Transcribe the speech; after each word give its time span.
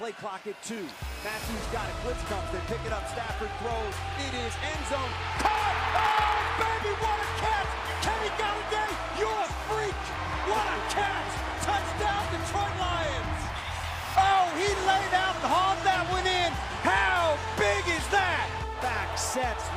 Play 0.00 0.12
clock 0.12 0.40
at 0.46 0.56
two. 0.62 0.88
Matthews 1.22 1.66
got 1.76 1.84
it. 1.84 1.94
Blitz 2.02 2.24
comes. 2.24 2.48
They 2.56 2.72
pick 2.72 2.80
it 2.86 2.92
up. 2.92 3.06
Stafford 3.12 3.50
throws. 3.60 3.94
It 4.16 4.32
is 4.32 4.52
end 4.64 4.82
zone. 4.88 5.12
Caught! 5.44 5.76
Oh, 5.92 6.40
baby, 6.56 6.96
what 7.04 7.20
a 7.20 7.28
catch! 7.36 7.68
Kenny 8.00 8.32
Golladay, 8.40 8.88
you're 9.20 9.28
a 9.28 9.48
freak! 9.68 10.00
What 10.48 10.64
a 10.64 10.80
catch! 10.88 11.39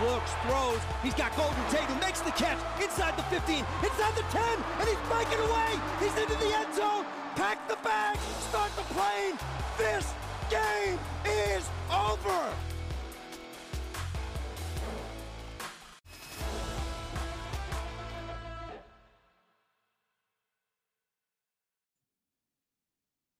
Looks, 0.01 0.31
throws. 0.45 0.81
He's 1.01 1.13
got 1.13 1.35
Golden 1.35 1.63
Tate 1.69 1.85
who 1.85 1.99
makes 1.99 2.21
the 2.21 2.31
catch 2.31 2.57
inside 2.81 3.17
the 3.17 3.23
15, 3.23 3.65
inside 3.83 4.15
the 4.15 4.25
10, 4.31 4.41
and 4.79 4.87
he's 4.89 4.97
breaking 5.09 5.39
away. 5.39 5.71
He's 5.99 6.15
into 6.17 6.35
the 6.39 6.53
end 6.53 6.73
zone. 6.73 7.05
Pack 7.35 7.67
the 7.67 7.77
bag, 7.83 8.17
start 8.49 8.71
the 8.75 8.83
plane. 8.93 9.37
This 9.77 10.13
game 10.49 10.99
is 11.25 11.69
over. 11.91 12.53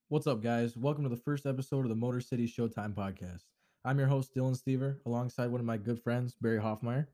What's 0.09 0.27
up, 0.27 0.43
guys? 0.43 0.77
Welcome 0.77 1.05
to 1.05 1.09
the 1.09 1.15
first 1.15 1.47
episode 1.47 1.85
of 1.85 1.89
the 1.89 1.95
Motor 1.95 2.21
City 2.21 2.47
Showtime 2.47 2.93
podcast. 2.93 3.45
I'm 3.85 3.99
your 3.99 4.07
host, 4.07 4.33
Dylan 4.33 4.57
Stever, 4.57 4.95
alongside 5.05 5.51
one 5.51 5.59
of 5.59 5.65
my 5.65 5.75
good 5.75 6.01
friends, 6.01 6.35
Barry 6.39 6.59
Hoffmeyer. 6.59 7.05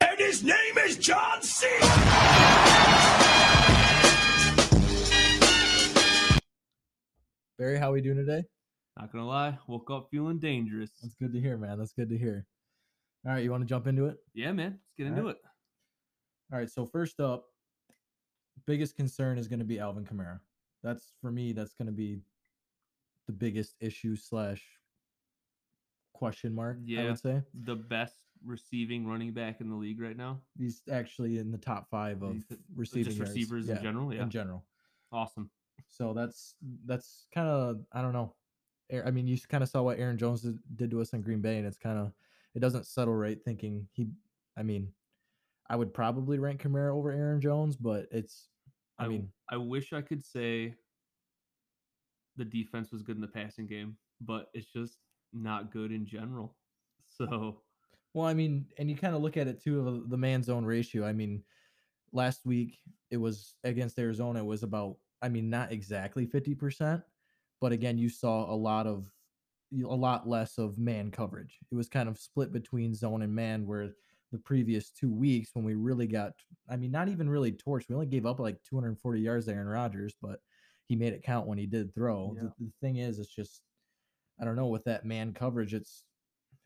And 0.00 0.16
his 0.16 0.44
name 0.44 0.78
is 0.78 0.96
John 0.96 1.42
C. 1.42 1.66
Barry, 7.58 7.78
how 7.78 7.90
we 7.90 8.00
doing 8.00 8.16
today? 8.16 8.44
Not 8.96 9.10
gonna 9.10 9.26
lie, 9.26 9.58
woke 9.66 9.90
up 9.90 10.06
feeling 10.12 10.38
dangerous. 10.38 10.92
That's 11.02 11.16
good 11.16 11.32
to 11.32 11.40
hear, 11.40 11.56
man. 11.56 11.78
That's 11.78 11.92
good 11.92 12.10
to 12.10 12.16
hear. 12.16 12.46
All 13.26 13.32
right, 13.32 13.42
you 13.42 13.50
want 13.50 13.64
to 13.64 13.68
jump 13.68 13.88
into 13.88 14.06
it? 14.06 14.18
Yeah, 14.34 14.52
man. 14.52 14.78
Let's 14.80 14.94
get 14.96 15.04
All 15.04 15.08
into 15.08 15.22
right. 15.24 15.30
it. 15.30 15.42
All 16.52 16.58
right, 16.60 16.70
so 16.70 16.86
first 16.86 17.18
up, 17.18 17.46
biggest 18.68 18.94
concern 18.96 19.36
is 19.36 19.48
going 19.48 19.58
to 19.58 19.64
be 19.64 19.80
Alvin 19.80 20.04
Kamara. 20.04 20.38
That's 20.84 21.12
for 21.20 21.32
me. 21.32 21.52
That's 21.52 21.74
going 21.74 21.86
to 21.86 21.92
be 21.92 22.20
the 23.26 23.32
biggest 23.32 23.74
issue 23.80 24.14
slash 24.14 24.62
question 26.18 26.52
mark. 26.54 26.78
Yeah, 26.84 27.00
I 27.00 27.02
Yeah. 27.04 27.08
would 27.10 27.18
say 27.20 27.42
The 27.54 27.76
best 27.76 28.14
receiving 28.44 29.06
running 29.06 29.32
back 29.32 29.60
in 29.60 29.68
the 29.68 29.76
league 29.76 30.00
right 30.00 30.16
now. 30.16 30.40
he's 30.56 30.82
actually 30.90 31.38
in 31.38 31.50
the 31.50 31.58
top 31.58 31.88
five 31.90 32.22
of 32.22 32.34
He's 32.34 32.44
receiving 32.74 33.04
just 33.04 33.18
yards. 33.18 33.30
receivers 33.30 33.68
in 33.68 33.82
general, 33.82 34.12
yeah. 34.12 34.22
in 34.22 34.30
general. 34.30 34.66
Awesome. 35.12 35.50
So 35.88 36.12
that's 36.12 36.54
that's 36.84 37.26
kind 37.32 37.48
of 37.48 37.86
I 37.92 38.02
don't 38.02 38.12
know. 38.12 38.34
I 39.04 39.10
mean, 39.10 39.26
you 39.26 39.38
kind 39.48 39.62
of 39.62 39.68
saw 39.68 39.82
what 39.82 39.98
Aaron 39.98 40.16
Jones 40.18 40.42
did, 40.74 40.90
to 40.90 41.00
us 41.00 41.12
in 41.12 41.20
Green 41.22 41.40
Bay, 41.42 41.58
and 41.58 41.66
it's 41.66 41.76
kind 41.78 41.98
of 41.98 42.12
it 42.54 42.60
doesn't 42.60 42.86
settle 42.86 43.14
right. 43.14 43.42
Thinking 43.44 43.88
he, 43.92 44.08
I 44.56 44.62
mean, 44.62 44.92
I 45.68 45.76
would 45.76 45.92
probably 45.94 46.38
rank 46.38 46.62
Kamara 46.62 46.94
over 46.94 47.10
Aaron 47.12 47.40
Jones, 47.40 47.76
but 47.76 48.08
it's 48.10 48.48
I 48.98 49.06
mean, 49.08 49.32
I 49.48 49.56
wish 49.56 49.92
I 49.92 50.00
could 50.02 50.24
say 50.24 50.74
the 52.36 52.44
defense 52.44 52.90
was 52.92 53.02
good 53.02 53.16
in 53.16 53.22
the 53.22 53.28
passing 53.28 53.66
game, 53.66 53.96
but 54.20 54.48
it's 54.54 54.66
just 54.72 54.98
not 55.32 55.72
good 55.72 55.92
in 55.92 56.06
general. 56.06 56.56
So 57.08 57.58
well, 58.14 58.26
I 58.26 58.34
mean, 58.34 58.66
and 58.78 58.90
you 58.90 58.96
kind 58.96 59.14
of 59.14 59.22
look 59.22 59.36
at 59.36 59.48
it 59.48 59.62
too 59.62 59.86
of 59.86 60.10
the 60.10 60.16
man 60.16 60.42
zone 60.42 60.64
ratio. 60.64 61.06
I 61.06 61.12
mean, 61.12 61.42
last 62.12 62.44
week 62.44 62.78
it 63.10 63.16
was 63.16 63.54
against 63.64 63.98
Arizona. 63.98 64.40
It 64.40 64.46
was 64.46 64.62
about 64.62 64.96
I 65.20 65.28
mean, 65.28 65.50
not 65.50 65.72
exactly 65.72 66.26
fifty 66.26 66.54
percent, 66.54 67.02
but 67.60 67.72
again, 67.72 67.98
you 67.98 68.08
saw 68.08 68.52
a 68.52 68.54
lot 68.54 68.86
of 68.86 69.10
a 69.72 69.94
lot 69.94 70.28
less 70.28 70.58
of 70.58 70.78
man 70.78 71.10
coverage. 71.10 71.58
It 71.70 71.74
was 71.74 71.88
kind 71.88 72.08
of 72.08 72.18
split 72.18 72.52
between 72.52 72.94
zone 72.94 73.22
and 73.22 73.34
man, 73.34 73.66
where 73.66 73.94
the 74.32 74.38
previous 74.38 74.90
two 74.90 75.12
weeks 75.12 75.50
when 75.54 75.64
we 75.64 75.74
really 75.74 76.06
got, 76.06 76.32
I 76.68 76.76
mean, 76.76 76.90
not 76.90 77.08
even 77.08 77.30
really 77.30 77.52
torched. 77.52 77.88
We 77.88 77.94
only 77.94 78.06
gave 78.06 78.26
up 78.26 78.40
like 78.40 78.62
240 78.68 79.20
yards 79.20 79.46
to 79.46 79.52
Aaron 79.52 79.68
Rodgers, 79.68 80.14
but 80.20 80.40
he 80.86 80.96
made 80.96 81.12
it 81.12 81.22
count 81.22 81.46
when 81.46 81.58
he 81.58 81.66
did 81.66 81.94
throw. 81.94 82.34
Yeah. 82.36 82.48
The, 82.58 82.66
the 82.66 82.72
thing 82.80 82.96
is, 82.96 83.18
it's 83.18 83.34
just, 83.34 83.62
I 84.40 84.44
don't 84.44 84.56
know, 84.56 84.66
with 84.68 84.84
that 84.84 85.04
man 85.04 85.32
coverage, 85.32 85.74
it's 85.74 86.04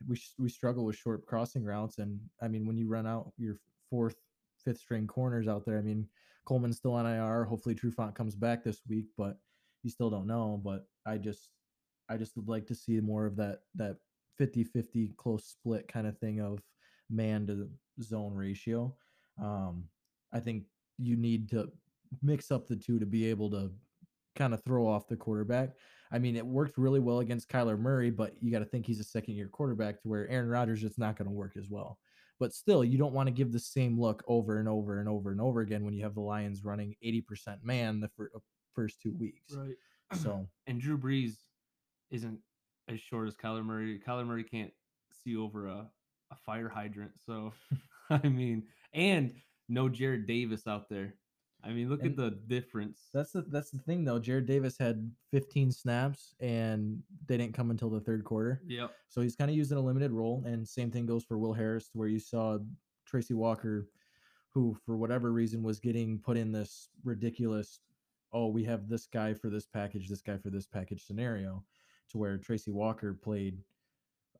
we 0.07 0.21
we 0.37 0.49
struggle 0.49 0.85
with 0.85 0.97
short 0.97 1.25
crossing 1.25 1.63
routes, 1.63 1.97
and 1.99 2.19
I 2.41 2.47
mean, 2.47 2.65
when 2.65 2.77
you 2.77 2.87
run 2.87 3.07
out 3.07 3.31
your 3.37 3.57
fourth, 3.89 4.15
fifth 4.63 4.79
string 4.79 5.07
corners 5.07 5.47
out 5.47 5.65
there, 5.65 5.77
I 5.77 5.81
mean, 5.81 6.07
Coleman's 6.45 6.77
still 6.77 6.93
on 6.93 7.05
IR. 7.05 7.45
Hopefully, 7.45 7.75
Trufant 7.75 8.15
comes 8.15 8.35
back 8.35 8.63
this 8.63 8.81
week, 8.87 9.05
but 9.17 9.37
you 9.83 9.89
still 9.89 10.09
don't 10.09 10.27
know. 10.27 10.59
But 10.63 10.85
I 11.05 11.17
just, 11.17 11.49
I 12.09 12.17
just 12.17 12.35
would 12.35 12.47
like 12.47 12.67
to 12.67 12.75
see 12.75 12.99
more 12.99 13.25
of 13.25 13.35
that 13.37 13.59
that 13.75 13.97
50-50 14.39 15.15
close 15.15 15.45
split 15.45 15.87
kind 15.87 16.07
of 16.07 16.17
thing 16.17 16.41
of 16.41 16.59
man 17.09 17.47
to 17.47 17.69
zone 18.01 18.33
ratio. 18.33 18.95
Um, 19.41 19.85
I 20.33 20.39
think 20.39 20.63
you 20.97 21.15
need 21.15 21.49
to 21.49 21.71
mix 22.21 22.51
up 22.51 22.67
the 22.67 22.75
two 22.75 22.99
to 22.99 23.05
be 23.05 23.25
able 23.25 23.49
to 23.51 23.71
kind 24.35 24.53
of 24.53 24.63
throw 24.63 24.87
off 24.87 25.07
the 25.07 25.15
quarterback. 25.15 25.71
I 26.11 26.19
mean, 26.19 26.35
it 26.35 26.45
worked 26.45 26.77
really 26.77 26.99
well 26.99 27.19
against 27.19 27.49
Kyler 27.49 27.77
Murray, 27.79 28.11
but 28.11 28.33
you 28.39 28.51
got 28.51 28.59
to 28.59 28.65
think 28.65 28.85
he's 28.85 28.99
a 28.99 29.03
second 29.03 29.35
year 29.35 29.47
quarterback 29.47 30.01
to 30.01 30.07
where 30.07 30.29
Aaron 30.29 30.49
Rodgers 30.49 30.83
it's 30.83 30.99
not 30.99 31.17
going 31.17 31.27
to 31.27 31.33
work 31.33 31.57
as 31.57 31.69
well. 31.69 31.97
But 32.39 32.53
still, 32.53 32.83
you 32.83 32.97
don't 32.97 33.13
want 33.13 33.27
to 33.27 33.33
give 33.33 33.51
the 33.51 33.59
same 33.59 33.99
look 33.99 34.23
over 34.27 34.59
and 34.59 34.67
over 34.67 34.99
and 34.99 35.09
over 35.09 35.31
and 35.31 35.41
over 35.41 35.61
again 35.61 35.83
when 35.85 35.93
you 35.93 36.03
have 36.03 36.15
the 36.15 36.21
Lions 36.21 36.63
running 36.63 36.95
80% 37.03 37.63
man 37.63 37.99
the 37.99 38.09
fir- 38.09 38.31
uh, 38.35 38.39
first 38.75 39.01
two 39.01 39.13
weeks. 39.13 39.55
right. 39.55 39.75
So, 40.13 40.47
And 40.67 40.79
Drew 40.79 40.97
Brees 40.97 41.37
isn't 42.11 42.39
as 42.89 42.99
short 42.99 43.27
as 43.27 43.35
Kyler 43.35 43.63
Murray. 43.63 43.99
Kyler 44.05 44.25
Murray 44.25 44.43
can't 44.43 44.71
see 45.23 45.35
over 45.35 45.67
a, 45.67 45.89
a 46.31 46.35
fire 46.45 46.69
hydrant. 46.69 47.13
So 47.25 47.53
I 48.09 48.27
mean, 48.27 48.63
and 48.93 49.33
no 49.69 49.89
Jarrad 49.89 50.27
Davis 50.27 50.67
out 50.67 50.89
there. 50.89 51.15
I 51.63 51.71
mean, 51.71 51.89
look 51.89 52.01
And 52.01 52.11
at 52.11 52.15
the 52.17 52.31
difference. 52.47 53.09
That's 53.13 53.31
the 53.31 53.43
that's 53.43 53.71
the 53.71 53.79
thing 53.79 54.03
though. 54.03 54.19
Jarrad 54.19 54.45
Davis 54.45 54.77
had 54.77 55.09
15 55.31 55.71
snaps 55.71 56.35
and 56.41 57.01
they 57.27 57.37
didn't 57.37 57.53
come 57.53 57.71
until 57.71 57.89
the 57.89 58.01
third 58.01 58.23
quarter. 58.25 58.61
Yep. 58.67 58.91
So 59.07 59.21
he's 59.21 59.35
kind 59.35 59.49
of 59.49 59.55
using 59.55 59.77
a 59.77 59.81
limited 59.81 60.11
role. 60.11 60.43
And 60.45 60.67
same 60.67 60.91
thing 60.91 61.05
goes 61.05 61.23
for 61.23 61.37
Will 61.37 61.53
Harris, 61.53 61.89
where 61.93 62.09
you 62.09 62.19
saw 62.19 62.57
Tracy 63.05 63.33
Walker, 63.33 63.87
who 64.49 64.75
for 64.85 64.97
whatever 64.97 65.31
reason 65.31 65.63
was 65.63 65.79
getting 65.79 66.19
put 66.19 66.35
in 66.37 66.51
this 66.51 66.89
ridiculous, 67.03 67.79
oh, 68.33 68.47
we 68.47 68.63
have 68.65 68.89
this 68.89 69.07
guy 69.07 69.33
for 69.33 69.49
this 69.49 69.65
package, 69.65 70.09
this 70.09 70.21
guy 70.21 70.37
for 70.37 70.49
this 70.49 70.65
package 70.67 71.05
scenario, 71.05 71.63
to 72.09 72.17
where 72.17 72.37
Tracy 72.37 72.71
Walker 72.71 73.13
played, 73.13 73.57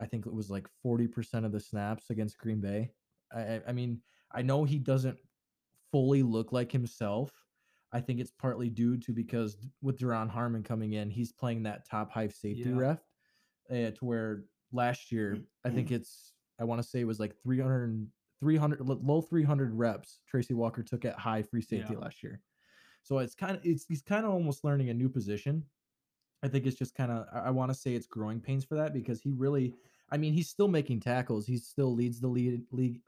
I 0.01 0.05
think 0.07 0.25
it 0.25 0.33
was 0.33 0.49
like 0.49 0.67
40% 0.85 1.45
of 1.45 1.51
the 1.53 1.59
snaps 1.59 2.09
against 2.09 2.37
Green 2.37 2.59
Bay. 2.59 2.91
I, 3.33 3.39
I- 3.41 3.61
I 3.69 3.71
mean, 3.71 4.01
I 4.31 4.41
know 4.41 4.63
he 4.65 4.77
doesn't 4.79 5.17
fully 5.93 6.23
look 6.23 6.51
like 6.51 6.71
himself. 6.71 7.31
I 7.91 8.01
think 8.01 8.19
it's 8.19 8.31
partly 8.31 8.67
due 8.69 8.97
to 8.97 9.13
because 9.13 9.55
with 9.83 9.99
Duron 9.99 10.27
Harmon 10.27 10.63
coming 10.63 10.93
in, 10.93 11.11
he's 11.11 11.31
playing 11.31 11.61
that 11.63 11.87
top 11.87 12.11
high 12.11 12.27
safety 12.29 12.71
Yeah. 12.71 12.75
ref 12.75 12.99
uh, 13.69 13.91
to 13.91 13.97
where 14.01 14.45
last 14.71 15.11
year, 15.11 15.37
I 15.63 15.69
think 15.69 15.91
it's, 15.91 16.33
I 16.59 16.63
want 16.63 16.81
to 16.81 16.87
say 16.87 16.99
it 17.01 17.05
was 17.05 17.19
like 17.19 17.35
300, 17.43 18.11
300 18.39 18.81
low 18.81 19.21
300 19.21 19.73
reps 19.75 20.21
Tracy 20.27 20.55
Walker 20.55 20.81
took 20.81 21.05
at 21.05 21.19
high 21.19 21.43
free 21.43 21.61
safety 21.61 21.93
Yeah. 21.93 21.99
last 21.99 22.23
year. 22.23 22.41
So 23.03 23.19
it's 23.19 23.35
kind 23.35 23.55
of, 23.55 23.63
it's, 23.63 23.85
he's 23.85 24.01
kind 24.01 24.25
of 24.25 24.31
almost 24.31 24.63
learning 24.63 24.89
a 24.89 24.93
new 24.95 25.09
position. 25.09 25.63
I 26.41 26.47
think 26.47 26.65
it's 26.65 26.77
just 26.77 26.95
kind 26.95 27.11
of, 27.11 27.27
I, 27.31 27.47
I 27.47 27.49
want 27.51 27.71
to 27.71 27.77
say 27.77 27.93
it's 27.93 28.07
growing 28.07 28.41
pains 28.41 28.65
for 28.65 28.75
that 28.75 28.91
because 28.93 29.21
he 29.21 29.31
really, 29.31 29.75
I 30.09 30.17
mean, 30.17 30.33
he's 30.33 30.49
still 30.49 30.67
making 30.67 31.01
tackles. 31.01 31.45
He 31.45 31.57
still 31.57 31.93
leads 31.93 32.19
the 32.19 32.27
lead, 32.27 32.65
league, 32.71 33.01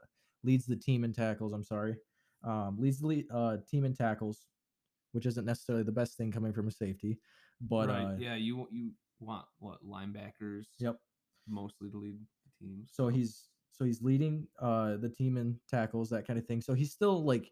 leads 0.44 0.64
the 0.66 0.76
team 0.76 1.02
in 1.02 1.12
tackles. 1.12 1.52
I'm 1.52 1.64
sorry. 1.64 1.96
Um, 2.44 2.76
leads 2.78 3.00
the 3.00 3.06
lead, 3.06 3.26
uh, 3.32 3.56
team 3.68 3.84
in 3.84 3.94
tackles, 3.94 4.46
which 5.12 5.26
isn't 5.26 5.44
necessarily 5.44 5.84
the 5.84 5.92
best 5.92 6.16
thing 6.16 6.30
coming 6.30 6.52
from 6.52 6.68
a 6.68 6.70
safety, 6.70 7.18
but 7.60 7.88
right. 7.88 8.04
uh, 8.04 8.16
yeah, 8.18 8.36
you 8.36 8.68
you 8.70 8.92
want 9.20 9.46
what 9.58 9.84
linebackers? 9.84 10.66
Yep. 10.78 10.96
Mostly 11.48 11.90
to 11.90 11.96
lead 11.96 12.18
the 12.18 12.66
teams. 12.66 12.90
So 12.92 13.08
he's 13.08 13.48
so 13.72 13.84
he's 13.84 14.02
leading 14.02 14.46
uh 14.60 14.96
the 14.96 15.08
team 15.08 15.36
in 15.36 15.58
tackles, 15.68 16.10
that 16.10 16.26
kind 16.26 16.38
of 16.38 16.46
thing. 16.46 16.60
So 16.60 16.74
he's 16.74 16.92
still 16.92 17.24
like 17.24 17.50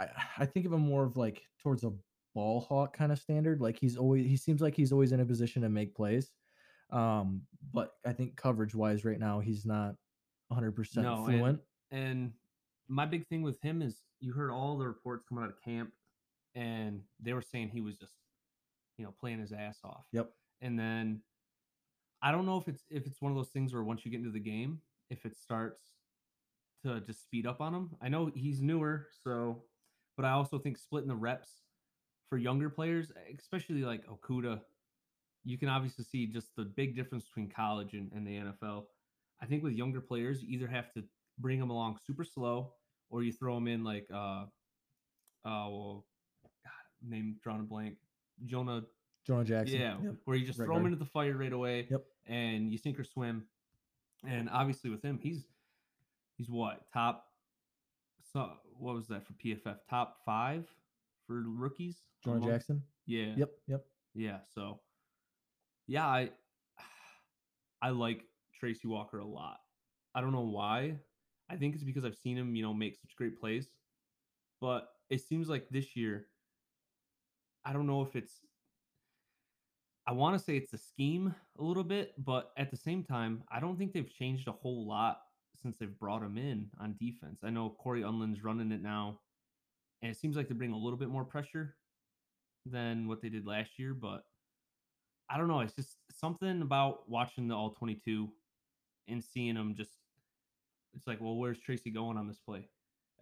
I 0.00 0.08
I 0.38 0.46
think 0.46 0.66
of 0.66 0.72
him 0.72 0.80
more 0.82 1.04
of 1.04 1.16
like 1.16 1.42
towards 1.62 1.84
a 1.84 1.92
ball 2.34 2.60
hawk 2.60 2.96
kind 2.96 3.12
of 3.12 3.18
standard. 3.18 3.60
Like 3.60 3.78
he's 3.78 3.96
always 3.96 4.26
he 4.26 4.36
seems 4.36 4.60
like 4.60 4.74
he's 4.74 4.92
always 4.92 5.12
in 5.12 5.20
a 5.20 5.24
position 5.24 5.62
to 5.62 5.68
make 5.68 5.94
plays. 5.94 6.30
Um, 6.90 7.42
but 7.72 7.92
I 8.06 8.12
think 8.12 8.36
coverage 8.36 8.74
wise 8.74 9.04
right 9.04 9.18
now 9.18 9.40
he's 9.40 9.64
not 9.64 9.94
100% 10.52 10.96
No, 10.96 11.16
and- 11.16 11.24
fluent. 11.26 11.60
And 11.90 12.32
my 12.88 13.06
big 13.06 13.26
thing 13.26 13.42
with 13.42 13.60
him 13.60 13.82
is 13.82 14.02
you 14.20 14.32
heard 14.32 14.50
all 14.50 14.76
the 14.76 14.86
reports 14.86 15.24
coming 15.28 15.44
out 15.44 15.50
of 15.50 15.62
camp, 15.62 15.90
and 16.54 17.00
they 17.20 17.32
were 17.32 17.42
saying 17.42 17.68
he 17.68 17.80
was 17.80 17.96
just, 17.96 18.14
you 18.98 19.04
know, 19.04 19.14
playing 19.20 19.40
his 19.40 19.52
ass 19.52 19.78
off. 19.84 20.04
Yep. 20.12 20.30
And 20.60 20.78
then 20.78 21.20
I 22.22 22.32
don't 22.32 22.46
know 22.46 22.58
if 22.58 22.68
it's 22.68 22.84
if 22.90 23.06
it's 23.06 23.20
one 23.20 23.32
of 23.32 23.36
those 23.36 23.50
things 23.50 23.72
where 23.72 23.82
once 23.82 24.04
you 24.04 24.10
get 24.10 24.20
into 24.20 24.30
the 24.30 24.40
game, 24.40 24.80
if 25.10 25.24
it 25.24 25.36
starts 25.36 25.80
to 26.84 27.00
just 27.00 27.22
speed 27.22 27.46
up 27.46 27.60
on 27.60 27.74
him. 27.74 27.90
I 28.02 28.08
know 28.08 28.30
he's 28.34 28.60
newer, 28.60 29.06
so 29.24 29.62
but 30.16 30.26
I 30.26 30.32
also 30.32 30.58
think 30.58 30.78
splitting 30.78 31.08
the 31.08 31.14
reps 31.14 31.62
for 32.28 32.38
younger 32.38 32.68
players, 32.68 33.10
especially 33.38 33.82
like 33.82 34.06
Okudah 34.06 34.60
you 35.44 35.58
can 35.58 35.68
obviously 35.68 36.04
see 36.04 36.26
just 36.26 36.56
the 36.56 36.64
big 36.64 36.96
difference 36.96 37.24
between 37.26 37.48
college 37.48 37.92
and, 37.92 38.10
and 38.12 38.26
the 38.26 38.36
NFL. 38.36 38.84
I 39.42 39.46
think 39.46 39.62
with 39.62 39.74
younger 39.74 40.00
players, 40.00 40.42
you 40.42 40.48
either 40.56 40.66
have 40.66 40.92
to 40.94 41.04
bring 41.38 41.58
them 41.58 41.70
along 41.70 41.98
super 42.06 42.24
slow 42.24 42.72
or 43.10 43.22
you 43.22 43.32
throw 43.32 43.54
them 43.54 43.68
in 43.68 43.84
like 43.84 44.06
uh 44.12 44.44
uh 45.44 45.68
well, 45.68 46.04
God, 46.64 47.08
name 47.10 47.36
drawn 47.42 47.60
a 47.60 47.64
blank. 47.64 47.96
Jonah 48.46 48.82
Jonah 49.26 49.44
Jackson. 49.44 49.80
yeah, 49.80 49.96
Yep. 50.02 50.14
where 50.24 50.36
you 50.36 50.46
just 50.46 50.58
Right 50.58 50.66
throw 50.66 50.76
him 50.76 50.86
into 50.86 50.98
the 50.98 51.04
fire 51.06 51.36
right 51.36 51.52
away. 51.52 51.86
Yep. 51.90 52.04
And 52.26 52.70
you 52.70 52.78
sink 52.78 52.98
or 52.98 53.04
swim. 53.04 53.44
And 54.26 54.48
obviously 54.50 54.90
with 54.90 55.02
him, 55.02 55.18
he's 55.22 55.44
he's 56.36 56.48
what 56.50 56.82
top. 56.92 57.26
So 58.32 58.50
what 58.78 58.94
was 58.94 59.06
that 59.08 59.26
for 59.26 59.32
PFF? 59.34 59.76
Top 59.88 60.18
five 60.24 60.66
for 61.26 61.42
rookies. 61.46 62.02
Jonah 62.24 62.38
among- 62.38 62.48
Jackson. 62.50 62.82
Yeah. 63.06 63.34
Yep. 63.36 63.50
Yep. 63.68 63.84
Yeah. 64.14 64.38
So 64.54 64.80
yeah, 65.86 66.06
I 66.06 66.30
I 67.82 67.90
like 67.90 68.24
Tracy 68.58 68.88
Walker 68.88 69.18
a 69.18 69.26
lot. 69.26 69.58
I 70.14 70.20
don't 70.20 70.32
know 70.32 70.40
why. 70.46 70.96
I 71.50 71.56
think 71.56 71.74
it's 71.74 71.84
because 71.84 72.04
I've 72.04 72.16
seen 72.16 72.36
him, 72.38 72.54
you 72.56 72.62
know, 72.62 72.74
make 72.74 72.96
such 72.96 73.16
great 73.16 73.38
plays. 73.38 73.68
But 74.60 74.88
it 75.10 75.20
seems 75.20 75.48
like 75.48 75.68
this 75.68 75.94
year, 75.96 76.26
I 77.64 77.72
don't 77.72 77.86
know 77.86 78.02
if 78.02 78.16
it's 78.16 78.40
I 80.06 80.12
want 80.12 80.38
to 80.38 80.44
say 80.44 80.56
it's 80.56 80.72
a 80.74 80.78
scheme 80.78 81.34
a 81.58 81.62
little 81.62 81.84
bit, 81.84 82.12
but 82.18 82.52
at 82.58 82.70
the 82.70 82.76
same 82.76 83.02
time, 83.02 83.42
I 83.50 83.58
don't 83.58 83.78
think 83.78 83.92
they've 83.92 84.10
changed 84.10 84.48
a 84.48 84.52
whole 84.52 84.86
lot 84.86 85.22
since 85.62 85.78
they've 85.78 85.98
brought 85.98 86.22
him 86.22 86.36
in 86.36 86.68
on 86.78 86.96
defense. 87.00 87.40
I 87.42 87.48
know 87.50 87.70
Cory 87.70 88.04
Undlin's 88.04 88.44
running 88.44 88.70
it 88.70 88.82
now, 88.82 89.20
and 90.02 90.10
it 90.10 90.18
seems 90.18 90.36
like 90.36 90.48
they 90.48 90.54
bring 90.54 90.72
a 90.72 90.78
little 90.78 90.98
bit 90.98 91.08
more 91.08 91.24
pressure 91.24 91.76
than 92.66 93.08
what 93.08 93.22
they 93.22 93.30
did 93.30 93.46
last 93.46 93.78
year, 93.78 93.94
but 93.94 94.24
I 95.30 95.38
don't 95.38 95.48
know. 95.48 95.60
It's 95.60 95.74
just 95.74 95.96
something 96.10 96.60
about 96.60 97.08
watching 97.08 97.48
the 97.48 97.54
all 97.54 97.70
22 97.70 98.28
and 99.08 99.24
seeing 99.24 99.54
them 99.54 99.74
just, 99.74 100.03
it's 100.94 101.06
like, 101.06 101.20
well, 101.20 101.36
where's 101.36 101.58
Tracy 101.58 101.90
going 101.90 102.16
on 102.16 102.26
this 102.26 102.38
play? 102.38 102.68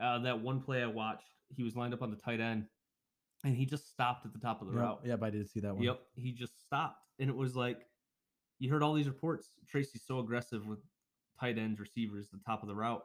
Uh, 0.00 0.18
that 0.20 0.40
one 0.40 0.60
play 0.60 0.82
I 0.82 0.86
watched, 0.86 1.26
he 1.54 1.62
was 1.62 1.76
lined 1.76 1.94
up 1.94 2.02
on 2.02 2.10
the 2.10 2.16
tight 2.16 2.40
end 2.40 2.66
and 3.44 3.54
he 3.56 3.66
just 3.66 3.90
stopped 3.90 4.24
at 4.26 4.32
the 4.32 4.38
top 4.38 4.62
of 4.62 4.68
the 4.68 4.74
Yep. 4.74 4.82
route. 4.82 5.00
Yep. 5.04 5.22
I 5.22 5.30
did 5.30 5.48
see 5.50 5.60
that 5.60 5.74
one. 5.74 5.84
Yep. 5.84 6.00
He 6.16 6.32
just 6.32 6.60
stopped. 6.64 7.04
And 7.18 7.28
it 7.28 7.36
was 7.36 7.54
like, 7.56 7.86
you 8.58 8.70
heard 8.70 8.82
all 8.82 8.94
these 8.94 9.08
reports. 9.08 9.50
Tracy's 9.68 10.02
so 10.06 10.18
aggressive 10.20 10.66
with 10.66 10.78
tight 11.38 11.58
ends, 11.58 11.80
receivers, 11.80 12.28
the 12.30 12.38
top 12.46 12.62
of 12.62 12.68
the 12.68 12.74
route. 12.74 13.02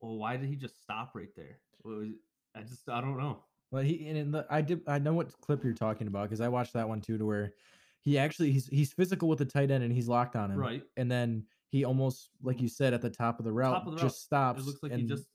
Well, 0.00 0.16
why 0.16 0.36
did 0.36 0.48
he 0.48 0.56
just 0.56 0.80
stop 0.82 1.12
right 1.14 1.34
there? 1.36 1.58
Was- 1.84 2.08
I 2.54 2.62
just, 2.62 2.88
I 2.88 3.00
don't 3.00 3.18
know. 3.18 3.42
But 3.70 3.84
he 3.84 4.08
and 4.08 4.16
in 4.16 4.30
the, 4.30 4.46
I 4.48 4.62
did 4.62 4.80
I 4.86 4.98
know 4.98 5.12
what 5.12 5.38
clip 5.40 5.62
you're 5.62 5.74
talking 5.74 6.06
about 6.06 6.24
because 6.24 6.40
I 6.40 6.48
watched 6.48 6.72
that 6.72 6.88
one 6.88 7.00
too, 7.02 7.18
to 7.18 7.26
where 7.26 7.52
he 8.00 8.16
actually 8.16 8.50
he's 8.50 8.66
he's 8.68 8.92
physical 8.94 9.28
with 9.28 9.38
the 9.38 9.44
tight 9.44 9.70
end 9.70 9.84
and 9.84 9.92
he's 9.92 10.08
locked 10.08 10.36
on 10.36 10.50
him, 10.50 10.56
Right. 10.58 10.82
And 10.96 11.10
then 11.10 11.44
he 11.70 11.84
almost 11.84 12.30
like 12.42 12.60
you 12.60 12.68
said 12.68 12.94
at 12.94 13.02
the 13.02 13.10
top 13.10 13.38
of 13.38 13.44
the 13.44 13.52
route 13.52 13.76
of 13.76 13.84
the 13.84 13.90
route. 13.92 14.00
just 14.00 14.22
stops. 14.22 14.60
It 14.60 14.66
looks 14.66 14.82
like 14.82 14.92
and 14.92 15.02
he 15.02 15.06
just, 15.06 15.26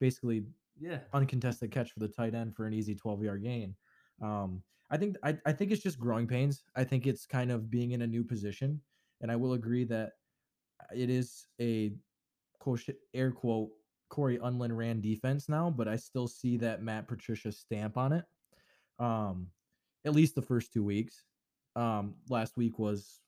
basically 0.00 0.44
yeah. 0.78 0.98
uncontested 1.12 1.70
catch 1.70 1.92
for 1.92 2.00
the 2.00 2.08
tight 2.08 2.34
end 2.34 2.54
for 2.54 2.66
an 2.66 2.72
easy 2.72 2.94
12 2.94 3.22
yard 3.22 3.42
gain. 3.42 3.74
Um, 4.22 4.62
I 4.90 4.96
think 4.96 5.16
I, 5.22 5.36
I 5.44 5.52
think 5.52 5.70
it's 5.70 5.82
just 5.82 5.98
growing 5.98 6.26
pains. 6.26 6.64
I 6.76 6.84
think 6.84 7.06
it's 7.06 7.26
kind 7.26 7.50
of 7.50 7.70
being 7.70 7.92
in 7.92 8.02
a 8.02 8.06
new 8.06 8.24
position, 8.24 8.80
and 9.20 9.30
I 9.30 9.36
will 9.36 9.52
agree 9.52 9.84
that 9.84 10.12
it 10.94 11.10
is 11.10 11.46
a 11.60 11.92
quote 12.58 12.84
air 13.14 13.30
quote 13.30 13.70
Cory 14.08 14.38
Undlin 14.38 14.74
ran 14.74 15.00
defense 15.00 15.48
now, 15.48 15.70
but 15.70 15.88
I 15.88 15.96
still 15.96 16.26
see 16.26 16.56
that 16.58 16.82
Matt 16.82 17.06
Patricia 17.06 17.52
stamp 17.52 17.96
on 17.96 18.12
it. 18.12 18.24
Um, 18.98 19.48
at 20.04 20.14
least 20.14 20.34
the 20.34 20.42
first 20.42 20.72
two 20.72 20.82
weeks. 20.82 21.24
Um, 21.76 22.14
last 22.28 22.56
week 22.56 22.78
was 22.78 23.20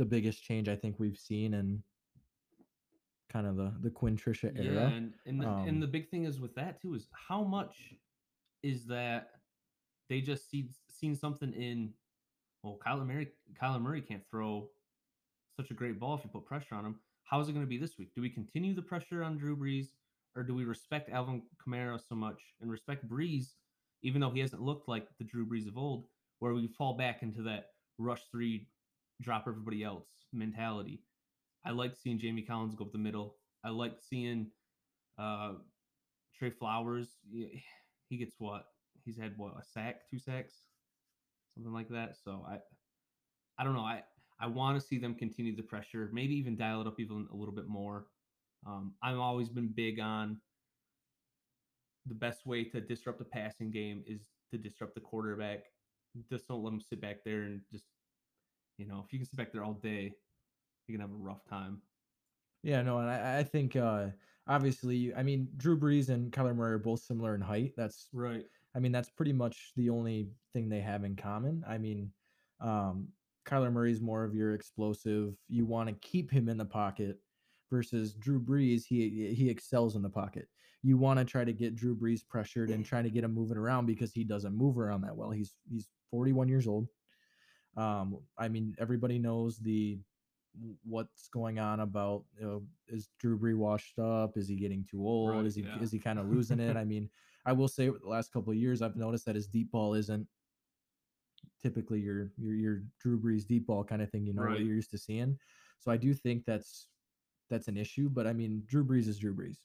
the 0.00 0.04
biggest 0.06 0.42
change 0.42 0.66
I 0.66 0.76
think 0.76 0.98
we've 0.98 1.18
seen 1.18 1.52
in 1.52 1.82
kind 3.30 3.46
of 3.46 3.56
the 3.56 3.70
the 3.82 3.90
Quinn 3.90 4.16
Trisha 4.16 4.50
Yeah, 4.56 4.70
era. 4.70 4.86
and 4.96 5.12
and 5.26 5.42
the, 5.42 5.46
Um, 5.46 5.68
and 5.68 5.82
the 5.82 5.86
big 5.86 6.08
thing 6.08 6.24
is 6.24 6.40
with 6.40 6.54
that 6.54 6.80
too 6.80 6.94
is 6.94 7.06
how 7.12 7.44
much 7.44 7.74
is 8.62 8.86
that 8.86 9.32
they 10.08 10.22
just 10.22 10.48
see 10.48 10.70
seen 10.88 11.14
something 11.14 11.52
in 11.52 11.92
well 12.62 12.78
Kyler 12.84 13.06
Murray 13.06 13.28
Kyler 13.60 13.80
Murray 13.80 14.00
can't 14.00 14.26
throw 14.30 14.70
such 15.54 15.70
a 15.70 15.74
great 15.74 16.00
ball 16.00 16.14
if 16.16 16.24
you 16.24 16.30
put 16.30 16.46
pressure 16.46 16.74
on 16.74 16.86
him. 16.86 16.98
How 17.24 17.38
is 17.40 17.48
it 17.50 17.52
going 17.52 17.64
to 17.66 17.68
be 17.68 17.76
this 17.76 17.98
week? 17.98 18.14
Do 18.14 18.22
we 18.22 18.30
continue 18.30 18.74
the 18.74 18.82
pressure 18.82 19.22
on 19.22 19.36
Drew 19.36 19.54
Brees 19.54 19.88
or 20.34 20.42
do 20.42 20.54
we 20.54 20.64
respect 20.64 21.10
Alvin 21.10 21.42
Kamara 21.62 22.00
so 22.00 22.14
much 22.14 22.40
and 22.62 22.70
respect 22.70 23.06
Brees 23.06 23.48
even 24.02 24.22
though 24.22 24.30
he 24.30 24.40
hasn't 24.40 24.62
looked 24.62 24.88
like 24.88 25.06
the 25.18 25.24
Drew 25.24 25.44
Brees 25.46 25.68
of 25.68 25.76
old 25.76 26.06
where 26.38 26.54
we 26.54 26.68
fall 26.68 26.94
back 26.94 27.22
into 27.22 27.42
that 27.42 27.66
rush 27.98 28.22
3 28.32 28.66
drop 29.20 29.44
everybody 29.46 29.82
else 29.84 30.06
mentality. 30.32 31.02
I 31.64 31.70
like 31.70 31.94
seeing 31.96 32.18
Jamie 32.18 32.42
Collins 32.42 32.74
go 32.74 32.84
up 32.84 32.92
the 32.92 32.98
middle. 32.98 33.36
I 33.64 33.70
like 33.70 33.98
seeing 34.00 34.50
uh, 35.18 35.54
Trey 36.36 36.50
Flowers. 36.50 37.08
He 38.08 38.16
gets 38.16 38.34
what? 38.38 38.64
He's 39.04 39.18
had 39.18 39.34
what 39.36 39.54
a 39.58 39.62
sack, 39.62 40.08
two 40.10 40.18
sacks, 40.18 40.54
something 41.54 41.72
like 41.72 41.88
that. 41.90 42.16
So 42.22 42.44
I, 42.48 42.58
I 43.58 43.64
don't 43.64 43.74
know. 43.74 43.80
I 43.80 44.02
I 44.40 44.46
want 44.46 44.80
to 44.80 44.86
see 44.86 44.98
them 44.98 45.14
continue 45.14 45.54
the 45.54 45.62
pressure. 45.62 46.08
Maybe 46.12 46.34
even 46.36 46.56
dial 46.56 46.80
it 46.80 46.86
up 46.86 46.98
even 46.98 47.28
a 47.30 47.36
little 47.36 47.54
bit 47.54 47.68
more. 47.68 48.06
Um, 48.66 48.94
I've 49.02 49.18
always 49.18 49.50
been 49.50 49.68
big 49.68 50.00
on 50.00 50.38
the 52.06 52.14
best 52.14 52.46
way 52.46 52.64
to 52.64 52.80
disrupt 52.80 53.18
the 53.18 53.24
passing 53.26 53.70
game 53.70 54.02
is 54.06 54.22
to 54.50 54.58
disrupt 54.58 54.94
the 54.94 55.00
quarterback. 55.00 55.60
Just 56.30 56.48
don't 56.48 56.62
let 56.62 56.70
them 56.70 56.80
sit 56.80 57.00
back 57.00 57.18
there 57.24 57.42
and 57.42 57.60
just, 57.70 57.84
you 58.80 58.86
know, 58.86 59.02
if 59.06 59.12
you 59.12 59.18
can 59.18 59.26
sit 59.26 59.36
back 59.36 59.52
there 59.52 59.62
all 59.62 59.74
day, 59.74 60.12
you 60.88 60.94
can 60.94 61.00
have 61.00 61.10
a 61.10 61.22
rough 61.22 61.44
time. 61.44 61.82
Yeah, 62.62 62.82
no, 62.82 62.98
and 62.98 63.10
I, 63.10 63.38
I 63.38 63.42
think 63.42 63.76
uh 63.76 64.08
obviously, 64.46 65.14
I 65.14 65.22
mean, 65.22 65.48
Drew 65.56 65.78
Brees 65.78 66.08
and 66.08 66.32
Kyler 66.32 66.56
Murray 66.56 66.72
are 66.72 66.78
both 66.78 67.00
similar 67.00 67.34
in 67.34 67.40
height. 67.40 67.74
That's, 67.76 68.08
Right. 68.12 68.44
I 68.74 68.80
mean, 68.80 68.92
that's 68.92 69.10
pretty 69.10 69.32
much 69.32 69.72
the 69.76 69.90
only 69.90 70.30
thing 70.52 70.68
they 70.68 70.80
have 70.80 71.04
in 71.04 71.16
common. 71.16 71.64
I 71.68 71.78
mean, 71.78 72.10
um, 72.60 73.08
Kyler 73.46 73.72
Murray's 73.72 74.00
more 74.00 74.24
of 74.24 74.34
your 74.34 74.54
explosive. 74.54 75.34
You 75.48 75.66
want 75.66 75.88
to 75.88 76.08
keep 76.08 76.30
him 76.30 76.48
in 76.48 76.56
the 76.56 76.64
pocket 76.64 77.18
versus 77.70 78.14
Drew 78.14 78.40
Brees. 78.40 78.84
He 78.84 79.34
he 79.34 79.48
excels 79.48 79.96
in 79.96 80.02
the 80.02 80.10
pocket. 80.10 80.48
You 80.82 80.98
want 80.98 81.18
to 81.18 81.24
try 81.24 81.44
to 81.44 81.52
get 81.52 81.74
Drew 81.74 81.96
Brees 81.96 82.26
pressured 82.26 82.70
and 82.70 82.84
try 82.84 83.02
to 83.02 83.10
get 83.10 83.24
him 83.24 83.34
moving 83.34 83.56
around 83.56 83.86
because 83.86 84.12
he 84.12 84.24
doesn't 84.24 84.56
move 84.56 84.78
around 84.78 85.02
that 85.02 85.16
well. 85.16 85.30
He's 85.30 85.54
he's 85.70 85.88
41 86.10 86.48
years 86.48 86.66
old. 86.66 86.88
Um, 87.76 88.18
I 88.38 88.48
mean, 88.48 88.74
everybody 88.78 89.18
knows 89.18 89.58
the 89.58 89.98
what's 90.84 91.28
going 91.28 91.58
on 91.58 91.80
about 91.80 92.24
you 92.38 92.46
know, 92.46 92.62
is 92.88 93.08
Drew 93.18 93.38
Brees 93.38 93.56
washed 93.56 93.98
up? 93.98 94.36
Is 94.36 94.48
he 94.48 94.56
getting 94.56 94.84
too 94.90 95.06
old? 95.06 95.30
Right, 95.30 95.46
is 95.46 95.54
he 95.54 95.62
yeah. 95.62 95.80
is 95.80 95.92
he 95.92 95.98
kind 95.98 96.18
of 96.18 96.28
losing 96.28 96.60
it? 96.60 96.76
I 96.76 96.84
mean, 96.92 97.08
I 97.46 97.52
will 97.52 97.68
say 97.68 97.88
the 97.88 98.08
last 98.08 98.32
couple 98.32 98.50
of 98.50 98.58
years, 98.58 98.82
I've 98.82 98.96
noticed 98.96 99.26
that 99.26 99.34
his 99.34 99.46
deep 99.46 99.70
ball 99.70 99.94
isn't 99.94 100.26
typically 101.62 102.00
your 102.00 102.30
your 102.36 102.54
your 102.54 102.82
Drew 103.00 103.20
Brees 103.20 103.46
deep 103.46 103.66
ball 103.66 103.84
kind 103.84 104.02
of 104.02 104.10
thing. 104.10 104.26
You 104.26 104.34
know 104.34 104.42
what 104.42 104.60
you're 104.60 104.74
used 104.74 104.90
to 104.90 104.98
seeing. 104.98 105.38
So 105.78 105.90
I 105.90 105.96
do 105.96 106.12
think 106.14 106.44
that's 106.44 106.88
that's 107.48 107.68
an 107.68 107.76
issue. 107.76 108.08
But 108.08 108.26
I 108.26 108.32
mean, 108.32 108.62
Drew 108.66 108.84
Brees 108.84 109.08
is 109.08 109.18
Drew 109.18 109.34
Brees. 109.34 109.58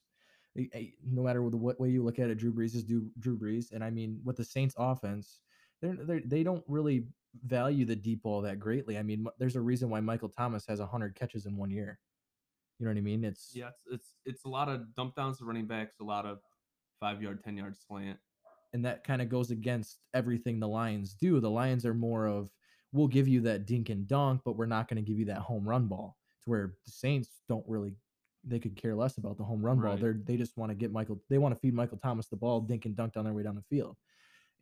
No 1.05 1.21
matter 1.24 1.41
what, 1.41 1.79
way 1.79 1.89
you 1.89 2.01
look 2.01 2.19
at 2.19 2.29
it, 2.29 2.38
Drew 2.38 2.53
Brees 2.53 2.75
is 2.75 2.85
Drew, 2.85 3.05
Drew 3.19 3.38
Brees. 3.38 3.74
And 3.74 3.83
I 3.83 3.89
mean, 3.89 4.21
with 4.24 4.38
the 4.38 4.45
Saints 4.45 4.74
offense, 4.77 5.41
they're, 5.81 5.97
they're 6.01 6.21
they 6.25 6.43
don't 6.43 6.63
really 6.67 7.05
value 7.43 7.85
the 7.85 7.95
deep 7.95 8.23
ball 8.23 8.41
that 8.41 8.59
greatly. 8.59 8.97
I 8.97 9.03
mean, 9.03 9.27
there's 9.39 9.55
a 9.55 9.61
reason 9.61 9.89
why 9.89 9.99
Michael 9.99 10.29
Thomas 10.29 10.65
has 10.67 10.79
hundred 10.79 11.15
catches 11.15 11.45
in 11.45 11.57
one 11.57 11.71
year. 11.71 11.99
You 12.79 12.85
know 12.85 12.91
what 12.91 12.97
I 12.97 13.01
mean? 13.01 13.23
It's 13.23 13.51
Yeah, 13.53 13.69
it's 13.69 13.81
it's 13.91 14.15
it's 14.25 14.45
a 14.45 14.49
lot 14.49 14.69
of 14.69 14.93
dump 14.95 15.15
downs 15.15 15.39
to 15.39 15.45
running 15.45 15.65
backs, 15.65 15.95
a 16.01 16.03
lot 16.03 16.25
of 16.25 16.39
five 16.99 17.21
yard, 17.21 17.43
ten 17.43 17.57
yard 17.57 17.75
slant. 17.77 18.19
and 18.73 18.83
that 18.85 19.03
kind 19.03 19.21
of 19.21 19.29
goes 19.29 19.51
against 19.51 19.99
everything 20.13 20.59
the 20.59 20.67
Lions 20.67 21.13
do. 21.13 21.39
The 21.39 21.49
Lions 21.49 21.85
are 21.85 21.93
more 21.93 22.25
of 22.27 22.51
we'll 22.91 23.07
give 23.07 23.27
you 23.27 23.41
that 23.41 23.65
dink 23.65 23.89
and 23.89 24.07
dunk, 24.07 24.41
but 24.45 24.57
we're 24.57 24.65
not 24.65 24.87
going 24.87 25.03
to 25.03 25.07
give 25.07 25.19
you 25.19 25.25
that 25.25 25.39
home 25.39 25.67
run 25.67 25.87
ball. 25.87 26.17
To 26.43 26.49
where 26.49 26.73
the 26.85 26.91
Saints 26.91 27.29
don't 27.47 27.65
really 27.67 27.95
they 28.47 28.59
could 28.59 28.75
care 28.75 28.93
less 28.93 29.17
about 29.17 29.37
the 29.37 29.43
home 29.43 29.65
run 29.65 29.79
ball. 29.79 29.97
They're 29.97 30.19
they 30.23 30.37
just 30.37 30.57
want 30.57 30.69
to 30.69 30.75
get 30.75 30.91
Michael 30.91 31.19
they 31.29 31.37
want 31.37 31.55
to 31.55 31.59
feed 31.59 31.73
Michael 31.73 31.97
Thomas 31.97 32.27
the 32.27 32.35
ball, 32.35 32.61
dink 32.61 32.85
and 32.85 32.95
dunk 32.95 33.13
on 33.17 33.23
their 33.23 33.33
way 33.33 33.43
down 33.43 33.55
the 33.55 33.63
field. 33.75 33.95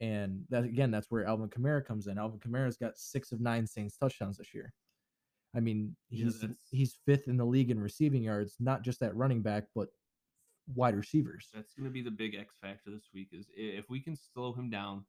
And 0.03 0.43
that 0.49 0.65
again, 0.65 0.91
that's 0.91 1.09
where 1.09 1.25
Alvin 1.25 1.47
Kamara 1.47 1.85
comes 1.85 2.07
in. 2.07 2.17
Alvin 2.17 2.37
Kamara's 2.37 2.75
got 2.75 2.97
six 2.97 3.31
of 3.31 3.39
nine 3.39 3.65
Saints 3.65 3.95
touchdowns 3.95 4.37
this 4.37 4.53
year. 4.53 4.73
I 5.55 5.61
mean, 5.61 5.95
he's 6.09 6.39
that's- 6.41 6.59
he's 6.71 6.99
fifth 7.05 7.29
in 7.29 7.37
the 7.37 7.45
league 7.45 7.71
in 7.71 7.79
receiving 7.79 8.23
yards, 8.23 8.57
not 8.59 8.81
just 8.81 9.01
at 9.01 9.15
running 9.15 9.41
back, 9.41 9.63
but 9.73 9.87
wide 10.75 10.95
receivers. 10.95 11.47
That's 11.53 11.73
going 11.73 11.85
to 11.85 11.91
be 11.91 12.01
the 12.01 12.11
big 12.11 12.35
X 12.35 12.57
factor 12.61 12.91
this 12.91 13.07
week. 13.13 13.29
Is 13.31 13.47
if 13.55 13.89
we 13.89 14.01
can 14.01 14.17
slow 14.17 14.51
him 14.51 14.69
down, 14.69 15.05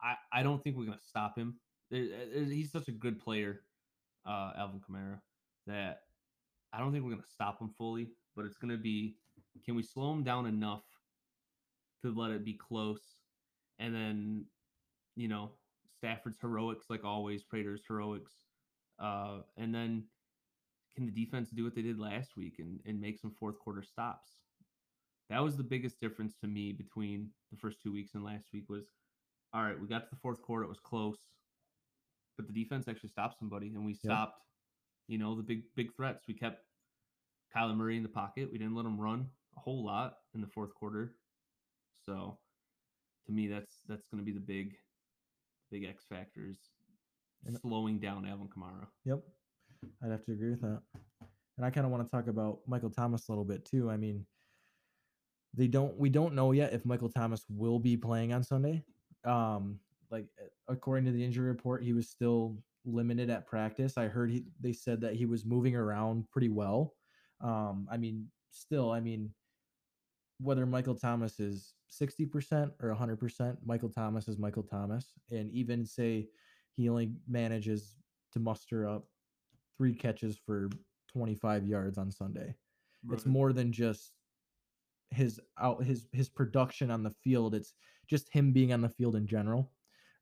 I 0.00 0.14
I 0.32 0.44
don't 0.44 0.62
think 0.62 0.76
we're 0.76 0.86
going 0.86 0.98
to 0.98 1.04
stop 1.04 1.36
him. 1.36 1.58
There, 1.90 2.04
he's 2.44 2.70
such 2.70 2.86
a 2.86 2.92
good 2.92 3.18
player, 3.18 3.64
uh, 4.24 4.52
Alvin 4.56 4.80
Kamara, 4.80 5.20
that 5.66 6.02
I 6.72 6.78
don't 6.78 6.92
think 6.92 7.02
we're 7.02 7.10
going 7.10 7.22
to 7.22 7.28
stop 7.28 7.60
him 7.60 7.70
fully. 7.76 8.12
But 8.36 8.44
it's 8.44 8.56
going 8.56 8.70
to 8.70 8.78
be, 8.78 9.16
can 9.64 9.74
we 9.74 9.82
slow 9.82 10.12
him 10.12 10.22
down 10.22 10.46
enough 10.46 10.84
to 12.02 12.14
let 12.14 12.30
it 12.30 12.44
be 12.44 12.54
close, 12.54 13.02
and 13.82 13.94
then, 13.94 14.44
you 15.16 15.26
know, 15.26 15.50
Stafford's 15.98 16.38
heroics, 16.40 16.86
like 16.88 17.04
always, 17.04 17.42
Prater's 17.42 17.82
heroics. 17.86 18.32
Uh, 19.00 19.38
and 19.56 19.74
then 19.74 20.04
can 20.94 21.04
the 21.04 21.12
defense 21.12 21.50
do 21.50 21.64
what 21.64 21.74
they 21.74 21.82
did 21.82 21.98
last 21.98 22.36
week 22.36 22.54
and, 22.60 22.78
and 22.86 23.00
make 23.00 23.18
some 23.18 23.34
fourth 23.38 23.58
quarter 23.58 23.82
stops? 23.82 24.30
That 25.30 25.42
was 25.42 25.56
the 25.56 25.64
biggest 25.64 26.00
difference 26.00 26.34
to 26.42 26.46
me 26.46 26.72
between 26.72 27.30
the 27.50 27.58
first 27.58 27.82
two 27.82 27.92
weeks 27.92 28.14
and 28.14 28.24
last 28.24 28.46
week 28.52 28.64
was 28.68 28.84
all 29.52 29.62
right, 29.62 29.78
we 29.78 29.86
got 29.86 30.04
to 30.04 30.10
the 30.10 30.20
fourth 30.22 30.40
quarter, 30.40 30.64
it 30.64 30.68
was 30.68 30.80
close, 30.80 31.18
but 32.38 32.46
the 32.46 32.52
defense 32.52 32.88
actually 32.88 33.10
stopped 33.10 33.38
somebody 33.38 33.68
and 33.74 33.84
we 33.84 33.92
stopped, 33.94 34.40
you 35.08 35.18
know, 35.18 35.34
the 35.34 35.42
big 35.42 35.62
big 35.74 35.94
threats. 35.94 36.24
We 36.28 36.34
kept 36.34 36.64
Kyler 37.54 37.76
Murray 37.76 37.96
in 37.96 38.02
the 38.02 38.08
pocket. 38.08 38.48
We 38.50 38.58
didn't 38.58 38.74
let 38.74 38.86
him 38.86 39.00
run 39.00 39.26
a 39.56 39.60
whole 39.60 39.84
lot 39.84 40.14
in 40.34 40.40
the 40.40 40.46
fourth 40.46 40.72
quarter. 40.74 41.14
So 42.06 42.38
to 43.26 43.32
me 43.32 43.46
that's 43.48 43.80
that's 43.88 44.06
gonna 44.10 44.22
be 44.22 44.32
the 44.32 44.40
big 44.40 44.74
big 45.70 45.84
X 45.84 46.04
factors 46.08 46.58
And- 47.46 47.56
slowing 47.58 47.98
down 47.98 48.26
Alvin 48.26 48.48
Kamara. 48.48 48.86
Yep. 49.04 49.22
I'd 50.04 50.10
have 50.10 50.24
to 50.26 50.32
agree 50.32 50.50
with 50.50 50.60
that. 50.60 50.80
And 51.56 51.66
I 51.66 51.70
kind 51.70 51.84
of 51.84 51.90
want 51.92 52.04
to 52.06 52.10
talk 52.10 52.28
about 52.28 52.60
Michael 52.66 52.90
Thomas 52.90 53.28
a 53.28 53.32
little 53.32 53.44
bit 53.44 53.64
too. 53.64 53.90
I 53.90 53.96
mean, 53.96 54.24
they 55.54 55.66
don't 55.66 55.96
we 55.98 56.08
don't 56.08 56.34
know 56.34 56.52
yet 56.52 56.72
if 56.72 56.84
Michael 56.84 57.08
Thomas 57.10 57.44
will 57.48 57.78
be 57.78 57.96
playing 57.96 58.32
on 58.32 58.42
Sunday. 58.42 58.84
Um 59.24 59.78
like 60.10 60.26
uh, 60.40 60.46
according 60.68 61.04
to 61.06 61.12
the 61.12 61.24
injury 61.24 61.48
report, 61.48 61.82
he 61.82 61.92
was 61.92 62.08
still 62.08 62.62
limited 62.84 63.30
at 63.30 63.46
practice. 63.46 63.96
I 63.96 64.08
heard 64.08 64.30
he 64.30 64.44
they 64.60 64.72
said 64.72 65.00
that 65.02 65.14
he 65.14 65.26
was 65.26 65.44
moving 65.44 65.74
around 65.76 66.28
pretty 66.30 66.48
well. 66.48 66.94
Um 67.40 67.88
I 67.90 67.96
mean, 67.96 68.28
still, 68.50 68.90
I 68.90 69.00
mean 69.00 69.32
whether 70.42 70.66
Michael 70.66 70.94
Thomas 70.94 71.40
is 71.40 71.74
60% 71.90 72.72
or 72.80 72.94
100%, 72.94 73.56
Michael 73.64 73.88
Thomas 73.88 74.28
is 74.28 74.38
Michael 74.38 74.62
Thomas 74.62 75.12
and 75.30 75.50
even 75.50 75.86
say 75.86 76.28
he 76.74 76.88
only 76.88 77.12
manages 77.28 77.96
to 78.32 78.40
muster 78.40 78.88
up 78.88 79.06
three 79.76 79.94
catches 79.94 80.36
for 80.36 80.70
25 81.12 81.66
yards 81.66 81.98
on 81.98 82.10
Sunday. 82.10 82.54
It's 83.10 83.26
more 83.26 83.52
than 83.52 83.72
just 83.72 84.12
his 85.10 85.40
out 85.58 85.84
his 85.84 86.06
his 86.12 86.28
production 86.28 86.90
on 86.90 87.02
the 87.02 87.10
field. 87.10 87.54
It's 87.54 87.74
just 88.08 88.32
him 88.32 88.52
being 88.52 88.72
on 88.72 88.80
the 88.80 88.88
field 88.88 89.16
in 89.16 89.26
general. 89.26 89.72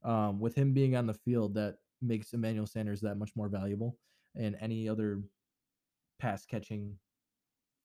Um, 0.03 0.39
with 0.39 0.55
him 0.55 0.73
being 0.73 0.95
on 0.95 1.05
the 1.05 1.13
field, 1.13 1.53
that 1.55 1.75
makes 2.01 2.33
Emmanuel 2.33 2.65
Sanders 2.65 3.01
that 3.01 3.19
much 3.19 3.31
more 3.35 3.49
valuable, 3.49 3.97
and 4.35 4.57
any 4.59 4.89
other 4.89 5.21
pass 6.19 6.45
catching 6.45 6.95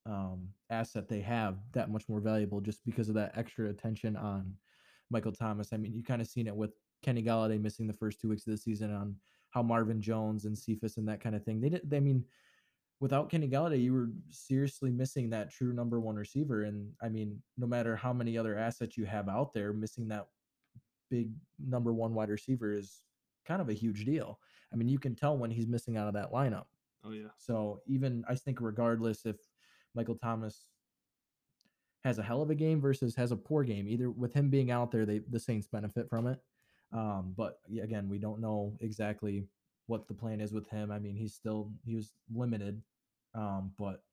um, 0.07 0.49
asset 0.71 1.09
they 1.09 1.21
have 1.21 1.57
that 1.73 1.91
much 1.91 2.09
more 2.09 2.21
valuable 2.21 2.61
just 2.61 2.85
because 2.85 3.09
of 3.09 3.15
that 3.17 3.33
extra 3.37 3.69
attention 3.69 4.17
on 4.17 4.55
Michael 5.11 5.33
Thomas. 5.33 5.73
I 5.73 5.77
mean, 5.77 5.93
you 5.95 6.03
kind 6.03 6.21
of 6.21 6.29
seen 6.29 6.47
it 6.47 6.57
with 6.57 6.73
Kenny 7.03 7.23
Golladay 7.23 7.61
missing 7.61 7.87
the 7.87 7.93
first 7.93 8.21
two 8.21 8.29
weeks 8.29 8.47
of 8.47 8.53
the 8.53 8.59
season 8.59 8.95
on 8.95 9.17
how 9.51 9.63
Marvin 9.63 10.01
Jones 10.01 10.45
and 10.45 10.57
Cephus 10.57 10.97
and 10.97 11.09
that 11.09 11.21
kind 11.21 11.35
of 11.35 11.45
thing. 11.45 11.61
They 11.61 11.69
did. 11.69 11.93
I 11.93 12.01
mean, 12.01 12.25
without 13.01 13.31
Kenny 13.31 13.49
Golladay, 13.49 13.83
you 13.83 13.93
were 13.93 14.11
seriously 14.31 14.91
missing 14.91 15.31
that 15.31 15.51
true 15.51 15.73
number 15.73 16.01
one 16.01 16.17
receiver. 16.17 16.65
And 16.65 16.93
I 17.03 17.09
mean, 17.09 17.41
no 17.57 17.67
matter 17.67 17.97
how 17.97 18.13
many 18.13 18.39
other 18.39 18.57
assets 18.57 18.97
you 18.97 19.07
have 19.07 19.29
out 19.29 19.53
there, 19.53 19.73
missing 19.73 20.09
that 20.09 20.27
big 21.11 21.31
number 21.65 21.93
one 21.93 22.15
wide 22.15 22.31
receiver 22.31 22.73
is 22.73 23.03
kind 23.47 23.61
of 23.61 23.69
a 23.69 23.75
huge 23.75 24.05
deal. 24.05 24.39
I 24.73 24.77
mean, 24.77 24.89
you 24.89 24.99
can 24.99 25.15
tell 25.15 25.39
when 25.39 25.51
he's 25.51 25.69
missing 25.69 25.97
out 25.97 26.09
of 26.09 26.15
that 26.15 26.33
lineup. 26.33 26.65
Oh 27.05 27.13
yeah. 27.13 27.29
So 27.39 27.81
even 27.87 28.25
I 28.29 28.35
think 28.35 28.61
regardless 28.61 29.27
if 29.27 29.37
Michael 29.97 30.17
Thomas 30.17 30.67
has 32.05 32.19
a 32.19 32.23
hell 32.23 32.43
of 32.43 32.51
a 32.51 32.55
game 32.55 32.81
versus 32.81 33.17
has 33.17 33.33
a 33.33 33.37
poor 33.37 33.65
game, 33.65 33.89
either 33.89 34.11
with 34.11 34.33
him 34.33 34.49
being 34.51 34.71
out 34.71 34.93
there, 34.93 35.05
they 35.05 35.21
the 35.31 35.41
Saints 35.41 35.67
benefit 35.67 36.09
from 36.09 36.29
it. 36.29 36.39
Um, 36.93 37.35
but 37.37 37.59
again, 37.83 38.09
we 38.09 38.19
don't 38.19 38.41
know 38.41 38.77
exactly 38.81 39.49
what 39.87 40.07
the 40.07 40.15
plan 40.15 40.41
is 40.41 40.53
with 40.53 40.69
him. 40.69 40.93
I 40.93 41.01
mean, 41.01 41.17
he's 41.17 41.35
still 41.35 41.73
he 41.85 41.97
was 41.97 42.13
limited, 42.33 42.83
um, 43.35 43.73
but 43.79 44.05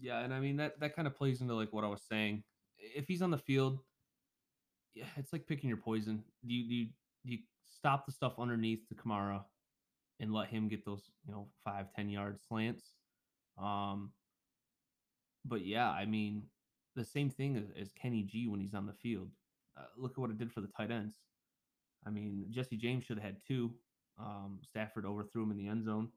Yeah, 0.00 0.20
and 0.20 0.32
I 0.32 0.40
mean 0.40 0.56
that 0.58 0.78
that 0.80 0.94
kind 0.94 1.08
of 1.08 1.16
plays 1.16 1.40
into 1.40 1.54
like 1.54 1.72
what 1.72 1.84
I 1.84 1.88
was 1.88 2.02
saying. 2.02 2.44
If 2.78 3.06
he's 3.08 3.22
on 3.22 3.30
the 3.30 3.38
field, 3.38 3.80
yeah, 4.94 5.06
it's 5.16 5.32
like 5.32 5.46
picking 5.46 5.68
your 5.68 5.78
poison. 5.78 6.22
Do 6.46 6.54
you 6.54 6.68
do 6.68 6.74
you, 6.74 6.86
do 7.26 7.32
you 7.32 7.38
stop 7.64 8.06
the 8.06 8.12
stuff 8.12 8.34
underneath 8.38 8.86
to 8.88 8.94
Kamara 8.94 9.42
and 10.20 10.32
let 10.32 10.48
him 10.48 10.68
get 10.68 10.84
those 10.84 11.10
you 11.26 11.32
know 11.32 11.48
five 11.64 11.92
ten 11.94 12.08
yard 12.08 12.38
slants? 12.40 12.94
Um, 13.58 14.12
but 15.44 15.64
yeah, 15.64 15.90
I 15.90 16.06
mean 16.06 16.44
the 16.94 17.04
same 17.04 17.30
thing 17.30 17.56
as, 17.56 17.64
as 17.80 17.92
Kenny 17.92 18.22
G 18.22 18.48
when 18.48 18.60
he's 18.60 18.74
on 18.74 18.86
the 18.86 18.92
field. 18.92 19.30
Uh, 19.78 19.84
look 19.96 20.12
at 20.12 20.18
what 20.18 20.30
it 20.30 20.38
did 20.38 20.52
for 20.52 20.60
the 20.60 20.68
tight 20.68 20.90
ends. 20.90 21.16
I 22.06 22.10
mean 22.10 22.46
Jesse 22.50 22.76
James 22.76 23.04
should 23.04 23.18
have 23.18 23.24
had 23.26 23.36
two. 23.46 23.70
Um, 24.18 24.60
Stafford 24.62 25.06
overthrew 25.06 25.42
him 25.42 25.50
in 25.50 25.56
the 25.56 25.68
end 25.68 25.84
zone 25.84 26.08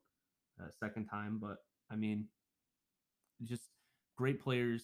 uh, 0.62 0.70
second 0.80 1.06
time, 1.06 1.40
but 1.42 1.58
I 1.92 1.96
mean 1.96 2.28
just 3.44 3.64
great 4.18 4.42
players. 4.42 4.84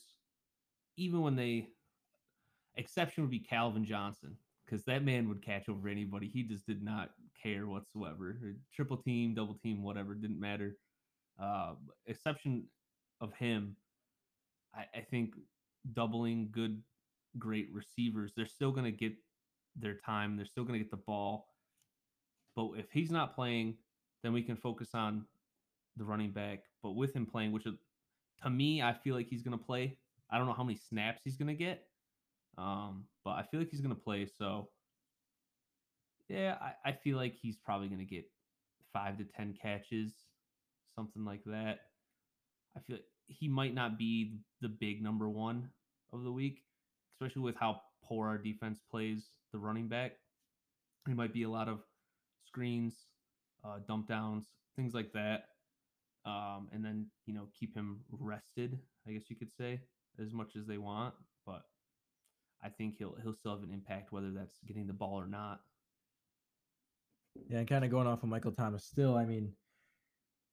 Even 0.98 1.22
when 1.22 1.36
they 1.36 1.70
exception 2.76 3.24
would 3.24 3.32
be 3.32 3.40
Calvin 3.40 3.86
Johnson 3.86 4.38
because 4.66 4.86
that 4.86 5.04
man 5.04 5.28
would 5.28 5.44
catch 5.44 5.68
over 5.68 5.90
anybody. 5.90 6.30
He 6.34 6.44
just 6.44 6.66
did 6.66 6.84
not 6.84 7.10
care 7.42 7.68
whatsoever. 7.68 8.38
Uh, 8.44 8.54
Triple 8.74 8.98
team, 8.98 9.34
double 9.34 9.56
team, 9.56 9.84
whatever 9.84 10.16
didn't 10.16 10.40
matter. 10.40 10.78
Uh, 11.42 11.74
exception 12.08 12.66
of 13.20 13.34
him, 13.34 13.76
I, 14.76 14.86
I 14.96 15.02
think 15.02 15.34
doubling 15.94 16.50
good, 16.52 16.82
great 17.38 17.70
receivers. 17.74 18.32
They're 18.36 18.46
still 18.46 18.72
going 18.72 18.86
to 18.86 18.92
get 18.92 19.14
their 19.76 19.96
time. 19.96 20.36
They're 20.36 20.46
still 20.46 20.64
going 20.64 20.80
to 20.80 20.84
get 20.84 20.92
the 20.92 20.98
ball. 20.98 21.48
But 22.56 22.72
if 22.78 22.92
he's 22.92 23.12
not 23.12 23.36
playing, 23.36 23.78
then 24.24 24.34
we 24.34 24.42
can 24.42 24.56
focus 24.56 24.90
on 24.94 25.26
the 25.98 26.06
running 26.06 26.32
back. 26.32 26.64
But 26.84 26.92
with 26.92 27.16
him 27.16 27.26
playing, 27.26 27.52
which 27.52 27.64
to 28.44 28.50
me, 28.50 28.82
I 28.82 28.94
feel 28.94 29.16
like 29.16 29.28
he's 29.28 29.44
going 29.44 29.58
to 29.58 29.64
play. 29.64 29.98
I 30.30 30.38
don't 30.38 30.48
know 30.48 30.54
how 30.54 30.64
many 30.64 30.78
snaps 30.78 31.22
he's 31.24 31.38
going 31.38 31.50
to 31.50 31.54
get, 31.54 31.84
um, 32.58 33.06
but 33.26 33.32
I 33.32 33.44
feel 33.44 33.60
like 33.60 33.70
he's 33.70 33.82
going 33.82 33.96
to 33.96 34.02
play. 34.02 34.26
So, 34.38 34.70
yeah, 36.30 36.56
I, 36.62 36.90
I 36.90 36.92
feel 36.94 37.18
like 37.18 37.36
he's 37.36 37.58
probably 37.58 37.88
going 37.88 38.00
to 38.00 38.06
get 38.06 38.26
five 38.94 39.18
to 39.18 39.26
10 39.26 39.58
catches, 39.62 40.14
something 40.96 41.26
like 41.26 41.44
that. 41.46 41.80
I 42.76 42.80
feel 42.80 42.98
like 42.98 43.06
he 43.40 43.48
might 43.48 43.74
not 43.74 43.98
be 43.98 44.38
the 44.62 44.70
big 44.70 45.02
number 45.02 45.30
one 45.30 45.70
of 46.14 46.24
the 46.24 46.32
week, 46.32 46.64
especially 47.16 47.42
with 47.42 47.56
how 47.56 47.82
poor 48.04 48.28
our 48.28 48.38
defense 48.38 48.80
plays 48.90 49.30
the 49.54 49.60
running 49.60 49.88
back. 49.88 50.14
He 51.08 51.14
might 51.14 51.34
be 51.34 51.44
a 51.44 51.50
lot 51.50 51.68
of 51.68 51.80
screens, 52.46 52.94
uh, 53.64 53.80
dump 53.88 54.08
downs, 54.08 54.46
things 54.76 54.94
like 54.94 55.14
that 55.14 55.46
um, 56.26 56.70
and 56.72 56.84
then 56.84 57.08
you 57.26 57.34
know 57.34 57.48
keep 57.58 57.76
him 57.76 58.02
rested. 58.12 58.80
I 59.08 59.12
guess 59.12 59.30
you 59.30 59.36
could 59.36 59.52
say 59.52 59.80
as 60.20 60.34
much 60.34 60.56
as 60.56 60.66
they 60.68 60.78
want, 60.78 61.14
but 61.46 61.64
I 62.64 62.70
think 62.70 62.96
he'll 62.98 63.16
he'll 63.24 63.34
still 63.34 63.54
have 63.54 63.64
an 63.64 63.72
impact 63.74 64.12
whether 64.12 64.32
that's 64.32 64.58
getting 64.68 64.88
the 64.88 64.94
ball 64.94 65.20
or 65.20 65.28
not. 65.28 65.62
yeah, 67.50 67.60
and 67.60 67.68
kind 67.68 67.84
of 67.84 67.92
going 67.92 68.08
off 68.08 68.24
of 68.24 68.30
Michael 68.30 68.52
Thomas 68.52 68.84
still, 68.84 69.18
I 69.18 69.26
mean, 69.26 69.54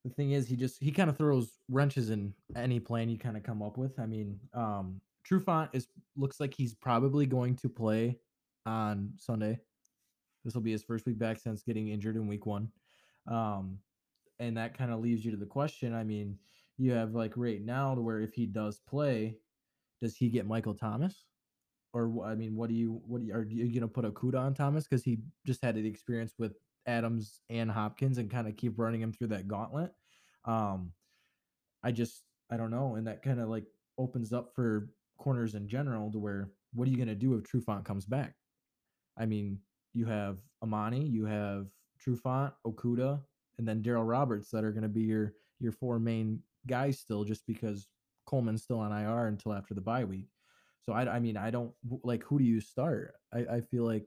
the 0.08 0.14
thing 0.14 0.32
is 0.32 0.48
he 0.48 0.56
just 0.56 0.82
he 0.82 0.90
kind 0.90 1.10
of 1.10 1.16
throws 1.16 1.58
wrenches 1.68 2.10
in 2.10 2.34
any 2.56 2.80
plan 2.80 3.08
you 3.08 3.18
kind 3.18 3.36
of 3.36 3.42
come 3.42 3.62
up 3.62 3.76
with. 3.76 3.98
I 3.98 4.06
mean, 4.06 4.40
um 4.54 5.00
Trufant 5.28 5.70
is 5.72 5.88
looks 6.16 6.40
like 6.40 6.54
he's 6.54 6.74
probably 6.74 7.26
going 7.26 7.56
to 7.56 7.68
play 7.68 8.18
on 8.66 9.12
Sunday. 9.16 9.60
This 10.44 10.54
will 10.54 10.62
be 10.62 10.72
his 10.72 10.84
first 10.84 11.06
week 11.06 11.18
back 11.18 11.38
since 11.38 11.62
getting 11.62 11.88
injured 11.88 12.16
in 12.16 12.26
week 12.26 12.46
one. 12.46 12.70
Um, 13.26 13.78
and 14.38 14.56
that 14.56 14.78
kind 14.78 14.92
of 14.92 15.00
leaves 15.00 15.24
you 15.24 15.30
to 15.32 15.36
the 15.36 15.46
question. 15.46 15.94
I 15.94 16.04
mean, 16.04 16.38
you 16.78 16.92
have 16.92 17.14
like 17.14 17.32
right 17.36 17.62
now 17.62 17.94
to 17.94 18.00
where 18.00 18.20
if 18.20 18.34
he 18.34 18.46
does 18.46 18.80
play, 18.88 19.36
does 20.00 20.16
he 20.16 20.28
get 20.30 20.46
Michael 20.46 20.74
Thomas? 20.74 21.26
Or 21.92 22.24
I 22.24 22.34
mean, 22.34 22.54
what 22.54 22.68
do 22.68 22.74
you 22.74 23.02
what 23.06 23.20
do 23.20 23.26
you, 23.26 23.34
are 23.34 23.44
you 23.44 23.72
gonna 23.78 23.88
put 23.88 24.04
Okudah 24.04 24.40
on 24.40 24.54
Thomas 24.54 24.84
because 24.84 25.02
he 25.02 25.18
just 25.46 25.62
had 25.62 25.74
the 25.74 25.86
experience 25.86 26.34
with 26.38 26.54
Adams 26.88 27.40
and 27.48 27.70
Hopkins 27.70 28.18
and 28.18 28.30
kind 28.30 28.48
of 28.48 28.56
keep 28.56 28.78
running 28.78 29.00
him 29.00 29.12
through 29.12 29.28
that 29.28 29.46
gauntlet? 29.46 29.92
Um, 30.44 30.92
I 31.84 31.92
just 31.92 32.22
I 32.50 32.56
don't 32.56 32.70
know, 32.70 32.96
and 32.96 33.06
that 33.06 33.22
kind 33.22 33.40
of 33.40 33.48
like 33.48 33.64
opens 33.98 34.32
up 34.32 34.52
for 34.54 34.90
corners 35.18 35.54
in 35.54 35.68
general 35.68 36.10
to 36.10 36.18
where 36.18 36.50
what 36.72 36.88
are 36.88 36.90
you 36.90 36.96
gonna 36.96 37.14
do 37.14 37.34
if 37.34 37.44
Trufant 37.44 37.84
comes 37.84 38.06
back? 38.06 38.34
I 39.18 39.26
mean, 39.26 39.58
you 39.94 40.06
have 40.06 40.38
Amani, 40.62 41.04
you 41.04 41.26
have 41.26 41.66
Trufant, 42.04 42.52
Okudah, 42.66 43.20
and 43.58 43.66
then 43.66 43.82
Darryl 43.82 44.08
Roberts 44.08 44.50
that 44.50 44.64
are 44.64 44.72
going 44.72 44.82
to 44.82 44.88
be 44.88 45.02
your 45.02 45.34
your 45.60 45.72
four 45.72 45.98
main 45.98 46.40
guys 46.66 46.98
still, 46.98 47.24
just 47.24 47.46
because 47.46 47.88
Coleman's 48.26 48.62
still 48.62 48.78
on 48.78 48.92
IR 48.92 49.26
until 49.26 49.52
after 49.52 49.74
the 49.74 49.80
bye 49.80 50.04
week. 50.04 50.28
So 50.82 50.92
I, 50.92 51.16
I 51.16 51.18
mean, 51.18 51.36
I 51.36 51.50
don't 51.50 51.72
like 52.02 52.22
who 52.22 52.38
do 52.38 52.44
you 52.44 52.60
start? 52.60 53.14
I, 53.34 53.56
I 53.56 53.60
feel 53.60 53.84
like 53.84 54.06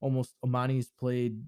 almost 0.00 0.34
Amani's 0.44 0.90
played 0.98 1.42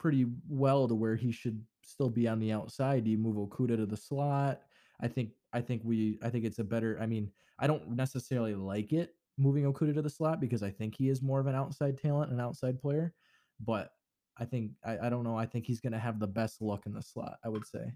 pretty 0.00 0.26
well 0.48 0.88
to 0.88 0.94
where 0.94 1.14
he 1.14 1.30
should 1.30 1.62
still 1.84 2.08
be 2.08 2.26
on 2.26 2.40
the 2.40 2.50
outside. 2.50 3.04
Do 3.04 3.10
you 3.10 3.18
move 3.18 3.36
Okudah 3.36 3.76
to 3.76 3.86
the 3.86 3.96
slot? 3.96 4.62
I 5.00 5.06
think 5.06 5.30
I 5.52 5.60
think 5.60 5.82
we 5.84 6.18
I 6.22 6.30
think 6.30 6.44
it's 6.44 6.58
a 6.58 6.64
better. 6.64 6.98
I 7.00 7.06
mean, 7.06 7.30
I 7.58 7.68
don't 7.68 7.90
necessarily 7.90 8.54
like 8.54 8.92
it 8.92 9.14
moving 9.38 9.64
Okudah 9.64 9.94
to 9.94 10.02
the 10.02 10.10
slot 10.10 10.40
because 10.40 10.62
I 10.62 10.70
think 10.70 10.96
he 10.96 11.08
is 11.08 11.22
more 11.22 11.38
of 11.38 11.46
an 11.46 11.54
outside 11.54 11.98
talent, 11.98 12.32
an 12.32 12.40
outside 12.40 12.80
player. 12.80 13.14
But 13.64 13.90
I 14.38 14.46
think 14.46 14.72
I, 14.84 14.98
I 15.06 15.10
don't 15.10 15.24
know. 15.24 15.38
I 15.38 15.46
think 15.46 15.66
he's 15.66 15.80
gonna 15.80 15.98
have 15.98 16.18
the 16.18 16.26
best 16.26 16.62
luck 16.62 16.86
in 16.86 16.94
the 16.94 17.02
slot. 17.02 17.36
I 17.44 17.50
would 17.50 17.66
say, 17.66 17.92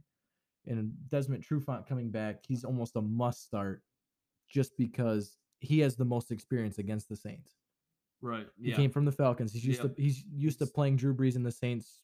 and 0.66 0.92
Desmond 1.08 1.44
Trufant 1.44 1.88
coming 1.88 2.10
back, 2.10 2.44
he's 2.46 2.64
almost 2.64 2.96
a 2.96 3.02
must 3.02 3.44
start, 3.44 3.82
just 4.48 4.76
because 4.76 5.38
he 5.60 5.80
has 5.80 5.96
the 5.96 6.04
most 6.04 6.30
experience 6.30 6.78
against 6.78 7.08
the 7.08 7.16
Saints. 7.16 7.54
Right. 8.24 8.46
He 8.56 8.70
Yeah. 8.70 8.76
came 8.76 8.90
from 8.90 9.04
the 9.04 9.12
Falcons. 9.12 9.52
He's 9.52 9.66
used 9.66 9.82
Yep. 9.82 9.96
to 9.96 10.02
he's 10.02 10.24
used 10.24 10.58
to 10.60 10.66
playing 10.66 10.96
Drew 10.96 11.14
Brees 11.14 11.36
and 11.36 11.44
the 11.44 11.52
Saints 11.52 12.00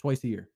twice 0.00 0.24
a 0.24 0.28
year. 0.28 0.50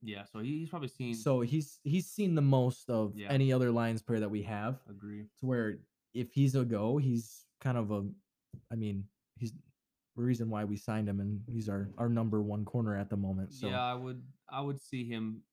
yeah. 0.00 0.24
So 0.24 0.38
he's 0.40 0.70
probably 0.70 0.88
seen. 0.88 1.14
So 1.14 1.42
he's 1.42 1.78
he's 1.84 2.06
seen 2.10 2.34
the 2.34 2.40
most 2.42 2.88
of 2.90 3.14
Yeah. 3.14 3.28
any 3.30 3.52
other 3.52 3.70
Lions 3.70 4.00
player 4.02 4.20
that 4.20 4.30
we 4.30 4.42
have. 4.44 4.80
agree. 4.88 5.28
To 5.40 5.46
where 5.46 5.78
if 6.14 6.32
he's 6.32 6.54
a 6.54 6.64
go, 6.64 6.96
he's 6.96 7.46
kind 7.60 7.76
of 7.78 7.90
a, 7.90 8.08
I 8.70 8.74
mean, 8.74 9.06
he's 9.36 9.52
the 9.52 10.22
reason 10.22 10.48
why 10.50 10.64
we 10.64 10.76
signed 10.76 11.08
him, 11.08 11.20
and 11.20 11.42
he's 11.46 11.68
our 11.68 11.90
our 11.98 12.08
number 12.08 12.42
one 12.42 12.64
corner 12.64 12.96
at 12.96 13.10
the 13.10 13.16
moment. 13.16 13.52
So 13.52 13.68
Yeah, 13.68 13.82
I 13.84 13.94
would. 13.94 14.22
I 14.48 14.60
would 14.62 14.80
see 14.80 15.04
him 15.04 15.44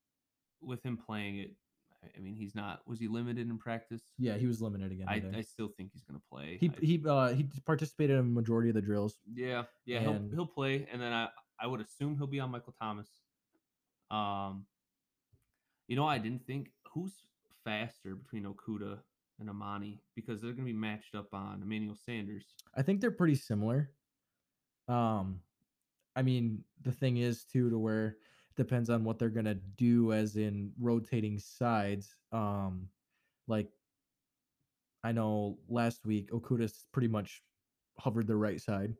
with 0.62 0.82
him 0.84 0.98
playing 0.98 1.40
it. 1.40 1.56
I- 2.04 2.20
mean, 2.20 2.36
he's 2.36 2.56
not. 2.56 2.82
Was 2.88 3.00
he 3.00 3.08
limited 3.08 3.50
in 3.50 3.58
practice? 3.58 4.02
yeah, 4.18 4.38
he 4.38 4.48
was 4.48 4.62
limited 4.62 4.92
again. 4.92 5.08
I. 5.08 5.22
I 5.38 5.42
still 5.42 5.70
think 5.70 5.92
he's 5.94 6.04
gonna 6.04 6.22
play. 6.32 6.58
he 6.60 6.70
I- 6.70 6.86
he 6.86 7.04
uh 7.08 7.28
he 7.34 7.46
participated 7.66 8.16
in 8.16 8.20
a 8.20 8.24
majority 8.24 8.70
of 8.70 8.76
the 8.76 8.82
drills. 8.82 9.20
Yeah, 9.34 9.64
yeah, 9.86 10.00
he'll 10.00 10.30
he'll 10.34 10.48
play, 10.48 10.88
and 10.92 11.02
then 11.02 11.14
I 11.14 11.30
I 11.60 11.68
would 11.68 11.82
assume 11.82 12.18
he'll 12.18 12.28
be 12.28 12.40
on 12.40 12.52
Michael 12.52 12.76
Thomas. 12.80 13.10
Um, 14.12 14.66
you 15.88 15.96
know, 15.96 16.06
I 16.06 16.18
didn't 16.18 16.46
think 16.46 16.72
who's 16.94 17.14
faster 17.64 18.16
between 18.16 18.46
Okudah 18.46 19.00
and 19.40 19.50
Amani 19.50 20.02
because 20.16 20.42
they're 20.42 20.54
gonna 20.54 20.66
be 20.66 20.74
matched 20.74 21.16
up 21.16 21.34
on 21.34 21.62
Emmanuel 21.62 21.96
Sanders. 21.96 22.46
I 22.76 22.82
think 22.82 23.02
they're 23.02 23.12
pretty 23.12 23.36
similar. 23.36 23.92
Um, 24.88 25.42
I 26.16 26.22
mean, 26.22 26.64
the 26.82 26.92
thing 26.92 27.18
is 27.18 27.44
too 27.44 27.70
to 27.70 27.78
where 27.78 28.18
depends 28.60 28.92
on 28.92 29.04
what 29.04 29.18
they're 29.18 29.30
gonna 29.30 29.56
do, 29.56 30.14
as 30.14 30.38
in 30.38 30.74
rotating 30.80 31.40
sides. 31.40 32.20
Um, 32.32 32.92
like 33.48 33.72
I 35.04 35.12
know 35.14 35.60
last 35.68 36.06
week 36.06 36.30
Okudah's 36.32 36.86
pretty 36.92 37.08
much 37.08 37.42
hovered 37.98 38.28
the 38.28 38.36
right 38.36 38.62
side. 38.62 38.96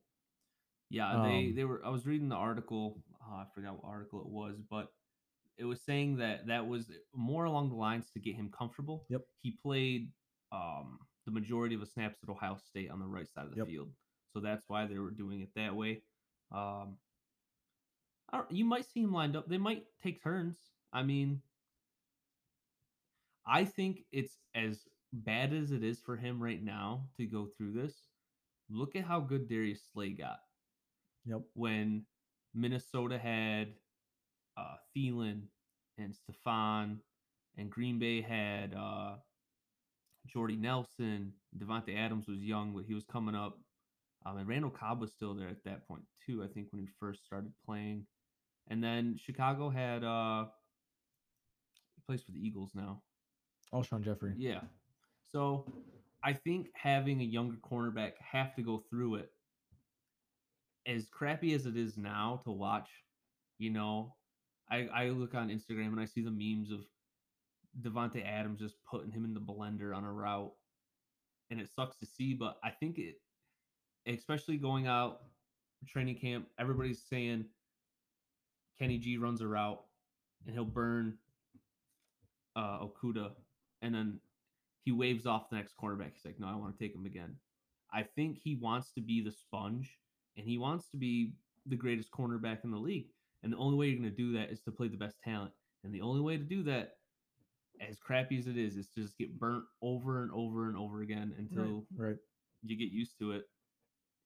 Yeah, 0.90 1.22
they 1.22 1.48
Um, 1.50 1.56
they 1.56 1.66
were. 1.66 1.86
I 1.86 1.90
was 1.90 2.08
reading 2.08 2.30
the 2.30 2.36
article. 2.36 3.04
Oh, 3.22 3.34
I 3.36 3.46
forgot 3.54 3.76
what 3.76 3.86
article 3.86 4.22
it 4.22 4.28
was, 4.28 4.62
but 4.62 4.96
it 5.58 5.66
was 5.66 5.82
saying 5.84 6.18
that 6.18 6.48
that 6.48 6.66
was 6.68 6.92
more 7.14 7.46
along 7.46 7.70
the 7.70 7.76
lines 7.76 8.10
to 8.12 8.20
get 8.20 8.36
him 8.36 8.50
comfortable. 8.50 9.06
Yep. 9.10 9.22
He 9.44 9.52
played 9.52 10.14
um, 10.52 11.00
the 11.26 11.32
majority 11.32 11.76
of 11.76 11.82
the 11.82 11.88
snaps 11.88 12.24
at 12.24 12.30
Ohio 12.30 12.56
State 12.58 12.90
on 12.90 13.00
the 13.00 13.08
right 13.08 13.28
side 13.28 13.46
of 13.46 13.52
the 13.52 13.58
Yep. 13.58 13.68
field, 13.68 13.96
so 14.34 14.40
that's 14.40 14.64
why 14.70 14.88
they 14.88 14.98
were 14.98 15.12
doing 15.12 15.42
it 15.42 15.54
that 15.56 15.76
way. 15.76 16.02
Um, 16.52 16.98
you 18.50 18.66
might 18.66 18.86
see 18.86 19.02
him 19.02 19.14
lined 19.14 19.36
up. 19.36 19.48
They 19.48 19.58
might 19.58 19.86
take 20.02 20.24
turns. 20.24 20.58
I 20.94 21.04
mean, 21.04 21.42
I 23.46 23.66
think 23.66 24.06
it's 24.12 24.38
as 24.56 24.88
bad 25.14 25.54
as 25.54 25.72
it 25.72 25.84
is 25.84 26.00
for 26.00 26.16
him 26.16 26.42
right 26.42 26.64
now 26.64 27.10
to 27.18 27.26
go 27.26 27.48
through 27.58 27.74
this. 27.74 27.94
Look 28.70 28.96
at 28.96 29.04
how 29.04 29.20
good 29.20 29.48
Darius 29.50 29.82
Slay 29.92 30.12
got 30.12 30.40
Yep. 31.26 31.42
when 31.54 32.06
Minnesota 32.54 33.18
had 33.18 33.70
uh, 34.58 34.76
Thielen 34.96 35.42
and 35.98 36.14
Stefon, 36.14 36.98
and 37.58 37.70
Green 37.70 38.00
Bay 38.00 38.22
had 38.22 38.74
uh, 38.74 39.16
Jordy 40.28 40.56
Nelson. 40.56 41.34
Davante 41.58 41.98
Adams 41.98 42.28
was 42.28 42.40
young, 42.40 42.74
but 42.74 42.86
he 42.86 42.94
was 42.94 43.06
coming 43.06 43.36
up. 43.36 43.58
Um, 44.26 44.38
and 44.38 44.48
Randall 44.48 44.72
Cobb 44.72 45.02
was 45.02 45.12
still 45.14 45.34
there 45.34 45.48
at 45.48 45.64
that 45.64 45.88
point 45.88 46.04
too. 46.26 46.44
I 46.44 46.48
think 46.48 46.68
when 46.72 46.82
he 46.82 46.88
first 47.00 47.26
started 47.26 47.52
playing, 47.66 48.06
and 48.70 48.84
then 48.84 49.18
Chicago 49.18 49.70
had 49.70 50.04
uh, 50.04 50.46
he 51.96 52.02
plays 52.06 52.22
for 52.22 52.32
the 52.32 52.46
Eagles 52.46 52.72
now. 52.74 53.02
Alshon 53.74 54.04
Jeffery. 54.04 54.34
Yeah. 54.38 54.62
So 55.32 55.66
I 56.24 56.34
think 56.34 56.70
having 56.74 57.22
a 57.22 57.26
younger 57.26 57.58
cornerback 57.58 58.14
have 58.20 58.56
to 58.56 58.62
go 58.62 58.84
through 58.90 59.16
it, 59.16 59.32
as 60.86 61.08
crappy 61.08 61.54
as 61.54 61.66
it 61.66 61.78
is 61.78 61.98
now 61.98 62.42
to 62.44 62.52
watch, 62.52 62.90
you 63.58 63.70
know, 63.70 64.16
I, 64.72 64.88
I 64.94 65.10
look 65.10 65.36
on 65.36 65.50
Instagram 65.50 65.88
and 65.88 66.00
I 66.00 66.06
see 66.06 66.22
the 66.22 66.32
memes 66.32 66.72
of 66.72 66.86
Davante 67.82 68.26
Adams 68.26 68.60
just 68.60 68.76
putting 68.90 69.12
him 69.12 69.26
in 69.26 69.34
the 69.34 69.40
blender 69.40 69.96
on 69.96 70.04
a 70.04 70.12
route. 70.12 70.52
And 71.52 71.60
it 71.60 71.70
sucks 71.76 71.98
to 71.98 72.06
see, 72.06 72.34
but 72.34 72.58
I 72.64 72.70
think 72.70 73.00
it, 73.00 73.16
especially 74.06 74.58
going 74.58 74.88
out 74.88 75.22
training 75.88 76.16
camp, 76.16 76.48
everybody's 76.60 77.02
saying 77.10 77.46
Kenny 78.80 78.98
G 78.98 79.18
runs 79.18 79.42
a 79.42 79.48
route 79.48 79.82
and 80.46 80.54
he'll 80.56 80.66
burn 80.66 81.18
uh, 82.56 82.80
Okudah 82.80 83.32
and 83.82 83.94
then 83.94 84.20
he 84.84 84.92
waves 84.92 85.26
off 85.26 85.50
the 85.50 85.56
next 85.58 85.76
cornerback. 85.78 86.14
He's 86.14 86.26
like, 86.26 86.40
no, 86.40 86.48
I 86.48 86.56
want 86.56 86.78
to 86.78 86.84
take 86.84 86.96
him 86.96 87.06
again. 87.06 87.36
I 87.94 88.04
think 88.04 88.38
he 88.38 88.56
wants 88.56 88.92
to 88.94 89.02
be 89.02 89.22
the 89.22 89.32
sponge 89.32 89.98
and 90.38 90.46
he 90.46 90.58
wants 90.58 90.90
to 90.92 90.98
be 90.98 91.34
the 91.66 91.76
greatest 91.76 92.12
cornerback 92.12 92.64
in 92.64 92.72
the 92.72 92.78
league. 92.78 93.08
And 93.44 93.52
the 93.54 93.58
only 93.58 93.78
way 93.78 93.88
you're 93.88 94.00
going 94.00 94.10
to 94.10 94.16
do 94.16 94.34
that 94.34 94.50
is 94.52 94.62
to 94.62 94.72
play 94.72 94.88
the 94.88 94.98
best 94.98 95.18
talent. 95.24 95.52
And 95.84 95.94
the 95.94 96.02
only 96.02 96.22
way 96.22 96.38
to 96.38 96.44
do 96.44 96.64
that, 96.64 96.94
as 97.88 97.98
crappy 98.00 98.38
as 98.38 98.48
it 98.48 98.58
is, 98.58 98.76
is 98.76 98.90
to 98.90 99.02
just 99.02 99.18
get 99.18 99.40
burnt 99.40 99.64
over 99.82 100.24
and 100.24 100.32
over 100.34 100.68
and 100.68 100.78
over 100.78 101.02
again 101.02 101.34
until 101.38 101.86
Right. 101.96 102.18
you 102.64 102.78
get 102.78 102.92
used 102.92 103.18
to 103.20 103.32
it. 103.32 103.44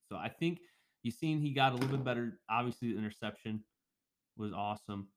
So 0.09 0.15
I 0.15 0.29
think 0.29 0.59
you 1.03 1.11
seen 1.11 1.39
he 1.39 1.51
got 1.51 1.71
a 1.73 1.75
little 1.75 1.89
bit 1.95 2.03
better. 2.03 2.39
Obviously, 2.49 2.91
the 2.91 2.97
interception 2.97 3.63
was 4.37 4.53
awesome. 4.53 5.07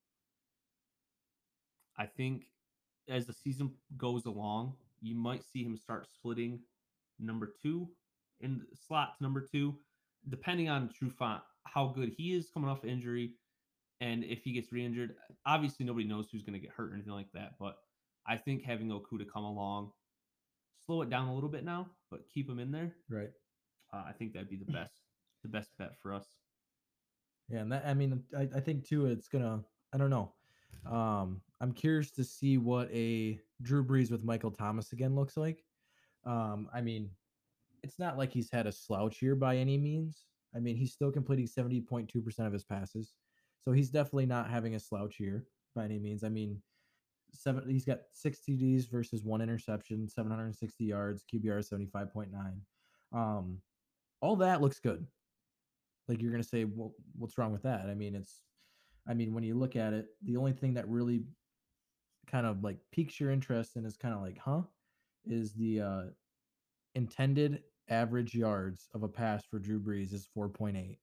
I 1.99 2.07
think 2.07 2.45
as 3.09 3.27
the 3.27 3.33
season 3.33 3.73
goes 3.97 4.27
along, 4.27 4.75
you 5.01 5.15
might 5.15 5.45
see 5.45 5.63
him 5.63 5.77
start 5.77 6.07
splitting 6.13 6.61
number 7.19 7.53
two 7.63 7.89
in 8.41 8.59
the 8.59 8.77
slot 8.77 9.17
to 9.17 9.23
number 9.23 9.41
two, 9.41 9.75
depending 10.29 10.69
on 10.69 10.91
Trufant, 10.91 11.41
how 11.65 11.89
good 11.89 12.13
he 12.17 12.35
is 12.35 12.51
coming 12.53 12.69
off 12.69 12.85
injury, 12.85 13.33
and 14.01 14.25
if 14.25 14.43
he 14.43 14.53
gets 14.53 14.73
re-injured. 14.73 15.15
Obviously, 15.47 15.87
nobody 15.87 16.07
knows 16.07 16.29
who's 16.31 16.43
going 16.43 16.53
to 16.55 16.59
get 16.59 16.71
hurt 16.71 16.91
or 16.91 16.95
anything 16.95 17.13
like 17.13 17.31
that, 17.33 17.53
but 17.59 17.77
I 18.27 18.37
think 18.37 18.63
having 18.65 18.89
Okudah 18.89 19.31
come 19.33 19.45
along, 19.45 19.93
slow 20.85 21.03
it 21.03 21.11
down 21.11 21.29
a 21.29 21.35
little 21.35 21.49
bit 21.49 21.65
now, 21.65 21.89
but 22.11 22.21
keep 22.33 22.49
him 22.49 22.59
in 22.59 22.73
there. 22.73 22.95
Right. 23.09 23.31
Uh, 23.93 24.03
I 24.09 24.13
think 24.13 24.33
that'd 24.33 24.51
be 24.51 24.57
the 24.57 24.73
best, 24.73 24.93
the 25.43 25.49
best 25.49 25.71
bet 25.79 25.93
for 26.03 26.13
us. 26.13 26.27
Yeah, 27.49 27.61
and 27.61 27.73
that 27.73 27.85
I 27.87 27.95
mean, 27.95 28.23
I, 28.37 28.49
I 28.55 28.61
think 28.61 28.87
too, 28.87 29.07
it's 29.07 29.29
gonna. 29.29 29.61
I 29.95 29.99
don't 29.99 30.11
know. 30.11 30.33
Um, 30.91 31.41
I'm 31.61 31.73
curious 31.73 32.11
to 32.13 32.25
see 32.25 32.59
what 32.59 32.91
a 32.93 33.41
Drew 33.63 33.85
Brees 33.85 34.11
with 34.11 34.25
Michael 34.25 34.51
Thomas 34.51 34.93
again 34.93 35.15
looks 35.15 35.37
like. 35.37 35.65
Um, 36.25 36.69
I 36.75 36.81
mean, 36.81 37.11
it's 37.83 37.99
not 37.99 38.19
like 38.19 38.33
he's 38.33 38.51
had 38.51 38.67
a 38.67 38.73
slouch 38.73 39.19
here 39.19 39.35
by 39.35 39.57
any 39.57 39.79
means. 39.79 40.25
I 40.55 40.59
mean, 40.59 40.77
he's 40.77 40.93
still 40.93 41.13
completing 41.13 41.47
70.2% 41.47 42.47
of 42.47 42.53
his 42.53 42.65
passes. 42.65 43.15
So 43.65 43.73
he's 43.73 43.91
definitely 43.91 44.27
not 44.27 44.51
having 44.51 44.75
a 44.75 44.81
slouch 44.81 45.17
here 45.17 45.47
by 45.75 45.85
any 45.85 45.99
means. 45.99 46.25
I 46.25 46.29
mean, 46.29 46.61
seven 47.33 47.69
he's 47.69 47.85
got 47.85 48.01
six 48.13 48.41
TDs 48.41 48.91
versus 48.91 49.25
one 49.25 49.41
interception, 49.41 50.09
760 50.09 50.85
yards, 50.85 51.25
QBR 51.33 51.69
75.9. 51.69 52.29
Um, 53.13 53.59
all 54.21 54.37
that 54.37 54.61
looks 54.61 54.81
good. 54.81 55.07
Like 56.09 56.23
you're 56.23 56.31
gonna 56.31 56.43
say, 56.43 56.65
well, 56.65 56.93
what's 57.19 57.37
wrong 57.39 57.53
with 57.53 57.63
that? 57.63 57.87
I 57.87 57.95
mean, 57.95 58.15
it's 58.15 58.43
I 59.09 59.15
mean, 59.15 59.35
when 59.35 59.45
you 59.45 59.55
look 59.57 59.77
at 59.77 59.93
it, 59.93 60.07
the 60.23 60.37
only 60.37 60.53
thing 60.53 60.75
that 60.75 60.89
really 60.89 61.25
kind 62.27 62.47
of 62.47 62.63
like 62.65 62.79
piques 62.93 63.21
your 63.21 63.31
interest 63.31 63.77
and 63.77 63.87
is 63.87 63.97
kind 63.97 64.15
of 64.15 64.21
like, 64.21 64.39
huh, 64.39 64.63
is 65.25 65.53
the 65.55 65.81
uh 65.81 66.03
intended 66.95 67.63
average 67.89 68.35
yards 68.35 68.89
of 68.95 69.03
a 69.03 69.09
pass 69.09 69.45
for 69.45 69.59
Drew 69.59 69.79
Brees 69.81 70.13
is 70.13 70.29
4.8. 70.37 70.99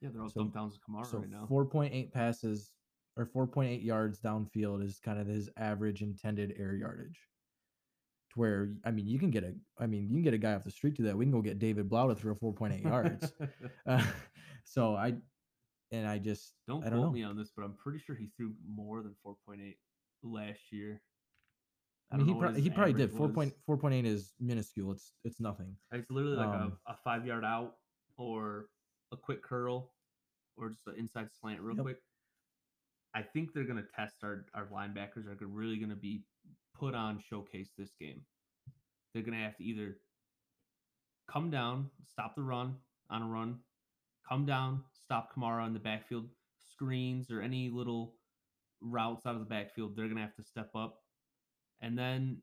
Yeah, 0.00 0.10
they're 0.12 0.22
all 0.22 0.28
So- 0.28 0.40
dumped 0.40 0.54
down 0.54 0.70
to 0.70 0.78
Kamara 0.78 1.06
So 1.06 1.18
right 1.18 1.30
now. 1.30 1.46
4.8 1.50 2.12
passes 2.12 2.72
or 3.16 3.26
4.8 3.26 3.82
yards 3.82 4.20
downfield 4.20 4.82
is 4.84 5.00
kind 5.00 5.18
of 5.18 5.26
his 5.26 5.48
average 5.56 6.02
intended 6.02 6.54
air 6.58 6.74
yardage. 6.76 7.18
Where 8.36 8.74
I 8.84 8.90
mean, 8.90 9.06
you 9.06 9.18
can 9.18 9.30
get 9.30 9.44
a 9.44 9.54
I 9.78 9.86
mean, 9.86 10.04
you 10.08 10.14
can 10.14 10.22
get 10.22 10.34
a 10.34 10.38
guy 10.38 10.54
off 10.54 10.64
the 10.64 10.70
street 10.70 10.94
to 10.96 11.02
that. 11.02 11.16
We 11.16 11.24
can 11.24 11.32
go 11.32 11.40
get 11.40 11.58
David 11.58 11.88
Blough 11.88 12.08
to 12.08 12.14
throw 12.14 12.34
4.8 12.34 12.84
yards. 12.84 13.32
uh, 13.86 14.04
so 14.64 14.94
I 14.94 15.14
and 15.90 16.06
I 16.06 16.18
just 16.18 16.54
don't 16.68 16.84
I 16.84 16.88
quote 16.88 16.92
don't 16.92 17.00
know. 17.02 17.10
me 17.10 17.22
on 17.24 17.36
this, 17.36 17.50
but 17.56 17.64
I'm 17.64 17.74
pretty 17.74 17.98
sure 17.98 18.14
he 18.14 18.28
threw 18.36 18.54
more 18.68 19.02
than 19.02 19.14
4.8 19.26 19.76
last 20.22 20.60
year. 20.70 21.00
I 22.12 22.16
mean, 22.16 22.26
he 22.26 22.32
don't 22.32 22.40
know 22.40 22.46
what 22.46 22.52
probably 22.54 22.62
he 22.62 22.70
probably 22.70 22.92
did 22.92 23.10
four 23.10 23.28
point 23.28 23.54
four 23.64 23.76
point 23.76 23.94
eight 23.94 24.06
is 24.06 24.34
minuscule. 24.38 24.92
It's 24.92 25.12
it's 25.24 25.40
nothing. 25.40 25.74
It's 25.92 26.10
literally 26.10 26.36
like 26.36 26.48
um, 26.48 26.78
a, 26.86 26.92
a 26.92 26.96
five 27.02 27.26
yard 27.26 27.44
out 27.44 27.76
or 28.16 28.66
a 29.12 29.16
quick 29.16 29.42
curl 29.42 29.92
or 30.56 30.68
just 30.70 30.86
an 30.86 30.94
inside 30.98 31.30
slant 31.32 31.60
real 31.60 31.76
Yep. 31.76 31.84
quick. 31.84 31.98
I 33.14 33.22
think 33.22 33.54
they're 33.54 33.64
going 33.64 33.82
to 33.82 33.88
test 33.96 34.16
our, 34.22 34.44
our 34.54 34.66
linebackers 34.66 35.26
are 35.26 35.46
really 35.46 35.78
going 35.78 35.90
to 35.90 35.96
be 35.96 36.22
put 36.78 36.94
on 36.94 37.22
showcase 37.28 37.68
this 37.76 37.90
game. 38.00 38.22
They're 39.12 39.22
going 39.22 39.36
to 39.36 39.44
have 39.44 39.56
to 39.56 39.64
either 39.64 39.98
come 41.30 41.50
down, 41.50 41.90
stop 42.10 42.34
the 42.34 42.42
run 42.42 42.76
on 43.10 43.22
a 43.22 43.26
run, 43.26 43.58
come 44.28 44.46
down, 44.46 44.82
stop 45.04 45.34
Kamara 45.34 45.66
in 45.66 45.72
the 45.72 45.80
backfield, 45.80 46.26
screens 46.72 47.30
or 47.30 47.40
any 47.40 47.70
little 47.70 48.14
routes 48.80 49.26
out 49.26 49.34
of 49.34 49.40
the 49.40 49.46
backfield, 49.46 49.96
they're 49.96 50.08
gonna 50.08 50.20
have 50.20 50.36
to 50.36 50.42
step 50.42 50.70
up. 50.74 51.02
And 51.80 51.98
then 51.98 52.38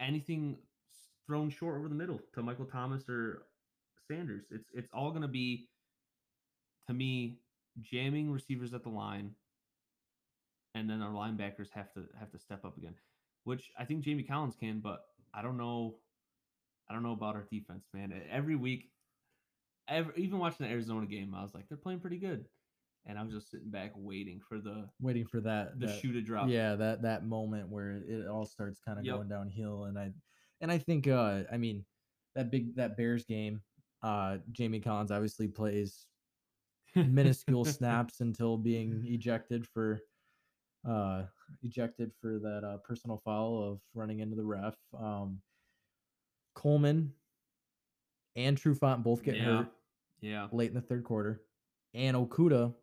anything 0.00 0.58
thrown 1.26 1.50
short 1.50 1.76
over 1.78 1.88
the 1.88 1.94
middle 1.94 2.20
to 2.34 2.42
Michael 2.42 2.66
Thomas 2.66 3.08
or 3.08 3.46
Sanders, 4.08 4.44
it's 4.50 4.68
it's 4.74 4.90
all 4.92 5.12
gonna 5.12 5.28
be 5.28 5.68
to 6.88 6.94
me 6.94 7.40
jamming 7.80 8.30
receivers 8.30 8.74
at 8.74 8.82
the 8.82 8.88
line, 8.88 9.34
and 10.74 10.88
then 10.88 11.02
our 11.02 11.12
linebackers 11.12 11.70
have 11.72 11.92
to 11.94 12.04
have 12.18 12.30
to 12.32 12.38
step 12.38 12.64
up 12.64 12.76
again, 12.76 12.94
which 13.44 13.70
I 13.78 13.84
think 13.84 14.04
Jamie 14.04 14.22
Collins 14.22 14.56
can, 14.58 14.80
but 14.80 15.00
I 15.34 15.42
don't 15.42 15.56
know. 15.56 15.96
I 16.88 16.92
don't 16.92 17.02
know 17.02 17.12
about 17.12 17.36
our 17.36 17.46
defense, 17.50 17.86
man. 17.94 18.12
Every 18.30 18.56
week, 18.56 18.90
every, 19.88 20.12
even 20.16 20.38
watching 20.38 20.66
the 20.66 20.72
Arizona 20.72 21.06
game, 21.06 21.34
I 21.34 21.42
was 21.42 21.54
like, 21.54 21.68
they're 21.68 21.78
playing 21.78 22.00
pretty 22.00 22.18
good, 22.18 22.46
and 23.06 23.18
I 23.18 23.22
was 23.22 23.32
just 23.32 23.50
sitting 23.50 23.70
back 23.70 23.92
waiting 23.94 24.40
for 24.48 24.58
the 24.58 24.88
Waiting 25.00 25.24
for 25.26 25.40
that 25.42 25.78
the 25.78 25.86
that- 25.86 26.00
shoe 26.00 26.12
to 26.12 26.20
drop. 26.20 26.48
Yeah, 26.48 26.74
that 26.76 27.02
that 27.02 27.24
moment 27.24 27.68
where 27.68 27.92
it, 27.92 28.04
it 28.08 28.26
all 28.28 28.44
starts 28.46 28.80
kind 28.84 28.98
of 28.98 29.04
Yep. 29.04 29.14
going 29.16 29.28
downhill, 29.28 29.84
and 29.84 29.98
I 29.98 30.12
and 30.60 30.70
I 30.72 30.78
think 30.78 31.06
uh 31.06 31.42
I 31.52 31.56
mean 31.56 31.84
that 32.34 32.50
big 32.50 32.74
that 32.76 32.96
Bears 32.96 33.24
game, 33.24 33.62
uh 34.02 34.38
Jamie 34.50 34.80
Collins 34.80 35.10
obviously 35.12 35.46
plays 35.48 36.06
minuscule 36.96 37.64
snaps 37.64 38.20
until 38.20 38.56
being 38.56 39.04
ejected 39.06 39.64
for 39.66 40.00
uh 40.86 41.26
ejected 41.62 42.12
for 42.20 42.38
that 42.38 42.64
uh, 42.64 42.78
personal 42.78 43.18
foul 43.18 43.62
of 43.62 43.80
running 43.94 44.20
into 44.20 44.36
the 44.36 44.44
ref. 44.44 44.76
Um 44.98 45.42
Coleman 46.54 47.14
and 48.36 48.56
Trufant 48.56 49.02
both 49.02 49.22
get 49.22 49.36
yeah, 49.36 49.44
hurt 49.44 49.72
yeah, 50.20 50.48
late 50.52 50.68
in 50.68 50.74
the 50.74 50.80
third 50.80 51.04
quarter, 51.04 51.42
and 51.94 52.16
Okudah 52.16 52.74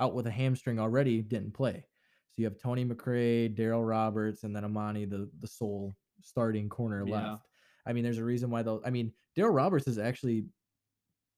out 0.00 0.14
with 0.14 0.26
a 0.26 0.30
hamstring 0.30 0.78
already 0.78 1.22
didn't 1.22 1.52
play. 1.52 1.84
So 2.30 2.40
you 2.40 2.44
have 2.46 2.58
Tony 2.58 2.84
McRae, 2.84 3.54
Darryl 3.54 3.86
Roberts, 3.86 4.44
and 4.44 4.54
then 4.54 4.64
Amani, 4.64 5.04
the 5.04 5.30
the 5.40 5.46
sole 5.46 5.94
starting 6.20 6.68
corner 6.68 7.04
Yeah. 7.06 7.36
left. 7.36 7.48
I 7.86 7.92
mean, 7.92 8.04
there's 8.04 8.18
a 8.18 8.24
reason 8.24 8.50
why 8.50 8.62
those. 8.62 8.82
I 8.84 8.90
mean, 8.90 9.12
Darryl 9.36 9.54
Roberts 9.54 9.86
is 9.88 9.98
actually 9.98 10.46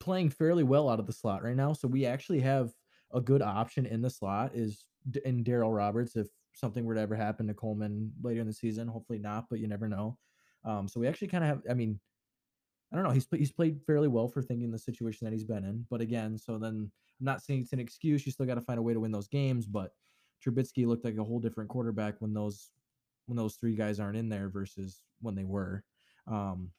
playing 0.01 0.31
fairly 0.31 0.63
well 0.63 0.89
out 0.89 1.01
of 1.01 1.07
the 1.07 1.13
slot 1.13 1.43
right 1.43 1.57
now. 1.57 1.73
So 1.73 1.89
we 1.89 2.07
actually 2.07 2.41
have 2.41 2.73
a 3.15 3.21
good 3.21 3.43
option 3.43 3.87
in 3.87 4.03
the 4.03 4.11
slot 4.11 4.51
is 4.55 4.85
in 5.25 5.45
Darryl 5.45 5.75
Roberts 5.75 6.17
if 6.17 6.27
something 6.53 6.85
were 6.85 6.95
to 6.95 7.01
ever 7.01 7.15
happen 7.15 7.47
to 7.47 7.55
Coleman 7.55 8.13
later 8.23 8.41
in 8.41 8.47
the 8.47 8.53
season. 8.53 8.89
Hopefully 8.89 9.19
not, 9.19 9.47
but 9.49 9.61
you 9.61 9.69
never 9.69 9.89
know. 9.89 10.19
Um, 10.65 10.89
so 10.89 11.01
we 11.01 11.07
actually 11.07 11.29
kind 11.29 11.45
of 11.45 11.49
have. 11.49 11.63
I 11.71 11.75
mean, 11.75 12.01
I 12.93 12.97
don't 12.97 13.05
know. 13.05 13.11
He's 13.11 13.27
he's 13.31 13.53
played 13.53 13.81
fairly 13.87 14.09
well 14.09 14.29
for 14.29 14.43
thinking 14.43 14.71
the 14.71 14.79
situation 14.79 15.25
that 15.25 15.33
he's 15.33 15.45
been 15.45 15.65
in. 15.65 15.87
But 15.91 16.01
again, 16.01 16.39
so 16.39 16.59
then 16.59 16.91
I'm 17.21 17.25
not 17.25 17.43
saying 17.43 17.63
it's 17.63 17.73
an 17.73 17.81
excuse. 17.81 18.25
You 18.25 18.33
still 18.33 18.47
got 18.47 18.55
to 18.55 18.61
find 18.61 18.79
a 18.79 18.83
way 18.83 18.95
to 18.95 19.01
win 19.01 19.13
those 19.13 19.29
games. 19.29 19.67
But 19.67 19.93
Trubisky 20.45 20.87
looked 20.87 21.05
like 21.05 21.17
a 21.17 21.25
whole 21.25 21.41
different 21.41 21.71
quarterback 21.71 22.15
when 22.21 22.35
those 22.35 22.71
when 23.27 23.37
those 23.37 23.55
three 23.57 23.75
guys 23.75 24.01
aren't 24.01 24.17
in 24.17 24.29
there 24.29 24.49
versus 24.49 25.03
when 25.21 25.35
they 25.35 25.45
were. 25.45 25.83
Um, 26.27 26.71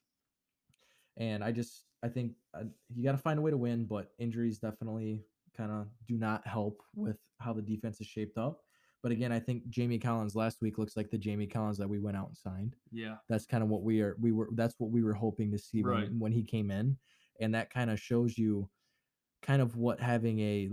and 1.16 1.42
I 1.42 1.52
just 1.52 1.84
I 2.02 2.08
think 2.08 2.32
uh, 2.54 2.64
you 2.94 3.04
got 3.04 3.12
to 3.12 3.18
find 3.18 3.38
a 3.38 3.42
way 3.42 3.50
to 3.50 3.56
win. 3.56 3.84
But 3.84 4.10
injuries 4.18 4.58
definitely 4.58 5.22
kind 5.56 5.70
of 5.72 5.86
do 6.06 6.16
not 6.18 6.46
help 6.46 6.82
with 6.94 7.16
how 7.40 7.52
the 7.52 7.62
defense 7.62 8.00
is 8.00 8.06
shaped 8.06 8.38
up. 8.38 8.60
But 9.02 9.12
again, 9.12 9.30
I 9.30 9.38
think 9.38 9.68
Jamie 9.68 9.98
Collins 9.98 10.34
last 10.34 10.60
week 10.60 10.78
looks 10.78 10.96
like 10.96 11.10
the 11.10 11.18
Jamie 11.18 11.46
Collins 11.46 11.78
that 11.78 11.88
we 11.88 11.98
went 12.00 12.16
out 12.16 12.28
and 12.28 12.36
signed 12.36 12.74
yeah, 12.90 13.16
that's 13.28 13.46
kind 13.46 13.62
of 13.62 13.68
what 13.68 13.82
we 13.82 14.00
are 14.00 14.16
we 14.20 14.32
were 14.32 14.48
that's 14.54 14.74
what 14.78 14.90
we 14.90 15.02
were 15.02 15.12
hoping 15.14 15.52
to 15.52 15.58
see 15.58 15.82
Right. 15.82 16.04
when, 16.08 16.18
when 16.18 16.32
he 16.32 16.42
came 16.42 16.70
in 16.70 16.96
and 17.40 17.54
that 17.54 17.70
kind 17.70 17.90
of 17.90 18.00
shows 18.00 18.36
you 18.36 18.68
kind 19.42 19.62
of 19.62 19.76
what 19.76 20.00
having 20.00 20.40
a 20.40 20.70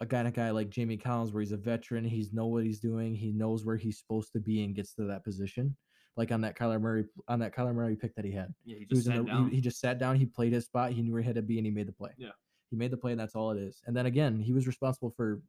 a 0.00 0.06
guy 0.06 0.20
a 0.22 0.30
guy 0.30 0.50
like 0.50 0.68
Jamie 0.70 0.96
Collins 0.98 1.32
where 1.32 1.40
he's 1.40 1.52
a 1.52 1.56
veteran 1.56 2.04
he's 2.04 2.32
know 2.32 2.46
what 2.46 2.64
he's 2.64 2.80
doing 2.80 3.14
he 3.14 3.32
knows 3.32 3.64
where 3.64 3.76
he's 3.76 3.98
supposed 3.98 4.32
to 4.34 4.40
be 4.40 4.62
and 4.62 4.74
gets 4.74 4.94
to 4.94 5.04
that 5.04 5.24
position 5.24 5.74
like 6.16 6.30
on 6.30 6.42
that 6.42 6.56
Kyler 6.56 6.80
Murray 6.80 7.06
on 7.28 7.38
that 7.40 7.54
Kyler 7.56 7.74
Murray 7.74 7.96
pick 7.96 8.14
that 8.16 8.24
he 8.24 8.30
had 8.32 8.52
yeah. 8.64 8.76
He 8.76 8.80
he 8.80 8.86
just 8.86 8.98
was 8.98 9.04
sat 9.06 9.16
in 9.16 9.24
the, 9.24 9.30
down. 9.32 9.48
he, 9.50 9.56
he 9.56 9.60
just 9.62 9.80
sat 9.80 9.98
down 9.98 10.16
he 10.16 10.26
played 10.26 10.52
his 10.52 10.66
spot 10.66 10.92
he 10.92 11.02
knew 11.02 11.12
where 11.12 11.22
he 11.22 11.26
had 11.26 11.36
to 11.36 11.42
be 11.42 11.56
and 11.58 11.66
he 11.66 11.72
made 11.72 11.88
the 11.88 11.92
play 11.92 12.10
Yeah. 12.18 12.28
He 12.72 12.78
made 12.78 12.90
the 12.90 12.96
play 12.96 13.12
and 13.12 13.20
that's 13.20 13.34
all 13.34 13.50
it 13.52 13.58
is 13.58 13.82
and 13.86 13.96
then 13.96 14.06
again 14.06 14.40
he 14.40 14.52
was 14.52 14.66
responsible 14.66 15.12
for 15.16 15.40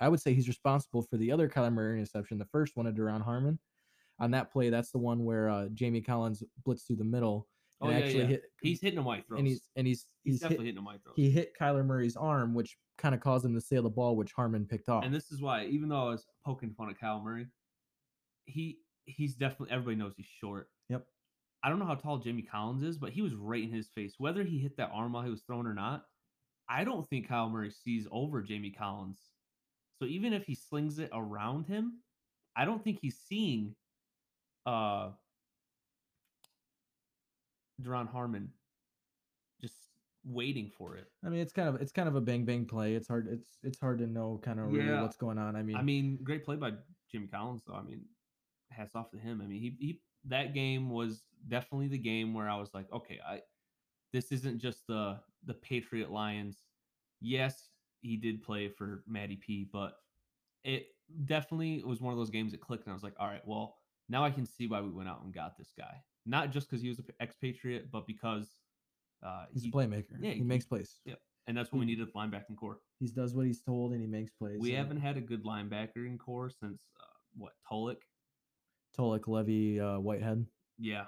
I 0.00 0.08
would 0.08 0.20
say 0.20 0.32
he's 0.32 0.48
responsible 0.48 1.02
for 1.02 1.16
the 1.16 1.32
other 1.32 1.48
Kyler 1.48 1.72
Murray 1.72 1.98
interception 1.98 2.38
the 2.38 2.46
first 2.46 2.76
one 2.76 2.86
to 2.86 2.92
Duron 2.92 3.22
Harmon 3.22 3.58
on 4.20 4.30
that 4.32 4.52
play, 4.52 4.70
that's 4.70 4.90
the 4.90 4.98
one 4.98 5.24
where 5.24 5.48
uh, 5.48 5.68
Jamie 5.74 6.00
Collins 6.00 6.42
blitzed 6.66 6.86
through 6.86 6.96
the 6.96 7.04
middle 7.04 7.46
oh 7.80 7.88
and 7.88 7.98
yeah, 7.98 8.04
actually 8.04 8.20
yeah. 8.20 8.26
hit. 8.26 8.42
he's 8.62 8.80
hitting 8.80 8.98
a 8.98 9.02
white 9.02 9.26
throws. 9.26 9.38
and 9.38 9.48
he's 9.48 9.68
and 9.76 9.86
he's 9.86 10.06
he's, 10.24 10.34
he's, 10.34 10.40
definitely 10.40 10.66
hit, 10.66 10.74
hitting 10.74 10.82
a 10.82 10.86
white 10.86 11.02
throws. 11.02 11.14
he 11.16 11.30
hit 11.30 11.52
Kyler 11.58 11.84
Murray's 11.84 12.16
arm, 12.16 12.54
which 12.54 12.76
kind 12.96 13.14
of 13.14 13.20
caused 13.20 13.44
him 13.44 13.54
to 13.54 13.60
sail 13.60 13.82
the 13.82 13.90
ball, 13.90 14.16
which 14.16 14.32
Harmon 14.32 14.66
picked 14.66 14.88
off. 14.88 15.04
And 15.04 15.14
this 15.14 15.30
is 15.30 15.40
why, 15.40 15.66
even 15.66 15.88
though 15.88 16.08
I 16.08 16.10
was 16.10 16.26
poking 16.44 16.74
fun 16.76 16.90
at 16.90 16.98
Kyle 16.98 17.20
Murray, 17.20 17.46
he 18.46 18.78
he's 19.04 19.34
definitely 19.34 19.72
everybody 19.72 19.96
knows 19.96 20.14
he's 20.16 20.26
short. 20.26 20.68
Yep. 20.88 21.04
I 21.62 21.68
don't 21.68 21.78
know 21.78 21.86
how 21.86 21.94
tall 21.94 22.18
Jamie 22.18 22.42
Collins 22.42 22.82
is, 22.82 22.98
but 22.98 23.10
he 23.10 23.22
was 23.22 23.34
right 23.34 23.62
in 23.62 23.72
his 23.72 23.88
face. 23.88 24.14
Whether 24.18 24.44
he 24.44 24.58
hit 24.58 24.76
that 24.76 24.90
arm 24.92 25.12
while 25.12 25.24
he 25.24 25.30
was 25.30 25.42
throwing 25.42 25.66
or 25.66 25.74
not, 25.74 26.04
I 26.68 26.84
don't 26.84 27.08
think 27.08 27.28
Kyle 27.28 27.48
Murray 27.48 27.70
sees 27.70 28.06
over 28.10 28.42
Jamie 28.42 28.70
Collins. 28.70 29.18
So 29.98 30.04
even 30.04 30.32
if 30.32 30.46
he 30.46 30.54
slings 30.54 30.98
it 30.98 31.10
around 31.12 31.66
him, 31.66 32.00
I 32.56 32.64
don't 32.64 32.82
think 32.82 32.98
he's 33.00 33.16
seeing 33.16 33.74
uh 34.66 35.10
Duron 37.80 38.08
Harmon 38.10 38.50
just 39.60 39.76
waiting 40.24 40.70
for 40.76 40.96
it. 40.96 41.06
I 41.24 41.28
mean, 41.28 41.40
it's 41.40 41.52
kind 41.52 41.68
of 41.68 41.76
it's 41.76 41.92
kind 41.92 42.08
of 42.08 42.16
a 42.16 42.20
bang 42.20 42.44
bang 42.44 42.64
play. 42.64 42.94
It's 42.94 43.08
hard 43.08 43.28
it's 43.30 43.58
it's 43.62 43.78
hard 43.78 43.98
to 43.98 44.06
know 44.06 44.40
kind 44.42 44.60
of 44.60 44.72
really 44.72 45.00
what's 45.00 45.16
going 45.16 45.38
on. 45.38 45.56
I 45.56 45.62
mean, 45.62 45.76
I 45.76 45.82
mean, 45.82 46.18
great 46.22 46.44
play 46.44 46.56
by 46.56 46.72
Jimmy 47.10 47.28
Collins, 47.28 47.62
though. 47.66 47.74
I 47.74 47.82
mean, 47.82 48.02
hats 48.70 48.94
off 48.94 49.10
to 49.10 49.18
him. 49.18 49.40
I 49.42 49.46
mean, 49.46 49.60
he, 49.60 49.76
he 49.78 50.00
that 50.26 50.54
game 50.54 50.90
was 50.90 51.22
definitely 51.46 51.88
the 51.88 51.98
game 51.98 52.34
where 52.34 52.48
I 52.48 52.56
was 52.56 52.74
like, 52.74 52.92
okay, 52.92 53.20
I 53.26 53.40
this 54.12 54.32
isn't 54.32 54.58
just 54.58 54.86
the 54.86 55.18
the 55.44 55.54
Patriot 55.54 56.10
Lions. 56.10 56.64
Yes, 57.20 57.70
he 58.00 58.16
did 58.16 58.42
play 58.42 58.68
for 58.68 59.02
Matty 59.06 59.36
P, 59.36 59.68
but 59.72 59.98
it 60.64 60.88
definitely 61.24 61.82
was 61.84 62.00
one 62.00 62.12
of 62.12 62.18
those 62.18 62.30
games 62.30 62.52
that 62.52 62.60
clicked, 62.60 62.84
and 62.84 62.92
I 62.92 62.94
was 62.94 63.02
like, 63.02 63.14
all 63.18 63.26
right, 63.26 63.46
well, 63.46 63.76
now 64.08 64.24
I 64.24 64.30
can 64.30 64.46
see 64.46 64.66
why 64.66 64.80
we 64.80 64.90
went 64.90 65.08
out 65.08 65.22
and 65.22 65.32
got 65.32 65.56
this 65.56 65.72
guy. 65.76 66.02
Not 66.26 66.50
just 66.50 66.68
because 66.68 66.82
he 66.82 66.88
was 66.88 66.98
an 66.98 67.06
expatriate, 67.20 67.90
but 67.90 68.06
because 68.06 68.48
uh, 69.22 69.46
he's 69.52 69.62
he- 69.64 69.68
a 69.68 69.72
playmaker. 69.72 70.16
yeah, 70.20 70.30
he 70.30 70.36
he- 70.38 70.42
makes 70.42 70.64
plays. 70.64 71.00
yeah, 71.04 71.14
and 71.46 71.56
that's 71.56 71.72
what 71.72 71.78
we 71.80 71.86
needed 71.86 72.12
linebacking 72.14 72.56
core. 72.56 72.78
He 73.00 73.08
does 73.08 73.34
what 73.34 73.46
he's 73.46 73.60
told 73.60 73.92
and 73.92 74.00
he 74.00 74.06
makes 74.06 74.32
plays. 74.32 74.58
We 74.60 74.72
haven't 74.72 74.98
had 75.00 75.16
a 75.16 75.20
good 75.20 75.44
linebacker 75.44 76.06
in 76.06 76.18
core 76.18 76.50
since 76.50 76.80
uh, 77.00 77.04
what 77.36 77.52
Tulloch. 77.68 78.02
Tulloch, 78.94 79.26
Levy, 79.28 79.80
uh, 79.80 79.98
Whitehead. 79.98 80.46
Yeah, 80.78 81.04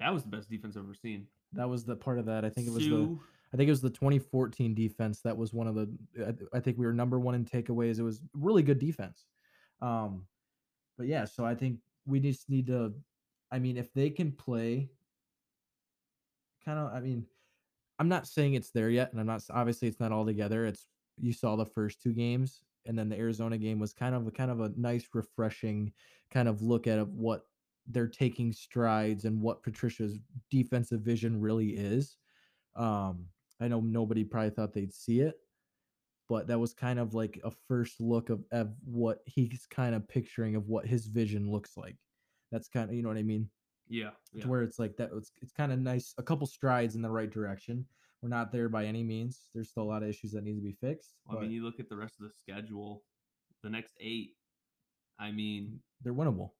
that 0.00 0.12
was 0.12 0.22
the 0.24 0.28
best 0.28 0.50
defense 0.50 0.76
I've 0.76 0.84
ever 0.84 0.94
seen. 0.94 1.26
That 1.54 1.68
was 1.68 1.84
the 1.84 1.96
part 1.96 2.18
of 2.18 2.26
that. 2.26 2.44
I 2.44 2.50
think 2.50 2.66
it 2.66 2.72
was 2.72 2.86
the 2.86 3.18
I 3.54 3.56
think 3.56 3.68
it 3.68 3.72
was 3.72 3.80
the 3.80 3.90
2014 3.90 4.74
defense 4.74 5.20
that 5.20 5.36
was 5.36 5.52
one 5.52 5.68
of 5.68 5.76
the. 5.76 5.88
I, 6.20 6.56
I 6.56 6.60
think 6.60 6.76
we 6.76 6.86
were 6.86 6.92
number 6.92 7.20
one 7.20 7.36
in 7.36 7.44
takeaways. 7.44 8.00
It 8.00 8.02
was 8.02 8.20
really 8.34 8.64
good 8.64 8.80
defense. 8.80 9.26
Um, 9.80 10.26
but 10.98 11.06
yeah, 11.06 11.24
so 11.24 11.44
I 11.44 11.54
think 11.54 11.78
we 12.04 12.18
just 12.18 12.50
need 12.50 12.66
to. 12.66 12.92
I 13.52 13.60
mean, 13.60 13.76
if 13.76 13.92
they 13.94 14.10
can 14.10 14.32
play, 14.32 14.90
kind 16.64 16.80
of. 16.80 16.92
I 16.92 16.98
mean, 16.98 17.26
I'm 18.00 18.08
not 18.08 18.26
saying 18.26 18.54
it's 18.54 18.70
there 18.70 18.90
yet, 18.90 19.12
and 19.12 19.20
I'm 19.20 19.26
not 19.26 19.44
obviously 19.50 19.86
it's 19.86 20.00
not 20.00 20.10
all 20.10 20.26
together. 20.26 20.66
It's 20.66 20.86
you 21.16 21.32
saw 21.32 21.54
the 21.54 21.64
first 21.64 22.02
two 22.02 22.12
games, 22.12 22.60
and 22.86 22.98
then 22.98 23.08
the 23.08 23.16
Arizona 23.16 23.56
game 23.56 23.78
was 23.78 23.92
kind 23.92 24.16
of 24.16 24.26
a 24.26 24.32
kind 24.32 24.50
of 24.50 24.60
a 24.60 24.72
nice, 24.76 25.06
refreshing 25.14 25.92
kind 26.32 26.48
of 26.48 26.60
look 26.60 26.88
at 26.88 27.06
what 27.06 27.46
they're 27.86 28.08
taking 28.08 28.52
strides 28.52 29.24
and 29.24 29.40
what 29.40 29.62
Patricia's 29.62 30.18
defensive 30.50 31.00
vision 31.00 31.40
really 31.40 31.70
is. 31.70 32.16
Um, 32.76 33.26
I 33.60 33.68
know 33.68 33.80
nobody 33.80 34.24
probably 34.24 34.50
thought 34.50 34.72
they'd 34.72 34.92
see 34.92 35.20
it, 35.20 35.34
but 36.28 36.46
that 36.48 36.58
was 36.58 36.74
kind 36.74 36.98
of 36.98 37.14
like 37.14 37.40
a 37.44 37.52
first 37.68 38.00
look 38.00 38.30
of, 38.30 38.42
of 38.52 38.74
what 38.84 39.18
he's 39.26 39.66
kind 39.70 39.94
of 39.94 40.08
picturing 40.08 40.56
of 40.56 40.68
what 40.68 40.86
his 40.86 41.06
vision 41.06 41.50
looks 41.50 41.76
like. 41.76 41.96
That's 42.50 42.68
kind 42.68 42.88
of 42.88 42.96
you 42.96 43.02
know 43.02 43.08
what 43.08 43.18
I 43.18 43.22
mean. 43.22 43.48
yeah, 44.32 44.42
To 44.42 44.48
where 44.48 44.62
it's 44.62 44.78
like 44.78 44.96
that. 44.96 45.10
It's 45.14 45.30
it's 45.42 45.52
kind 45.52 45.72
of 45.72 45.78
nice. 45.78 46.14
A 46.18 46.22
couple 46.22 46.46
strides 46.46 46.94
in 46.94 47.02
the 47.02 47.10
right 47.10 47.30
direction. 47.30 47.86
We're 48.22 48.28
not 48.30 48.52
there 48.52 48.70
by 48.70 48.86
any 48.86 49.02
means. 49.02 49.50
There's 49.54 49.68
still 49.68 49.82
a 49.82 49.84
lot 49.92 50.02
of 50.02 50.08
issues 50.08 50.32
that 50.32 50.44
need 50.44 50.54
to 50.54 50.62
be 50.62 50.72
fixed. 50.72 51.12
I 51.30 51.34
mean, 51.42 51.50
you 51.50 51.62
look 51.62 51.78
at 51.78 51.90
the 51.90 51.96
rest 51.96 52.14
of 52.20 52.26
the 52.26 52.32
schedule, 52.34 53.02
the 53.62 53.68
next 53.68 53.92
eight. 54.00 54.30
I 55.18 55.30
mean, 55.30 55.80
they're 56.02 56.14
winnable. 56.14 56.50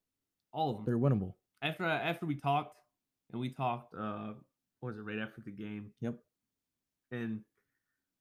All 0.54 0.70
of 0.70 0.76
them. 0.76 0.84
They're 0.86 0.98
winnable. 0.98 1.34
after 1.62 1.84
after 1.84 2.24
we 2.26 2.36
talked, 2.36 2.76
and 3.32 3.40
we 3.40 3.50
talked. 3.50 3.94
uh 3.94 4.32
What 4.80 4.90
was 4.94 4.98
it? 4.98 5.02
Right 5.02 5.18
after 5.18 5.40
the 5.42 5.50
game, 5.50 5.92
Yep. 6.00 6.14
and 7.10 7.40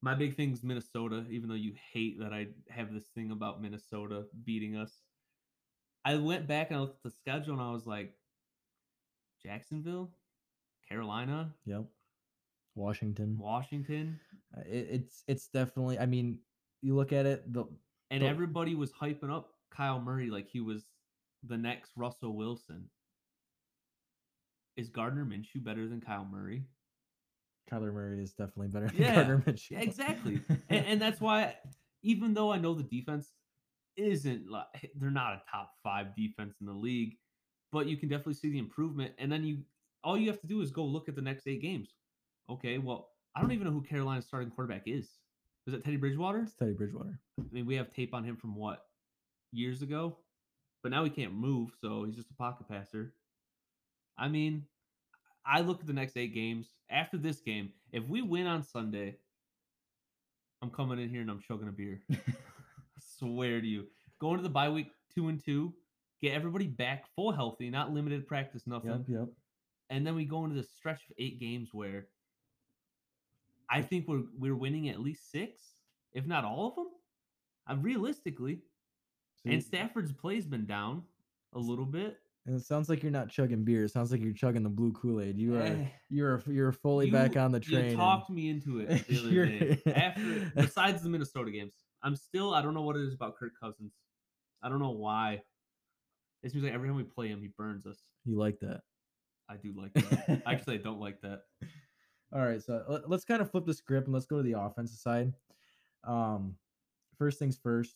my 0.01 0.13
big 0.15 0.35
thing's 0.35 0.63
Minnesota. 0.63 1.25
Even 1.29 1.47
though 1.49 1.55
you 1.55 1.73
hate 1.93 2.19
that 2.19 2.33
I 2.33 2.47
have 2.69 2.93
this 2.93 3.07
thing 3.15 3.31
about 3.31 3.61
Minnesota 3.61 4.25
beating 4.43 4.75
us, 4.75 5.01
I 6.05 6.15
went 6.15 6.47
back 6.47 6.69
and 6.71 6.77
I 6.77 6.81
looked 6.81 6.97
at 6.97 7.03
the 7.03 7.11
schedule 7.17 7.53
and 7.53 7.61
I 7.61 7.71
was 7.71 7.85
like, 7.87 8.13
Jacksonville, 9.43 10.11
Carolina, 10.89 11.53
Yep. 11.65 11.85
Washington. 12.75 13.37
Washington. 13.37 14.19
Uh, 14.57 14.61
It, 14.65 14.87
it's 14.91 15.23
it's 15.27 15.47
definitely. 15.47 15.99
I 15.99 16.05
mean, 16.05 16.39
you 16.81 16.95
look 16.95 17.11
at 17.13 17.25
it, 17.25 17.51
the 17.51 17.65
And 18.11 18.23
the- 18.23 18.27
everybody 18.27 18.75
was 18.75 18.91
hyping 18.91 19.29
up 19.31 19.53
Kyle 19.69 19.99
Murray 20.01 20.29
like 20.29 20.47
he 20.47 20.59
was 20.61 20.83
the 21.47 21.57
next 21.57 21.91
Russell 21.95 22.35
Wilson. 22.35 22.89
Is 24.75 24.89
Gardner 24.89 25.25
Minshew 25.25 25.63
better 25.63 25.87
than 25.87 26.01
Kyle 26.01 26.27
Murray? 26.29 26.63
Kyler 27.71 27.93
Murray 27.93 28.21
is 28.21 28.33
definitely 28.33 28.67
better 28.67 28.87
than 28.87 29.01
Yeah, 29.01 29.15
Gardner 29.15 29.43
Minshew. 29.45 29.71
Yeah, 29.71 29.81
exactly. 29.81 30.41
and, 30.69 30.85
and 30.85 31.01
that's 31.01 31.21
why, 31.21 31.55
even 32.01 32.33
though 32.33 32.51
I 32.51 32.57
know 32.57 32.73
the 32.73 32.83
defense 32.83 33.31
isn't 33.95 34.49
like 34.49 34.65
they're 34.95 35.11
not 35.11 35.33
a 35.33 35.41
top 35.51 35.71
five 35.83 36.15
defense 36.15 36.55
in 36.59 36.67
the 36.67 36.73
league, 36.73 37.15
but 37.71 37.87
you 37.87 37.97
can 37.97 38.09
definitely 38.09 38.33
see 38.33 38.49
the 38.49 38.59
improvement. 38.59 39.13
And 39.17 39.31
then 39.31 39.43
you, 39.43 39.59
all 40.03 40.17
you 40.17 40.27
have 40.29 40.41
to 40.41 40.47
do 40.47 40.61
is 40.61 40.71
go 40.71 40.83
look 40.83 41.07
at 41.07 41.15
the 41.15 41.21
next 41.21 41.47
eight 41.47 41.61
games. 41.61 41.93
Okay, 42.49 42.77
well, 42.77 43.09
I 43.35 43.41
don't 43.41 43.51
even 43.51 43.65
know 43.65 43.73
who 43.73 43.81
Carolina's 43.81 44.25
starting 44.25 44.49
quarterback 44.49 44.83
is. 44.85 45.09
Is 45.65 45.73
it 45.73 45.83
Teddy 45.83 45.97
Bridgewater? 45.97 46.41
it's 46.43 46.55
Teddy 46.55 46.73
Bridgewater. 46.73 47.19
I 47.39 47.43
mean, 47.51 47.65
we 47.65 47.75
have 47.75 47.93
tape 47.93 48.13
on 48.13 48.23
him 48.23 48.35
from 48.35 48.55
what 48.55 48.81
years 49.51 49.81
ago, 49.81 50.17
but 50.83 50.91
now 50.91 51.03
he 51.03 51.09
can't 51.09 51.33
move, 51.33 51.71
so 51.81 52.03
he's 52.03 52.15
just 52.15 52.29
a 52.29 52.35
pocket 52.35 52.67
passer. 52.67 53.13
I 54.17 54.27
mean, 54.27 54.65
I 55.45 55.61
look 55.61 55.79
at 55.79 55.87
the 55.87 55.93
next 55.93 56.17
eight 56.17 56.33
games. 56.33 56.67
After 56.89 57.17
this 57.17 57.39
game, 57.39 57.71
if 57.91 58.05
we 58.07 58.21
win 58.21 58.45
on 58.45 58.63
Sunday, 58.63 59.15
I'm 60.61 60.69
coming 60.69 60.99
in 60.99 61.09
here 61.09 61.21
and 61.21 61.31
I'm 61.31 61.39
chugging 61.39 61.69
a 61.69 61.71
beer. 61.71 62.01
I 62.11 63.01
swear 63.17 63.59
to 63.59 63.67
you. 63.67 63.87
Going 64.19 64.37
to 64.37 64.43
the 64.43 64.49
bye 64.49 64.69
week 64.69 64.91
two 65.15 65.29
and 65.29 65.43
two, 65.43 65.73
get 66.21 66.33
everybody 66.33 66.67
back 66.67 67.05
full 67.15 67.31
healthy, 67.31 67.69
not 67.69 67.91
limited 67.93 68.27
practice, 68.27 68.67
nothing. 68.67 68.91
Yep, 68.91 69.19
yep. 69.19 69.27
And 69.89 70.05
then 70.05 70.15
we 70.15 70.25
go 70.25 70.43
into 70.43 70.55
the 70.55 70.63
stretch 70.63 71.01
of 71.09 71.15
eight 71.17 71.39
games 71.39 71.69
where 71.71 72.07
I 73.69 73.81
think 73.81 74.07
we're 74.07 74.23
we're 74.37 74.55
winning 74.55 74.89
at 74.89 74.99
least 74.99 75.31
six, 75.31 75.61
if 76.13 76.25
not 76.25 76.45
all 76.45 76.67
of 76.67 76.75
them. 76.75 76.87
Uh, 77.69 77.75
realistically, 77.81 78.59
and 79.45 79.63
Stafford's 79.63 80.11
play's 80.11 80.45
been 80.45 80.65
down 80.65 81.03
a 81.53 81.59
little 81.59 81.85
bit. 81.85 82.17
and 82.45 82.55
it 82.55 82.63
sounds 82.65 82.89
like 82.89 83.03
you're 83.03 83.11
not 83.11 83.29
chugging 83.29 83.63
beer. 83.63 83.83
It 83.85 83.91
sounds 83.91 84.11
like 84.11 84.21
you're 84.21 84.33
chugging 84.33 84.63
the 84.63 84.69
blue 84.69 84.91
Kool-Aid. 84.93 85.37
You 85.37 85.55
are 85.55 85.61
Eh, 85.63 85.85
you're 86.09 86.41
you're 86.47 86.71
fully 86.71 87.09
back 87.11 87.37
on 87.37 87.51
the 87.51 87.59
train. 87.59 87.79
You 87.83 87.89
and- 87.91 87.97
talked 87.97 88.29
me 88.29 88.49
into 88.49 88.79
it 88.79 89.07
the 89.07 89.19
other 89.19 89.45
day. 89.45 89.81
After 89.93 90.51
besides 90.55 91.01
the 91.03 91.09
Minnesota 91.09 91.51
games, 91.51 91.73
I'm 92.01 92.15
still 92.15 92.53
I 92.53 92.61
don't 92.61 92.73
know 92.73 92.81
what 92.81 92.95
it 92.95 93.03
is 93.03 93.13
about 93.13 93.35
Kirk 93.37 93.53
Cousins. 93.61 93.93
I 94.61 94.69
don't 94.69 94.79
know 94.79 94.91
why. 94.91 95.41
It 96.43 96.51
seems 96.51 96.63
like 96.63 96.73
every 96.73 96.89
time 96.89 96.97
we 96.97 97.03
play 97.03 97.27
him, 97.29 97.41
he 97.41 97.49
burns 97.57 97.85
us. 97.85 97.97
you 98.25 98.37
like 98.37 98.59
that. 98.59 98.81
I 99.49 99.55
do 99.57 99.73
like 99.75 99.93
that. 99.93 100.41
Actually, 100.45 100.75
I 100.79 100.81
don't 100.81 100.99
like 100.99 101.21
that. 101.21 101.41
All 102.33 102.41
right, 102.41 102.61
so 102.61 102.83
let- 102.89 103.09
let's 103.09 103.23
kind 103.25 103.41
of 103.41 103.51
flip 103.51 103.65
the 103.65 103.73
script 103.73 104.07
and 104.07 104.13
let's 104.13 104.25
go 104.25 104.37
to 104.37 104.43
the 104.43 104.59
offensive 104.59 104.97
side. 104.99 105.31
Um, 106.03 106.55
first 107.17 107.39
things 107.39 107.57
first, 107.61 107.95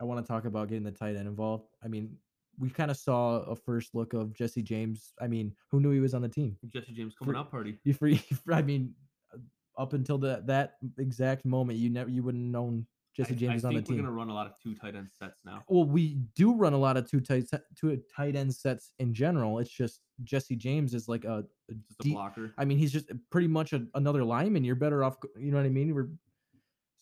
I 0.00 0.04
want 0.04 0.24
to 0.24 0.30
talk 0.30 0.44
about 0.44 0.68
getting 0.68 0.84
the 0.84 0.92
tight 0.92 1.16
end 1.16 1.26
involved. 1.26 1.66
I 1.84 1.88
mean, 1.88 2.16
we 2.58 2.70
kind 2.70 2.90
of 2.90 2.96
saw 2.96 3.40
a 3.42 3.56
first 3.56 3.94
look 3.94 4.12
of 4.14 4.34
Jesse 4.34 4.62
James. 4.62 5.12
I 5.20 5.28
mean, 5.28 5.54
who 5.70 5.80
knew 5.80 5.90
he 5.90 6.00
was 6.00 6.14
on 6.14 6.22
the 6.22 6.28
team? 6.28 6.56
Jesse 6.68 6.92
James 6.92 7.14
coming 7.14 7.34
For- 7.34 7.40
out 7.40 7.50
party. 7.50 7.78
You 7.84 7.94
free? 7.94 8.22
I 8.52 8.62
mean, 8.62 8.94
uh, 9.32 9.38
up 9.80 9.92
until 9.92 10.18
that 10.18 10.46
that 10.46 10.74
exact 10.98 11.44
moment, 11.44 11.78
you 11.78 11.90
never 11.90 12.10
you 12.10 12.22
wouldn't 12.22 12.44
have 12.44 12.52
known 12.52 12.86
Jesse 13.16 13.34
I, 13.34 13.36
James 13.36 13.50
I 13.50 13.54
was 13.54 13.64
on 13.64 13.74
the 13.74 13.82
team. 13.82 13.96
we're 13.96 14.02
gonna 14.02 14.14
run 14.14 14.28
a 14.28 14.34
lot 14.34 14.46
of 14.46 14.52
two 14.62 14.74
tight 14.74 14.94
end 14.94 15.08
sets 15.18 15.40
now. 15.44 15.62
Well, 15.68 15.84
we 15.84 16.20
do 16.36 16.54
run 16.54 16.72
a 16.72 16.78
lot 16.78 16.96
of 16.96 17.08
two 17.10 17.20
tight 17.20 17.44
two 17.76 18.00
tight 18.14 18.36
end 18.36 18.54
sets 18.54 18.92
in 18.98 19.12
general. 19.12 19.58
It's 19.58 19.70
just 19.70 20.00
Jesse 20.24 20.56
James 20.56 20.94
is 20.94 21.08
like 21.08 21.24
a, 21.24 21.44
a 21.70 21.74
Just 21.88 22.06
a 22.06 22.10
blocker. 22.10 22.54
I 22.58 22.64
mean, 22.64 22.78
he's 22.78 22.92
just 22.92 23.10
pretty 23.30 23.48
much 23.48 23.72
a, 23.72 23.84
another 23.94 24.24
lineman. 24.24 24.64
You're 24.64 24.76
better 24.76 25.02
off, 25.04 25.16
you 25.36 25.50
know 25.50 25.56
what 25.56 25.66
I 25.66 25.70
mean? 25.70 25.94
We're 25.94 26.08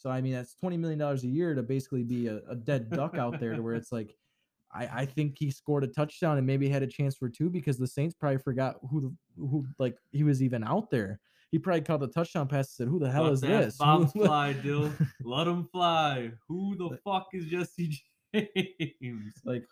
so 0.07 0.13
I 0.13 0.21
mean 0.21 0.35
that's 0.35 0.55
twenty 0.55 0.77
million 0.77 1.01
dollars 1.01 1.25
a 1.25 1.27
year 1.27 1.53
to 1.53 1.65
basically 1.65 2.05
be 2.05 2.29
a, 2.29 2.41
a 2.49 2.55
dead 2.55 2.91
duck 2.91 3.19
out 3.19 3.41
there, 3.41 3.57
to 3.57 3.61
where 3.61 3.75
it's 3.75 3.91
like, 3.91 4.17
I 4.73 5.01
I 5.01 5.05
think 5.05 5.37
he 5.37 5.51
scored 5.51 5.83
a 5.83 5.89
touchdown 5.89 6.39
and 6.39 6.47
maybe 6.47 6.69
had 6.69 6.85
a 6.85 6.87
chance 6.87 7.17
for 7.17 7.29
two 7.29 7.51
because 7.51 7.77
the 7.77 7.89
Saints 7.89 8.15
probably 8.15 8.39
forgot 8.39 8.77
who 8.89 9.13
who 9.37 9.67
like 9.81 9.97
he 10.13 10.23
was 10.23 10.45
even 10.45 10.63
out 10.63 10.91
there. 10.93 11.19
He 11.51 11.59
probably 11.59 11.81
caught 11.81 11.99
the 11.99 12.07
touchdown 12.07 12.47
pass 12.47 12.69
and 12.69 12.87
said, 12.87 12.89
"Who 12.89 13.01
the 13.01 13.11
hell 13.11 13.25
Let 13.25 13.33
is 13.33 13.41
this?" 13.41 13.77
Bombs 13.79 14.13
fly, 14.13 14.53
Dill. 14.53 14.93
Let 15.25 15.49
him 15.49 15.69
fly. 15.73 16.31
Who 16.47 16.77
the 16.77 16.97
fuck 17.05 17.27
is 17.33 17.47
Jesse 17.47 18.01
James? 18.33 19.35
like 19.45 19.65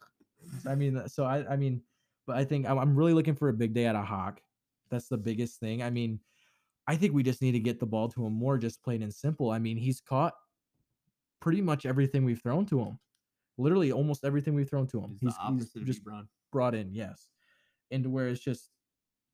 i 0.67 0.75
mean 0.75 1.03
so 1.09 1.25
i 1.25 1.45
i 1.53 1.57
mean 1.57 1.83
but 2.27 2.37
i 2.37 2.45
think 2.45 2.67
I'm, 2.67 2.79
I'm 2.79 2.97
really 2.97 3.13
looking 3.13 3.35
for 3.35 3.49
a 3.51 3.53
big 3.53 3.75
day 3.75 3.87
out 3.87 3.97
of 3.97 4.05
Hock 4.05 4.41
that's 4.91 5.09
the 5.09 5.19
biggest 5.19 5.61
thing 5.61 5.83
i 5.83 5.91
mean 5.91 6.21
i 6.87 6.97
think 6.97 7.13
we 7.15 7.23
just 7.23 7.43
need 7.43 7.53
to 7.53 7.61
get 7.61 7.81
the 7.81 7.87
ball 7.87 8.09
to 8.09 8.25
him 8.25 8.33
more 8.33 8.59
just 8.59 8.83
plain 8.83 9.03
and 9.03 9.13
simple 9.15 9.51
i 9.51 9.59
mean 9.59 9.77
he's 9.77 10.01
caught 10.01 10.35
pretty 11.41 11.61
much 11.61 11.87
everything 11.87 12.25
we've 12.25 12.41
thrown 12.43 12.65
to 12.67 12.81
him 12.81 12.99
literally 13.59 13.93
almost 13.93 14.25
everything 14.25 14.55
we've 14.55 14.69
thrown 14.69 14.87
to 14.87 15.01
him 15.01 15.17
He's, 15.21 15.35
the 15.35 15.41
opposite 15.41 15.77
of 15.83 15.87
just 15.87 16.05
Ebron. 16.05 16.27
brought 16.53 16.75
in 16.75 16.93
yes 16.93 17.29
and 17.91 18.07
where 18.13 18.29
it's 18.29 18.41
just 18.41 18.71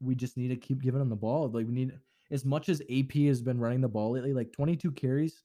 we 0.00 0.14
just 0.14 0.36
need 0.36 0.48
to 0.48 0.56
keep 0.56 0.80
giving 0.82 1.00
him 1.00 1.08
the 1.08 1.16
ball 1.16 1.48
like 1.48 1.66
we 1.66 1.72
need 1.72 1.98
as 2.30 2.44
much 2.44 2.68
as 2.68 2.80
ap 2.90 3.12
has 3.12 3.42
been 3.42 3.58
running 3.58 3.80
the 3.80 3.88
ball 3.88 4.12
lately 4.12 4.32
like 4.34 4.52
22 4.52 4.92
carries 4.92 5.44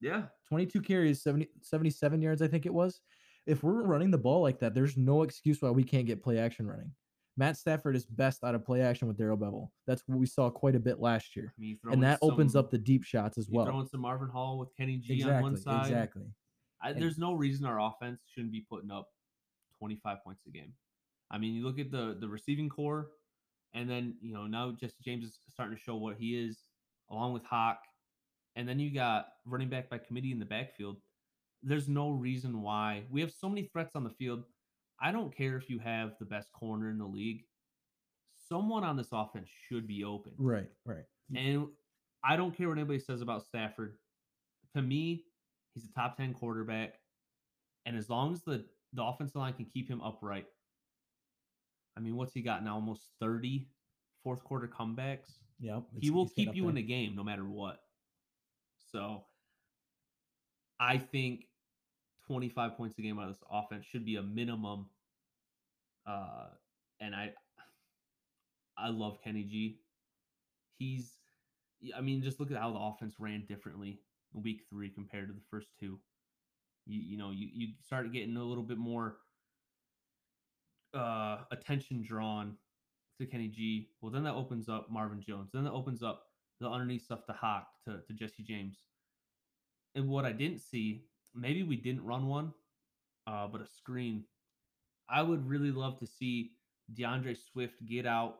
Yeah. 0.00 0.28
22 0.48 0.80
carries, 0.80 1.22
70, 1.22 1.48
77 1.60 2.22
yards, 2.22 2.42
I 2.42 2.48
think 2.48 2.64
it 2.66 2.72
was. 2.74 3.02
If 3.46 3.62
we're 3.62 3.82
running 3.82 4.10
the 4.10 4.18
ball 4.18 4.40
like 4.42 4.58
that, 4.60 4.74
there's 4.74 4.96
no 4.96 5.22
excuse 5.22 5.60
why 5.60 5.70
we 5.70 5.84
can't 5.84 6.06
get 6.06 6.22
play 6.22 6.38
action 6.38 6.66
running. 6.66 6.92
Matt 7.40 7.56
Stafford 7.56 7.96
is 7.96 8.04
best 8.04 8.44
out 8.44 8.54
of 8.54 8.66
play 8.66 8.82
action 8.82 9.08
with 9.08 9.16
Darrell 9.16 9.38
Bevell. 9.38 9.70
That's 9.86 10.02
what 10.06 10.18
we 10.18 10.26
saw 10.26 10.50
quite 10.50 10.74
a 10.74 10.78
bit 10.78 11.00
last 11.00 11.34
year. 11.34 11.54
I 11.56 11.60
mean, 11.60 11.78
And 11.90 12.02
that 12.02 12.18
opens 12.20 12.54
up 12.54 12.70
the 12.70 12.76
deep 12.76 13.02
shots 13.02 13.38
as 13.38 13.48
well. 13.48 13.64
throw 13.64 13.80
in 13.80 13.86
some 13.86 14.02
Marvin 14.02 14.28
Hall 14.28 14.58
with 14.58 14.68
Kenny 14.76 14.98
G 14.98 15.14
Exactly. 15.14 15.36
on 15.36 15.42
one 15.42 15.56
side. 15.56 15.86
Exactly. 15.86 16.24
I, 16.82 16.92
there's 16.92 17.16
no 17.16 17.32
reason 17.32 17.64
our 17.64 17.80
offense 17.80 18.20
shouldn't 18.30 18.52
be 18.52 18.66
putting 18.68 18.90
up 18.90 19.08
25 19.78 20.22
points 20.22 20.42
a 20.46 20.50
game. 20.50 20.74
I 21.30 21.38
mean, 21.38 21.54
you 21.54 21.64
look 21.64 21.78
at 21.78 21.90
the 21.90 22.18
the 22.20 22.28
receiving 22.28 22.68
core, 22.68 23.08
and 23.72 23.88
then 23.88 24.16
you 24.20 24.34
know 24.34 24.46
now 24.46 24.72
Jesse 24.72 24.96
James 25.02 25.24
is 25.24 25.38
starting 25.50 25.74
to 25.74 25.82
show 25.82 25.96
what 25.96 26.16
he 26.18 26.38
is, 26.38 26.58
along 27.10 27.32
with 27.32 27.44
Hock, 27.44 27.78
and 28.54 28.68
then 28.68 28.78
you 28.78 28.92
got 28.92 29.28
running 29.46 29.70
back 29.70 29.88
by 29.88 29.96
committee 29.96 30.32
in 30.32 30.38
the 30.38 30.44
backfield. 30.44 30.98
There's 31.62 31.88
no 31.88 32.10
reason 32.10 32.60
why 32.60 33.04
we 33.10 33.22
have 33.22 33.32
so 33.32 33.48
many 33.48 33.70
threats 33.72 33.96
on 33.96 34.04
the 34.04 34.10
field. 34.10 34.44
I 35.00 35.12
don't 35.12 35.34
care 35.34 35.56
if 35.56 35.70
you 35.70 35.78
have 35.78 36.12
the 36.18 36.26
best 36.26 36.52
corner 36.52 36.90
in 36.90 36.98
the 36.98 37.06
league. 37.06 37.44
Someone 38.48 38.84
on 38.84 38.96
this 38.96 39.08
offense 39.12 39.48
should 39.68 39.86
be 39.86 40.04
open. 40.04 40.32
Right. 40.38 40.68
Right. 40.84 41.04
And 41.34 41.68
I 42.24 42.36
don't 42.36 42.56
care 42.56 42.68
what 42.68 42.78
anybody 42.78 42.98
says 42.98 43.20
about 43.22 43.44
Stafford. 43.46 43.94
To 44.74 44.82
me, 44.82 45.24
he's 45.74 45.84
a 45.84 45.92
top 45.92 46.16
10 46.16 46.34
quarterback. 46.34 46.94
And 47.86 47.96
as 47.96 48.10
long 48.10 48.32
as 48.32 48.42
the, 48.42 48.64
the 48.92 49.02
offensive 49.02 49.36
line 49.36 49.54
can 49.54 49.64
keep 49.64 49.88
him 49.88 50.00
upright, 50.02 50.46
I 51.96 52.00
mean, 52.00 52.16
what's 52.16 52.32
he 52.32 52.42
got 52.42 52.64
now? 52.64 52.74
Almost 52.74 53.02
30 53.20 53.68
fourth 54.22 54.44
quarter 54.44 54.68
comebacks. 54.68 55.38
Yep. 55.60 55.82
he 55.98 56.10
will 56.10 56.28
keep 56.28 56.54
you 56.54 56.70
in 56.70 56.74
the 56.74 56.82
game 56.82 57.14
no 57.14 57.22
matter 57.22 57.44
what. 57.44 57.80
So 58.92 59.24
I 60.80 60.96
think 60.96 61.44
25 62.30 62.76
points 62.76 62.96
a 62.96 63.02
game 63.02 63.18
out 63.18 63.28
of 63.28 63.34
this 63.34 63.42
offense 63.50 63.84
should 63.84 64.04
be 64.04 64.14
a 64.14 64.22
minimum. 64.22 64.86
Uh, 66.06 66.46
and 67.00 67.12
I 67.12 67.32
I 68.78 68.90
love 68.90 69.18
Kenny 69.24 69.42
G. 69.42 69.80
He's 70.78 71.10
I 71.96 72.00
mean, 72.00 72.22
just 72.22 72.38
look 72.38 72.52
at 72.52 72.56
how 72.56 72.70
the 72.72 72.78
offense 72.78 73.14
ran 73.18 73.46
differently 73.48 73.98
in 74.32 74.42
week 74.42 74.62
three 74.70 74.90
compared 74.90 75.26
to 75.26 75.34
the 75.34 75.40
first 75.50 75.70
two. 75.80 75.98
You 76.86 77.00
you 77.00 77.18
know, 77.18 77.32
you, 77.32 77.48
you 77.52 77.68
start 77.84 78.12
getting 78.12 78.36
a 78.36 78.44
little 78.44 78.62
bit 78.62 78.78
more 78.78 79.16
uh 80.94 81.38
attention 81.50 82.04
drawn 82.06 82.56
to 83.18 83.26
Kenny 83.26 83.48
G. 83.48 83.88
Well, 84.00 84.12
then 84.12 84.22
that 84.22 84.34
opens 84.34 84.68
up 84.68 84.88
Marvin 84.88 85.20
Jones. 85.20 85.50
Then 85.52 85.64
that 85.64 85.72
opens 85.72 86.00
up 86.00 86.26
the 86.60 86.68
underneath 86.68 87.02
stuff 87.02 87.26
to 87.26 87.32
Hock 87.32 87.66
to, 87.88 87.98
to 88.06 88.12
Jesse 88.12 88.44
James. 88.44 88.84
And 89.96 90.08
what 90.08 90.24
I 90.24 90.30
didn't 90.30 90.60
see, 90.60 91.06
maybe 91.34 91.62
we 91.62 91.76
didn't 91.76 92.04
run 92.04 92.26
one, 92.26 92.52
uh, 93.26 93.46
but 93.46 93.60
a 93.60 93.66
screen. 93.66 94.24
I 95.08 95.22
would 95.22 95.48
really 95.48 95.70
love 95.72 95.98
to 95.98 96.06
see 96.06 96.52
D'Andre 96.94 97.34
Swift 97.34 97.84
get 97.86 98.06
out 98.06 98.36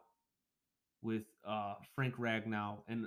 with 1.02 1.22
uh, 1.46 1.74
Frank 1.94 2.16
Ragnow 2.16 2.78
and 2.88 3.06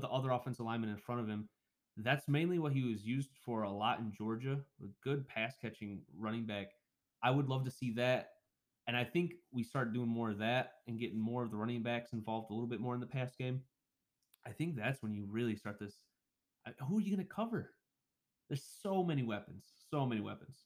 the 0.00 0.08
other 0.08 0.30
offensive 0.30 0.64
lineman 0.64 0.90
in 0.90 0.96
front 0.96 1.20
of 1.20 1.28
him. 1.28 1.48
That's 1.96 2.28
mainly 2.28 2.58
what 2.58 2.72
he 2.72 2.82
was 2.82 3.04
used 3.04 3.30
for 3.44 3.62
a 3.62 3.70
lot 3.70 4.00
in 4.00 4.12
Georgia, 4.12 4.58
a 4.82 4.86
good 5.02 5.28
pass 5.28 5.54
catching 5.60 6.00
running 6.18 6.44
back. 6.44 6.68
I 7.22 7.30
would 7.30 7.48
love 7.48 7.64
to 7.66 7.70
see 7.70 7.92
that. 7.92 8.30
And 8.86 8.96
I 8.96 9.04
think 9.04 9.34
we 9.52 9.62
start 9.62 9.94
doing 9.94 10.08
more 10.08 10.30
of 10.30 10.38
that 10.38 10.72
and 10.88 10.98
getting 10.98 11.18
more 11.18 11.42
of 11.42 11.50
the 11.50 11.56
running 11.56 11.82
backs 11.82 12.12
involved 12.12 12.50
a 12.50 12.54
little 12.54 12.68
bit 12.68 12.80
more 12.80 12.94
in 12.94 13.00
the 13.00 13.06
pass 13.06 13.34
game. 13.36 13.62
I 14.46 14.50
think 14.50 14.76
that's 14.76 15.02
when 15.02 15.14
you 15.14 15.24
really 15.30 15.56
start 15.56 15.78
this. 15.78 15.94
Who 16.88 16.98
are 16.98 17.00
you 17.00 17.14
going 17.14 17.26
to 17.26 17.32
cover? 17.32 17.70
There's 18.48 18.64
so 18.82 19.02
many 19.02 19.22
weapons, 19.22 19.64
so 19.90 20.06
many 20.06 20.20
weapons. 20.20 20.56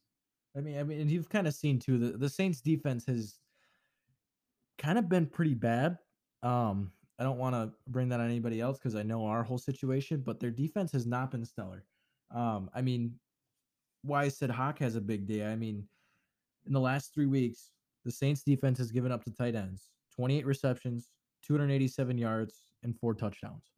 I 0.57 0.61
mean, 0.61 0.79
I 0.79 0.83
mean, 0.83 1.01
and 1.01 1.11
you've 1.11 1.29
kind 1.29 1.47
of 1.47 1.55
seen 1.55 1.79
too 1.79 1.99
the 1.99 2.19
the 2.19 2.29
Saints 2.29 2.61
defense 2.61 3.07
has 3.07 3.39
kind 4.79 4.99
of 4.99 5.09
been 5.09 5.27
pretty 5.27 5.55
bad. 5.55 5.99
Um, 6.43 6.93
I 7.19 7.25
don't 7.25 7.39
want 7.39 7.55
to 7.55 7.73
bring 7.89 8.09
that 8.11 8.21
on 8.21 8.27
anybody 8.27 8.61
else 8.61 8.79
because 8.79 8.95
I 8.95 9.03
know 9.03 9.25
our 9.25 9.43
whole 9.43 9.59
situation, 9.59 10.23
but 10.25 10.39
their 10.39 10.51
defense 10.51 10.93
has 10.93 11.07
not 11.07 11.31
been 11.31 11.45
stellar. 11.45 11.85
Um, 12.35 12.71
I 12.75 12.83
mean, 12.83 13.15
why 14.03 14.23
I 14.23 14.29
said 14.29 14.51
Hock 14.51 14.79
has 14.79 14.95
a 14.95 15.01
big 15.01 15.27
day. 15.27 15.45
I 15.45 15.57
mean, 15.57 15.85
in 16.67 16.73
the 16.73 16.81
last 16.81 17.13
three 17.13 17.27
weeks, 17.27 17.71
the 18.05 18.13
Saints 18.13 18.43
defense 18.43 18.79
has 18.79 18.93
given 18.93 19.11
up 19.11 19.25
to 19.25 19.33
tight 19.33 19.55
ends 19.55 19.91
28 20.15 20.47
receptions, 20.47 21.11
287 21.45 22.19
yards, 22.19 22.63
and 22.83 22.97
four 22.99 23.15
touchdowns. 23.15 23.73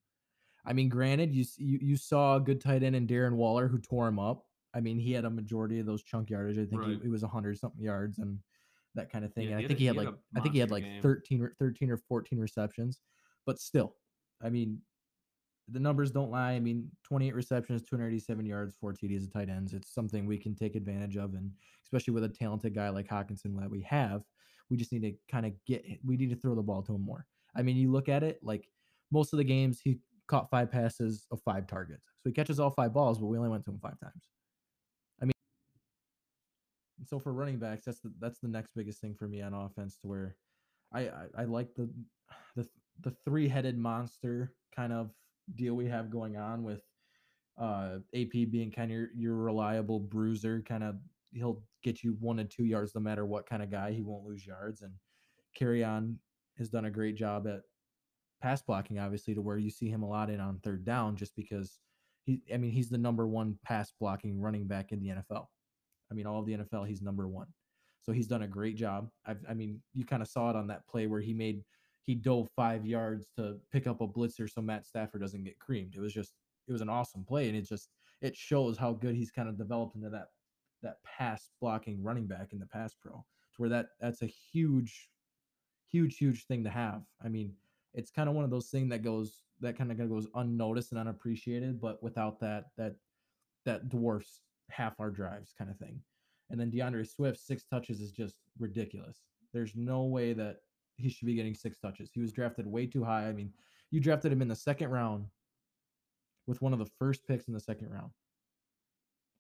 I 0.64 0.72
mean, 0.72 0.88
granted, 0.88 1.34
you 1.34 1.44
you, 1.58 1.78
you 1.80 1.96
saw 1.96 2.36
a 2.36 2.40
good 2.40 2.60
tight 2.60 2.82
end 2.82 2.96
in 2.96 3.06
Darren 3.06 3.32
Waller 3.34 3.68
who 3.68 3.78
tore 3.78 4.08
him 4.08 4.18
up. 4.18 4.44
I 4.74 4.80
mean, 4.80 4.98
he 4.98 5.12
had 5.12 5.24
a 5.24 5.30
majority 5.30 5.80
of 5.80 5.86
those 5.86 6.02
chunk 6.02 6.30
yardage. 6.30 6.58
I 6.58 6.64
think 6.66 6.82
Right. 6.82 6.90
he, 6.96 7.00
he 7.02 7.08
was 7.08 7.22
100 7.22 7.58
something 7.58 7.82
yards 7.82 8.18
and 8.18 8.38
that 8.94 9.10
kind 9.10 9.24
of 9.24 9.32
thing. 9.32 9.48
Yeah, 9.48 9.56
and 9.56 9.64
I 9.64 9.68
think 9.68 9.78
a- 9.78 9.80
he 9.80 9.86
had 9.86 9.96
he 9.96 10.00
like 10.04 10.14
I 10.36 10.40
think 10.40 10.54
he 10.54 10.60
had 10.60 10.70
like 10.70 10.84
game. 10.84 11.02
13 11.02 11.42
or 11.42 11.54
13 11.58 11.90
or 11.90 11.96
14 11.96 12.38
receptions. 12.38 13.00
But 13.46 13.58
still, 13.58 13.96
I 14.42 14.50
mean, 14.50 14.80
the 15.68 15.80
numbers 15.80 16.10
don't 16.10 16.30
lie. 16.30 16.52
I 16.52 16.60
mean, 16.60 16.90
28 17.04 17.34
receptions, 17.34 17.82
287 17.82 18.44
yards, 18.44 18.74
four 18.80 18.92
TDs 18.92 19.24
of 19.24 19.32
tight 19.32 19.48
ends. 19.48 19.72
It's 19.72 19.92
something 19.94 20.26
we 20.26 20.36
can 20.38 20.54
take 20.54 20.74
advantage 20.76 21.16
of, 21.16 21.34
and 21.34 21.50
especially 21.84 22.12
with 22.12 22.24
a 22.24 22.28
talented 22.28 22.74
guy 22.74 22.88
like 22.90 23.08
Hockenson 23.08 23.58
that 23.60 23.70
we 23.70 23.80
have, 23.82 24.22
we 24.68 24.76
just 24.76 24.92
need 24.92 25.02
to 25.02 25.14
kind 25.30 25.46
of 25.46 25.52
get. 25.66 25.84
We 26.04 26.16
need 26.16 26.30
to 26.30 26.36
throw 26.36 26.54
the 26.54 26.62
ball 26.62 26.82
to 26.82 26.94
him 26.94 27.02
more. 27.02 27.26
I 27.56 27.62
mean, 27.62 27.76
you 27.76 27.90
look 27.90 28.08
at 28.08 28.22
it 28.22 28.40
like 28.42 28.68
most 29.12 29.32
of 29.32 29.38
the 29.38 29.44
games 29.44 29.80
he 29.80 29.98
caught 30.30 30.48
five 30.50 30.70
passes 30.70 31.26
of 31.32 31.40
five 31.44 31.66
targets, 31.66 32.06
so 32.20 32.30
he 32.30 32.32
catches 32.32 32.60
all 32.60 32.70
five 32.70 32.92
balls, 32.94 33.18
but 33.18 33.26
we 33.26 33.36
only 33.36 33.50
went 33.50 33.64
to 33.64 33.70
him 33.70 33.80
five 33.82 33.98
times. 34.00 34.24
I 35.20 35.24
mean, 35.26 35.32
so 37.04 37.18
for 37.18 37.32
running 37.32 37.58
backs, 37.58 37.84
that's 37.84 38.00
the 38.00 38.12
that's 38.20 38.38
the 38.38 38.48
next 38.48 38.70
biggest 38.74 39.00
thing 39.00 39.14
for 39.18 39.28
me 39.28 39.42
on 39.42 39.54
offense, 39.54 39.98
to 39.98 40.06
where 40.08 40.36
I 40.92 41.00
I, 41.08 41.24
I 41.42 41.44
like 41.44 41.74
the 41.74 41.90
the 42.56 42.66
the 43.00 43.12
three 43.24 43.48
headed 43.48 43.76
monster 43.78 44.54
kind 44.74 44.92
of 44.92 45.10
deal 45.54 45.74
we 45.74 45.86
have 45.86 46.10
going 46.10 46.36
on 46.36 46.62
with 46.62 46.82
uh 47.58 47.98
AP 48.14 48.32
being 48.50 48.70
kind 48.70 48.90
of 48.90 48.96
your, 48.96 49.08
your 49.16 49.34
reliable 49.34 49.98
bruiser, 49.98 50.62
kind 50.66 50.84
of 50.84 50.96
he'll 51.32 51.62
get 51.82 52.02
you 52.02 52.16
one 52.20 52.38
and 52.38 52.50
two 52.50 52.64
yards 52.64 52.94
no 52.94 53.00
matter 53.00 53.24
what 53.24 53.48
kind 53.48 53.62
of 53.62 53.70
guy. 53.70 53.92
He 53.92 54.02
won't 54.02 54.26
lose 54.26 54.46
yards. 54.46 54.82
And 54.82 54.92
Kerryon 55.58 56.16
has 56.58 56.68
done 56.68 56.86
a 56.86 56.90
great 56.90 57.16
job 57.16 57.46
at 57.46 57.62
pass 58.40 58.62
blocking, 58.62 58.98
obviously, 58.98 59.34
to 59.34 59.42
where 59.42 59.58
you 59.58 59.70
see 59.70 59.88
him 59.88 60.02
a 60.02 60.08
lot 60.08 60.30
in 60.30 60.40
on 60.40 60.58
third 60.58 60.84
down, 60.84 61.16
just 61.16 61.34
because 61.36 61.78
he 62.24 62.42
I 62.52 62.56
mean, 62.56 62.70
he's 62.70 62.90
the 62.90 62.98
number 62.98 63.26
one 63.26 63.58
pass 63.64 63.92
blocking 63.98 64.40
running 64.40 64.66
back 64.66 64.92
in 64.92 65.00
the 65.00 65.08
NFL. 65.08 65.46
I 66.10 66.14
mean, 66.14 66.26
all 66.26 66.40
of 66.40 66.46
the 66.46 66.56
NFL, 66.56 66.88
he's 66.88 67.02
number 67.02 67.28
one. 67.28 67.46
So 68.02 68.12
he's 68.12 68.26
done 68.26 68.42
a 68.42 68.48
great 68.48 68.76
job. 68.76 69.10
I've, 69.26 69.44
I 69.48 69.54
mean, 69.54 69.80
you 69.94 70.04
kind 70.04 70.22
of 70.22 70.28
saw 70.28 70.50
it 70.50 70.56
on 70.56 70.66
that 70.68 70.86
play 70.88 71.06
where 71.06 71.20
he 71.20 71.34
made 71.34 71.62
he 72.06 72.14
dove 72.14 72.48
five 72.56 72.86
yards 72.86 73.28
to 73.36 73.58
pick 73.70 73.86
up 73.86 74.00
a 74.00 74.08
blitzer 74.08 74.50
so 74.50 74.60
Matt 74.60 74.86
Stafford 74.86 75.20
doesn't 75.20 75.44
get 75.44 75.58
creamed. 75.58 75.94
It 75.94 76.00
was 76.00 76.12
just 76.12 76.32
it 76.66 76.72
was 76.72 76.80
an 76.80 76.88
awesome 76.88 77.24
play, 77.24 77.48
and 77.48 77.56
it 77.56 77.68
just 77.68 77.88
it 78.20 78.36
shows 78.36 78.76
how 78.76 78.92
good 78.92 79.14
he's 79.14 79.30
kind 79.30 79.48
of 79.48 79.58
developed 79.58 79.96
into 79.96 80.10
that 80.10 80.28
that 80.82 80.96
pass 81.04 81.50
blocking 81.60 82.02
running 82.02 82.26
back 82.26 82.52
in 82.52 82.58
the 82.58 82.66
pass 82.66 82.94
pro. 82.94 83.12
To 83.12 83.24
where 83.58 83.68
that 83.68 83.88
that's 84.00 84.22
a 84.22 84.26
huge, 84.26 85.10
huge, 85.90 86.16
huge 86.16 86.46
thing 86.46 86.64
to 86.64 86.70
have. 86.70 87.02
I 87.22 87.28
mean, 87.28 87.54
it's 87.94 88.10
kind 88.10 88.28
of 88.28 88.34
one 88.34 88.44
of 88.44 88.50
those 88.50 88.68
things 88.68 88.90
that 88.90 89.02
goes 89.02 89.42
that 89.60 89.76
kind 89.76 89.90
of 89.92 90.08
goes 90.08 90.26
unnoticed 90.34 90.92
and 90.92 91.00
unappreciated, 91.00 91.80
but 91.80 92.02
without 92.02 92.40
that 92.40 92.66
that 92.76 92.96
that 93.64 93.88
dwarfs 93.88 94.40
half 94.70 94.98
our 95.00 95.10
drives 95.10 95.52
kind 95.56 95.70
of 95.70 95.78
thing. 95.78 96.00
And 96.50 96.58
then 96.58 96.70
D'Andre 96.70 97.04
Swift 97.04 97.38
six 97.38 97.64
touches 97.64 98.00
is 98.00 98.12
just 98.12 98.36
ridiculous. 98.58 99.18
There's 99.52 99.74
no 99.76 100.04
way 100.04 100.32
that 100.32 100.58
he 100.96 101.08
should 101.08 101.26
be 101.26 101.34
getting 101.34 101.54
six 101.54 101.78
touches. 101.78 102.10
He 102.12 102.20
was 102.20 102.32
drafted 102.32 102.66
way 102.66 102.86
too 102.86 103.04
high. 103.04 103.28
I 103.28 103.32
mean, 103.32 103.52
you 103.90 104.00
drafted 104.00 104.32
him 104.32 104.42
in 104.42 104.48
the 104.48 104.56
second 104.56 104.90
round 104.90 105.26
with 106.46 106.62
one 106.62 106.72
of 106.72 106.78
the 106.78 106.90
first 106.98 107.26
picks 107.26 107.48
in 107.48 107.54
the 107.54 107.60
second 107.60 107.90
round. 107.90 108.10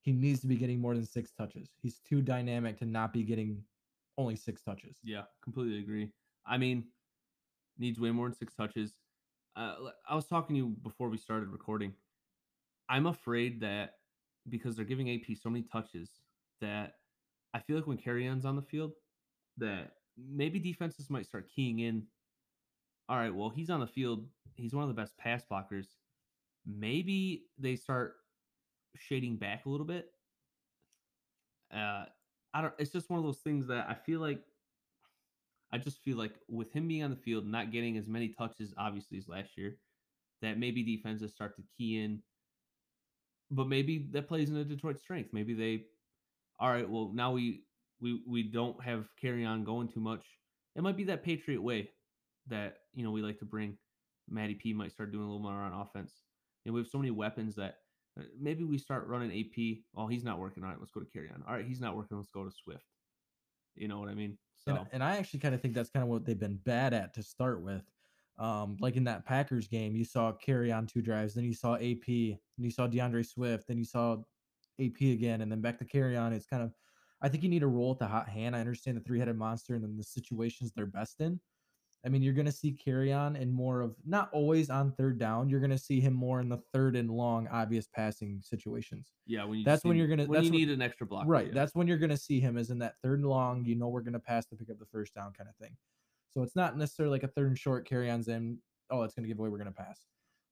He 0.02 0.12
needs 0.12 0.40
to 0.40 0.46
be 0.46 0.56
getting 0.56 0.80
more 0.80 0.94
than 0.94 1.04
six 1.04 1.32
touches. 1.32 1.70
He's 1.82 1.98
too 1.98 2.22
dynamic 2.22 2.78
to 2.78 2.86
not 2.86 3.12
be 3.12 3.22
getting 3.22 3.62
only 4.16 4.36
six 4.36 4.62
touches. 4.62 4.96
Yeah, 5.02 5.22
completely 5.42 5.78
agree. 5.78 6.10
I 6.46 6.56
mean, 6.56 6.84
needs 7.80 7.98
way 7.98 8.10
more 8.10 8.28
than 8.28 8.36
six 8.36 8.54
touches. 8.54 8.94
Uh, 9.56 9.74
I 10.08 10.14
was 10.14 10.26
talking 10.26 10.54
to 10.54 10.58
you 10.58 10.68
before 10.82 11.08
we 11.08 11.16
started 11.16 11.48
recording. 11.48 11.92
I'm 12.88 13.06
afraid 13.06 13.60
that 13.60 13.94
because 14.48 14.76
they're 14.76 14.84
giving 14.84 15.10
AP 15.10 15.36
so 15.40 15.50
many 15.50 15.64
touches 15.64 16.10
that 16.60 16.94
I 17.54 17.60
feel 17.60 17.76
like 17.76 17.86
when 17.86 17.98
Kerryon's 17.98 18.44
on 18.44 18.56
the 18.56 18.62
field, 18.62 18.92
that 19.58 19.92
maybe 20.16 20.58
defenses 20.58 21.10
might 21.10 21.26
start 21.26 21.48
keying 21.54 21.80
in. 21.80 22.04
All 23.08 23.16
right, 23.16 23.34
well, 23.34 23.48
he's 23.48 23.70
on 23.70 23.80
the 23.80 23.86
field. 23.86 24.26
He's 24.54 24.74
one 24.74 24.82
of 24.82 24.88
the 24.88 25.00
best 25.00 25.16
pass 25.18 25.42
blockers. 25.50 25.86
Maybe 26.66 27.46
they 27.58 27.76
start 27.76 28.16
shading 28.96 29.36
back 29.36 29.66
a 29.66 29.68
little 29.68 29.86
bit. 29.86 30.10
Uh, 31.74 32.04
I 32.52 32.62
don't. 32.62 32.74
It's 32.78 32.90
just 32.90 33.10
one 33.10 33.18
of 33.18 33.24
those 33.24 33.38
things 33.38 33.66
that 33.68 33.86
I 33.88 33.94
feel 33.94 34.20
like. 34.20 34.42
I 35.72 35.78
just 35.78 36.02
feel 36.02 36.16
like 36.16 36.32
with 36.48 36.72
him 36.72 36.88
being 36.88 37.02
on 37.02 37.10
the 37.10 37.16
field, 37.16 37.46
not 37.46 37.70
getting 37.70 37.96
as 37.96 38.08
many 38.08 38.28
touches, 38.28 38.74
obviously 38.76 39.18
as 39.18 39.28
last 39.28 39.50
year, 39.56 39.76
that 40.42 40.58
maybe 40.58 40.82
defenses 40.82 41.32
start 41.32 41.56
to 41.56 41.62
key 41.76 42.02
in. 42.02 42.22
But 43.50 43.68
maybe 43.68 44.08
that 44.12 44.28
plays 44.28 44.48
into 44.48 44.64
Detroit's 44.64 45.02
strength. 45.02 45.30
Maybe 45.32 45.54
they, 45.54 45.84
all 46.58 46.70
right. 46.70 46.88
Well, 46.88 47.10
now 47.14 47.32
we 47.32 47.64
we 48.00 48.22
we 48.26 48.42
don't 48.44 48.82
have 48.82 49.08
Kerryon 49.22 49.64
going 49.64 49.88
too 49.88 50.00
much. 50.00 50.24
It 50.76 50.82
might 50.82 50.96
be 50.96 51.04
that 51.04 51.24
Patriot 51.24 51.60
way 51.60 51.90
that 52.46 52.78
you 52.94 53.04
know 53.04 53.10
we 53.10 53.22
like 53.22 53.38
to 53.40 53.44
bring. 53.44 53.76
Matty 54.28 54.54
P 54.54 54.72
might 54.72 54.92
start 54.92 55.10
doing 55.10 55.24
a 55.24 55.26
little 55.26 55.42
more 55.42 55.52
on 55.52 55.72
offense. 55.72 56.12
And 56.64 56.74
we 56.74 56.80
have 56.80 56.88
so 56.88 56.98
many 56.98 57.10
weapons 57.10 57.56
that 57.56 57.78
uh, 58.18 58.22
maybe 58.38 58.64
we 58.64 58.78
start 58.78 59.08
running 59.08 59.32
AP. 59.32 59.78
Oh, 59.96 60.06
he's 60.06 60.24
not 60.24 60.38
working. 60.38 60.62
All 60.62 60.70
right, 60.70 60.78
let's 60.78 60.92
go 60.92 61.00
to 61.00 61.06
Kerryon. 61.06 61.42
All 61.48 61.54
right, 61.54 61.66
he's 61.66 61.80
not 61.80 61.96
working. 61.96 62.16
Let's 62.16 62.30
go 62.30 62.44
to 62.44 62.50
Swift. 62.50 62.84
You 63.80 63.88
know 63.88 63.98
what 63.98 64.10
I 64.10 64.14
mean? 64.14 64.36
So 64.58 64.76
And, 64.76 64.86
and 64.92 65.04
I 65.04 65.16
actually 65.16 65.40
kind 65.40 65.54
of 65.54 65.62
think 65.62 65.74
that's 65.74 65.90
kind 65.90 66.02
of 66.02 66.10
what 66.10 66.26
they've 66.26 66.38
been 66.38 66.58
bad 66.64 66.92
at 66.92 67.14
to 67.14 67.22
start 67.22 67.62
with. 67.62 67.82
Um, 68.38 68.76
like 68.78 68.96
in 68.96 69.04
that 69.04 69.24
Packers 69.24 69.68
game, 69.68 69.96
you 69.96 70.04
saw 70.04 70.32
Kerryon 70.32 70.86
two 70.86 71.02
drives, 71.02 71.34
then 71.34 71.44
you 71.44 71.54
saw 71.54 71.76
AP, 71.76 72.08
and 72.08 72.38
you 72.58 72.70
saw 72.70 72.86
D'Andre 72.86 73.22
Swift, 73.22 73.66
then 73.68 73.78
you 73.78 73.84
saw 73.84 74.18
AP 74.78 75.00
again, 75.00 75.40
and 75.40 75.50
then 75.50 75.60
back 75.60 75.78
to 75.78 75.84
Kerryon. 75.84 76.32
It's 76.32 76.46
kind 76.46 76.62
of, 76.62 76.72
I 77.22 77.28
think 77.28 77.42
you 77.42 77.48
need 77.48 77.60
to 77.60 77.68
roll 77.68 77.90
with 77.90 77.98
the 77.98 78.06
hot 78.06 78.28
hand. 78.28 78.54
I 78.54 78.60
understand 78.60 78.96
the 78.96 79.02
three 79.02 79.18
headed 79.18 79.36
monster 79.36 79.74
and 79.74 79.82
then 79.82 79.96
the 79.96 80.04
situations 80.04 80.72
they're 80.72 80.86
best 80.86 81.20
in. 81.20 81.40
I 82.04 82.08
mean, 82.08 82.22
you're 82.22 82.32
going 82.34 82.46
to 82.46 82.52
see 82.52 82.72
Kerryon 82.72 83.38
and 83.40 83.52
more 83.52 83.82
of 83.82 83.94
not 84.06 84.30
always 84.32 84.70
on 84.70 84.92
third 84.92 85.18
down. 85.18 85.50
You're 85.50 85.60
going 85.60 85.70
to 85.70 85.78
see 85.78 86.00
him 86.00 86.14
more 86.14 86.40
in 86.40 86.48
the 86.48 86.56
third 86.72 86.96
and 86.96 87.10
long, 87.10 87.46
obvious 87.48 87.86
passing 87.86 88.40
situations. 88.42 89.12
yeah, 89.26 89.44
when 89.44 89.58
you 89.58 89.64
that's 89.64 89.84
when 89.84 89.96
you're 89.98 90.08
gonna- 90.08 90.24
when 90.26 90.38
that's 90.38 90.46
you 90.46 90.50
when- 90.52 90.60
need 90.60 90.70
an 90.70 90.80
extra 90.82 91.06
block. 91.06 91.24
Right. 91.28 91.52
That's 91.52 91.74
when 91.74 91.86
you're 91.86 91.98
going 91.98 92.10
to 92.10 92.16
see 92.16 92.40
him 92.40 92.56
is 92.56 92.70
in 92.70 92.78
that 92.78 92.94
third 93.02 93.18
and 93.20 93.28
long. 93.28 93.64
You 93.66 93.74
know, 93.76 93.88
we're 93.88 94.00
going 94.00 94.14
to 94.14 94.18
pass 94.18 94.46
to 94.46 94.56
pick 94.56 94.70
up 94.70 94.78
the 94.78 94.86
first 94.86 95.14
down 95.14 95.32
kind 95.34 95.48
of 95.50 95.56
thing. 95.56 95.76
So 96.30 96.42
it's 96.42 96.56
not 96.56 96.78
necessarily 96.78 97.12
like 97.12 97.22
a 97.24 97.28
third 97.28 97.48
and 97.48 97.58
short 97.58 97.86
Kerryon's 97.88 98.28
in. 98.28 98.58
Oh, 98.88 99.02
it's 99.02 99.14
going 99.14 99.24
to 99.24 99.28
give 99.28 99.38
away. 99.38 99.50
We're 99.50 99.58
going 99.58 99.66
to 99.72 99.72
pass. 99.72 100.06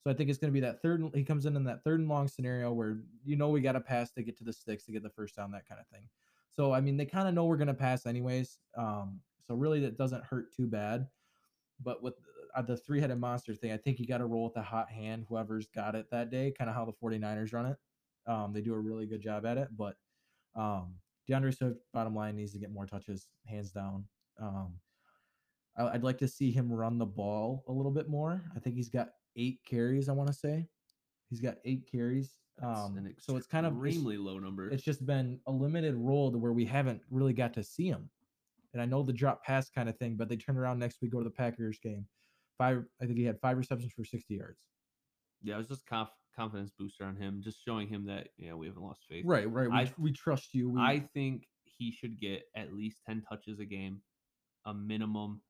So 0.04 0.10
I 0.10 0.14
think 0.14 0.28
it's 0.30 0.38
going 0.38 0.52
to 0.52 0.54
be 0.54 0.60
that 0.60 0.82
third. 0.82 1.02
He 1.14 1.24
comes 1.24 1.46
in 1.46 1.56
in 1.56 1.64
that 1.64 1.82
third 1.82 2.00
and 2.00 2.08
long 2.08 2.28
scenario 2.28 2.72
where 2.72 2.98
you 3.24 3.36
know 3.36 3.48
we 3.48 3.60
got 3.60 3.72
to 3.72 3.80
pass 3.80 4.10
to 4.12 4.22
get 4.22 4.36
to 4.38 4.44
the 4.44 4.52
sticks 4.52 4.84
to 4.84 4.92
get 4.92 5.02
the 5.02 5.10
first 5.10 5.34
down, 5.34 5.50
that 5.52 5.66
kind 5.66 5.80
of 5.80 5.86
thing. 5.88 6.08
So 6.50 6.72
I 6.72 6.80
mean, 6.80 6.96
they 6.96 7.06
kind 7.06 7.26
of 7.26 7.34
know 7.34 7.46
we're 7.46 7.56
going 7.56 7.68
to 7.68 7.74
pass 7.74 8.04
anyways. 8.06 8.58
Um, 8.76 9.20
so 9.46 9.54
really, 9.54 9.80
that 9.80 9.96
doesn't 9.96 10.24
hurt 10.24 10.52
too 10.54 10.66
bad. 10.66 11.08
But 11.82 12.02
with 12.02 12.14
uh, 12.54 12.62
the 12.62 12.76
three 12.76 13.00
headed 13.00 13.18
monster 13.18 13.54
thing, 13.54 13.72
I 13.72 13.76
think 13.76 13.98
you 13.98 14.06
got 14.06 14.18
to 14.18 14.26
roll 14.26 14.44
with 14.44 14.54
the 14.54 14.62
hot 14.62 14.90
hand, 14.90 15.26
whoever's 15.28 15.68
got 15.68 15.94
it 15.94 16.06
that 16.10 16.30
day, 16.30 16.52
kind 16.56 16.68
of 16.68 16.76
how 16.76 16.84
the 16.84 16.92
49ers 16.92 17.52
run 17.52 17.66
it. 17.66 17.76
Um, 18.26 18.52
they 18.52 18.60
do 18.60 18.74
a 18.74 18.78
really 18.78 19.06
good 19.06 19.22
job 19.22 19.46
at 19.46 19.58
it. 19.58 19.68
But 19.76 19.96
um, 20.54 20.94
D'Andre 21.28 21.50
Swift, 21.50 21.78
bottom 21.92 22.14
line, 22.14 22.36
needs 22.36 22.52
to 22.52 22.58
get 22.58 22.72
more 22.72 22.86
touches, 22.86 23.28
hands 23.46 23.70
down. 23.70 24.04
Um, 24.40 24.74
I, 25.76 25.88
I'd 25.88 26.04
like 26.04 26.18
to 26.18 26.28
see 26.28 26.50
him 26.50 26.72
run 26.72 26.98
the 26.98 27.06
ball 27.06 27.64
a 27.68 27.72
little 27.72 27.92
bit 27.92 28.08
more. 28.08 28.42
I 28.56 28.58
think 28.58 28.76
he's 28.76 28.88
got 28.90 29.10
eight 29.36 29.60
carries, 29.68 30.08
I 30.08 30.12
want 30.12 30.28
to 30.28 30.34
say. 30.34 30.66
He's 31.30 31.40
got 31.40 31.56
eight 31.64 31.88
carries. 31.90 32.34
Um, 32.60 33.14
so 33.20 33.36
it's 33.36 33.46
kind 33.46 33.66
of 33.66 33.72
extremely 33.74 34.16
low 34.16 34.38
number. 34.38 34.68
it's 34.68 34.82
just 34.82 35.06
been 35.06 35.38
a 35.46 35.52
limited 35.52 35.94
role 35.94 36.32
to 36.32 36.38
where 36.38 36.52
we 36.52 36.64
haven't 36.64 37.00
really 37.10 37.32
got 37.32 37.54
to 37.54 37.62
see 37.62 37.86
him. 37.86 38.10
And 38.72 38.82
I 38.82 38.84
know 38.84 39.02
the 39.02 39.12
drop 39.12 39.42
pass 39.44 39.70
kind 39.70 39.88
of 39.88 39.96
thing, 39.98 40.16
but 40.16 40.28
they 40.28 40.36
turn 40.36 40.56
around 40.58 40.78
next 40.78 41.00
week, 41.00 41.12
go 41.12 41.18
to 41.18 41.24
the 41.24 41.30
Packers 41.30 41.78
game. 41.82 42.06
Five, 42.58 42.84
I 43.00 43.06
think 43.06 43.18
he 43.18 43.24
had 43.24 43.40
five 43.40 43.56
receptions 43.56 43.92
for 43.92 44.04
60 44.04 44.34
yards. 44.34 44.58
yeah, 45.42 45.54
it 45.54 45.58
was 45.58 45.68
just 45.68 45.86
conf- 45.86 46.08
confidence 46.36 46.70
booster 46.78 47.04
on 47.04 47.16
him, 47.16 47.40
just 47.42 47.64
showing 47.64 47.88
him 47.88 48.04
that 48.06 48.28
yeah 48.36 48.54
we 48.54 48.66
haven't 48.66 48.82
lost 48.82 49.04
faith. 49.08 49.24
Right, 49.26 49.50
right. 49.50 49.70
We, 49.70 49.76
I- 49.76 49.92
we 49.98 50.12
trust 50.12 50.54
you. 50.54 50.68
We, 50.70 50.80
I 50.80 51.00
think 51.14 51.46
he 51.64 51.92
should 51.92 52.20
get 52.20 52.42
at 52.56 52.74
least 52.74 52.98
10 53.06 53.22
touches 53.28 53.60
a 53.60 53.64
game, 53.64 54.00
a 54.66 54.74
minimum. 54.74 55.40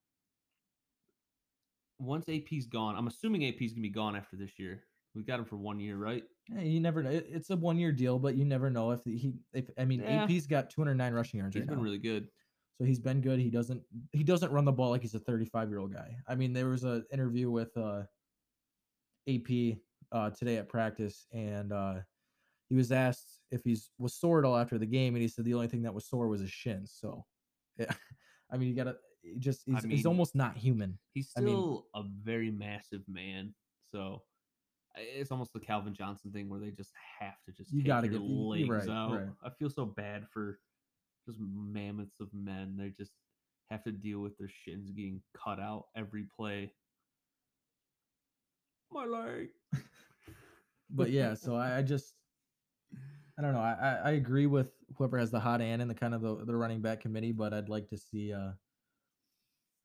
Once 1.99 2.29
AP's 2.29 2.65
gone, 2.67 2.95
I'm 2.95 3.07
assuming 3.07 3.45
AP's 3.45 3.73
gonna 3.73 3.81
be 3.81 3.89
gone 3.89 4.15
after 4.15 4.37
this 4.37 4.57
year. 4.57 4.83
We 5.15 5.23
got 5.23 5.39
him 5.39 5.45
for 5.45 5.57
one 5.57 5.79
year, 5.79 5.97
right? 5.97 6.23
eh, 6.57 6.61
you 6.61 6.79
never 6.79 7.03
know. 7.03 7.09
It's 7.11 7.49
a 7.49 7.55
one 7.57 7.77
year 7.77 7.91
deal, 7.91 8.19
but 8.19 8.35
you 8.35 8.45
never 8.45 8.69
know 8.69 8.91
if 8.91 9.01
he. 9.03 9.33
If 9.53 9.65
I 9.77 9.83
mean, 9.85 10.01
Yeah. 10.01 10.23
AP's 10.23 10.47
got 10.47 10.69
209 10.69 11.13
rushing 11.13 11.39
yards 11.39 11.55
He's 11.55 11.61
right 11.61 11.67
been 11.69 11.77
now. 11.79 11.83
really 11.83 11.97
good. 11.97 12.29
So 12.79 12.85
he's 12.85 12.99
been 12.99 13.19
good. 13.19 13.39
He 13.39 13.49
doesn't 13.49 13.81
he 14.13 14.23
doesn't 14.23 14.51
run 14.53 14.63
the 14.63 14.71
ball 14.71 14.91
like 14.91 15.01
he's 15.01 15.13
a 15.13 15.19
35 15.19 15.69
year 15.69 15.79
old 15.79 15.93
guy. 15.93 16.15
I 16.27 16.35
mean, 16.35 16.53
there 16.53 16.69
was 16.69 16.85
an 16.85 17.03
interview 17.11 17.51
with 17.51 17.75
uh, 17.75 18.03
AP 19.27 19.77
uh, 20.13 20.29
today 20.31 20.57
at 20.57 20.69
practice, 20.69 21.27
and 21.33 21.73
uh, 21.73 21.95
he 22.69 22.75
was 22.75 22.91
asked 22.93 23.41
if 23.51 23.63
he's 23.63 23.89
was 23.97 24.13
sore 24.13 24.39
at 24.39 24.45
all 24.45 24.57
after 24.57 24.77
the 24.77 24.85
game, 24.85 25.15
and 25.15 25.21
he 25.21 25.27
said 25.27 25.43
the 25.43 25.53
only 25.53 25.67
thing 25.67 25.81
that 25.83 25.93
was 25.93 26.07
sore 26.07 26.29
was 26.29 26.39
his 26.39 26.51
shins. 26.51 26.95
So, 26.97 27.25
yeah, 27.77 27.91
I 28.49 28.55
mean, 28.57 28.69
you 28.69 28.75
gotta 28.75 28.95
just 29.39 29.63
he's, 29.65 29.83
he's 29.83 30.05
mean, 30.05 30.07
almost 30.07 30.33
not 30.33 30.55
human. 30.55 30.97
He's 31.13 31.31
I 31.37 31.41
mean- 31.41 31.49
still 31.53 31.87
a 31.93 32.03
very 32.23 32.49
massive 32.49 33.01
man, 33.09 33.53
so 33.91 34.23
it's 34.95 35.31
almost 35.31 35.51
the 35.53 35.59
Calvin 35.59 35.93
Johnson 35.93 36.31
thing 36.31 36.49
where 36.49 36.59
they 36.59 36.71
just 36.71 36.91
have 37.19 37.35
to 37.45 37.51
just 37.51 37.73
You 37.73 37.83
gotta 37.83 38.07
get- 38.07 38.21
legs 38.21 38.69
right, 38.69 38.89
out. 38.89 39.11
right. 39.11 39.27
I 39.43 39.49
feel 39.49 39.69
so 39.69 39.85
bad 39.85 40.25
for 40.31 40.59
just 41.29 41.39
mammoths 41.41 42.19
of 42.19 42.27
men. 42.33 42.75
They 42.77 42.89
just 42.89 43.13
have 43.69 43.83
to 43.83 43.91
deal 43.91 44.19
with 44.19 44.37
their 44.37 44.49
shins 44.49 44.91
getting 44.91 45.21
cut 45.37 45.59
out 45.59 45.85
every 45.95 46.25
play. 46.35 46.73
My 48.91 49.05
leg. 49.05 49.49
But 50.91 51.11
yeah, 51.11 51.35
so 51.35 51.55
I, 51.55 51.77
I 51.77 51.81
just 51.83 52.15
I 53.37 53.43
don't 53.43 53.53
know. 53.53 53.61
I, 53.61 53.73
I 53.79 53.95
I 54.05 54.11
agree 54.13 54.47
with 54.47 54.71
whoever 54.97 55.19
has 55.19 55.29
the 55.31 55.39
hot 55.39 55.61
hand 55.61 55.81
in 55.83 55.87
the 55.87 55.93
kind 55.93 56.15
of 56.15 56.21
the, 56.21 56.43
the 56.45 56.55
running 56.55 56.81
back 56.81 57.01
committee, 57.01 57.31
but 57.31 57.53
I'd 57.53 57.69
like 57.69 57.87
to 57.89 57.97
see 57.97 58.33
uh 58.33 58.53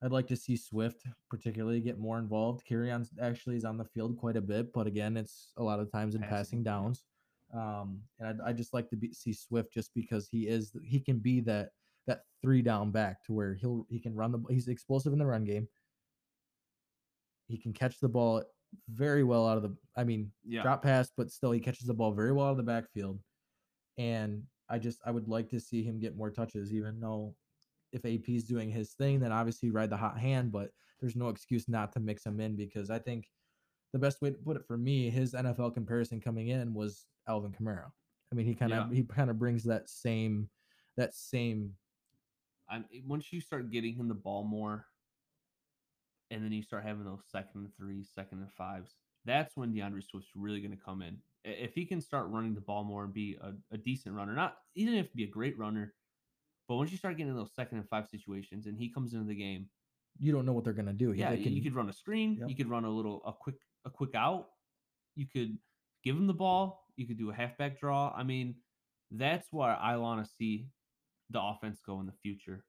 I'd 0.03 0.13
like 0.13 0.27
to 0.29 0.37
see 0.37 0.57
Swift 0.57 1.03
particularly 1.31 1.81
get 1.81 1.99
more 1.99 2.19
involved. 2.19 2.67
Kerryon 2.67 3.07
actually 3.21 3.57
is 3.57 3.65
on 3.65 3.77
the 3.77 3.85
field 3.85 4.17
quite 4.19 4.37
a 4.37 4.41
bit, 4.41 4.73
but 4.73 4.87
again, 4.87 5.17
it's 5.17 5.53
a 5.57 5.63
lot 5.63 5.81
of 5.81 5.91
times 5.93 6.15
in 6.15 6.23
Passing, 6.23 6.37
passing, 6.37 6.59
yeah. 6.61 6.65
downs. 6.65 7.05
Um, 7.55 8.03
and 8.19 8.29
I'd, 8.29 8.51
I 8.51 8.53
just 8.53 8.75
like 8.75 8.89
to 8.91 8.97
be, 8.97 9.13
see 9.13 9.33
Swift 9.33 9.73
just 9.73 9.95
because 9.95 10.29
he 10.29 10.49
is 10.49 10.73
he 10.85 11.01
can 11.01 11.19
be 11.21 11.41
that 11.43 11.71
that 12.07 12.23
three 12.43 12.63
down 12.63 12.91
back 12.91 13.23
to 13.25 13.33
where 13.33 13.55
he'll 13.55 13.87
he 13.89 14.01
can 14.01 14.15
run 14.15 14.33
the 14.33 14.43
he's 14.51 14.69
explosive 14.69 15.13
in 15.13 15.19
the 15.19 15.27
run 15.27 15.45
game. 15.45 15.69
He 17.47 17.59
can 17.59 17.73
catch 17.73 18.01
the 18.01 18.09
ball 18.09 18.45
very 18.89 19.23
well 19.23 19.47
out 19.47 19.57
of 19.57 19.63
the 19.63 19.77
I 19.97 20.05
mean 20.05 20.33
Yeah. 20.45 20.63
drop 20.63 20.83
pass, 20.83 21.11
but 21.17 21.31
still 21.31 21.53
he 21.53 21.61
catches 21.61 21.87
the 21.87 21.95
ball 21.95 22.13
very 22.13 22.33
well 22.33 22.47
out 22.49 22.53
of 22.53 22.57
the 22.57 22.63
backfield. 22.63 23.21
And 23.99 24.45
I 24.69 24.79
just 24.79 25.01
I 25.07 25.11
would 25.11 25.29
like 25.29 25.49
to 25.51 25.61
see 25.61 25.83
him 25.85 26.01
get 26.01 26.17
more 26.17 26.31
touches, 26.31 26.75
even 26.75 27.01
though 27.01 27.37
if 27.93 28.05
AP's 28.05 28.45
doing 28.45 28.71
his 28.71 28.95
thing, 28.95 29.21
then 29.21 29.33
obviously 29.33 29.71
ride 29.71 29.91
the 29.91 29.97
hot 29.97 30.19
hand, 30.19 30.53
but 30.53 30.73
there's 31.01 31.17
no 31.17 31.29
excuse 31.29 31.69
not 31.69 31.93
to 31.93 32.01
mix 32.01 32.27
him 32.27 32.41
in 32.41 32.57
because 32.57 32.91
I 32.91 32.99
think 32.99 33.31
the 33.95 33.99
best 34.01 34.21
way 34.21 34.29
to 34.29 34.37
put 34.37 34.57
it 34.57 34.67
for 34.67 34.77
me, 34.77 35.09
his 35.09 35.35
NFL 35.35 35.73
comparison 35.73 36.21
coming 36.21 36.49
in 36.49 36.75
was 36.75 37.07
Alvin 37.29 37.53
Kamara. 37.53 37.93
I 38.33 38.35
mean, 38.35 38.45
he 38.45 38.53
kind 38.53 38.73
of 38.73 38.91
Yeah. 38.91 38.97
he 38.97 39.05
kind 39.05 39.31
of 39.31 39.39
brings 39.39 39.63
that 39.65 39.89
same 39.89 40.51
that 40.97 41.15
same 41.15 41.73
I'm 42.69 42.85
eh, 42.93 43.01
once 43.07 43.33
you 43.33 43.41
start 43.41 43.71
getting 43.71 43.95
him 43.95 44.09
the 44.09 44.15
ball 44.15 44.43
more, 44.43 44.87
and 46.33 46.45
then 46.45 46.51
you 46.51 46.63
start 46.63 46.83
having 46.83 47.05
those 47.05 47.23
second 47.31 47.61
and 47.61 47.77
threes, 47.77 48.11
second 48.13 48.39
and 48.41 48.51
fives, 48.53 48.97
that's 49.25 49.57
when 49.57 49.73
D'Andre 49.73 50.01
Swift's 50.01 50.31
really 50.35 50.61
going 50.61 50.77
to 50.77 50.83
come 50.85 51.01
in. 51.01 51.19
If 51.45 51.75
he 51.75 51.85
can 51.85 52.01
start 52.01 52.29
running 52.31 52.55
the 52.55 52.61
ball 52.63 52.83
more 52.83 53.05
and 53.05 53.13
be 53.15 53.37
a, 53.41 53.53
a 53.71 53.79
decent 53.79 54.17
runner, 54.17 54.35
not 54.35 54.57
he 54.75 54.85
doesn't 54.85 54.99
have 54.99 55.11
to 55.11 55.17
be 55.17 55.25
a 55.25 55.29
great 55.31 55.57
runner, 55.57 55.95
but 56.67 56.77
once 56.77 56.91
you 56.91 56.99
start 56.99 57.17
getting 57.17 57.31
in 57.31 57.37
those 57.37 57.55
second 57.55 57.79
and 57.79 57.89
five 57.89 58.09
situations, 58.09 58.67
and 58.67 58.77
he 58.77 58.89
comes 58.89 59.15
into 59.15 59.27
the 59.27 59.37
game, 59.37 59.69
you 60.19 60.33
don't 60.33 60.47
know 60.47 60.53
what 60.53 60.65
they're 60.65 60.73
gonna 60.73 60.93
do. 60.93 61.13
He- 61.13 61.21
yeah, 61.21 61.37
can- 61.37 61.53
you 61.53 61.63
could 61.63 61.75
run 61.77 61.89
a 61.89 61.93
screen, 61.93 62.39
Yep. 62.41 62.49
you 62.49 62.57
could 62.57 62.69
run 62.69 62.85
a 62.85 62.91
little 62.91 63.25
a 63.25 63.33
quick 63.33 63.57
a 63.85 63.91
quick 63.91 64.15
out, 64.15 64.49
you 65.17 65.27
could 65.27 65.57
give 66.03 66.17
him 66.17 66.27
the 66.27 66.33
ball, 66.33 66.87
you 66.97 67.07
could 67.07 67.19
do 67.19 67.31
a 67.31 67.35
halfback 67.35 67.79
draw. 67.79 68.13
I 68.17 68.23
mean, 68.23 68.55
that's 69.11 69.49
where 69.51 69.77
I 69.77 69.97
want 69.97 70.25
to 70.25 70.31
see 70.39 70.67
the 71.31 71.41
offense 71.41 71.81
go 71.85 72.01
in 72.01 72.07
the 72.07 72.13
future. 72.23 72.65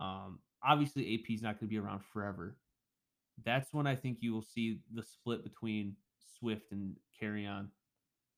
Um, 0.00 0.40
obviously, 0.62 1.14
AP 1.14 1.30
is 1.34 1.42
not 1.42 1.60
going 1.60 1.68
to 1.68 1.74
be 1.74 1.78
around 1.78 2.00
forever. 2.12 2.56
That's 3.44 3.72
when 3.72 3.86
I 3.86 3.94
think 3.94 4.18
you 4.20 4.32
will 4.32 4.42
see 4.42 4.80
the 4.94 5.02
split 5.02 5.44
between 5.44 5.94
Swift 6.38 6.72
and 6.72 6.96
Kerryon. 7.20 7.68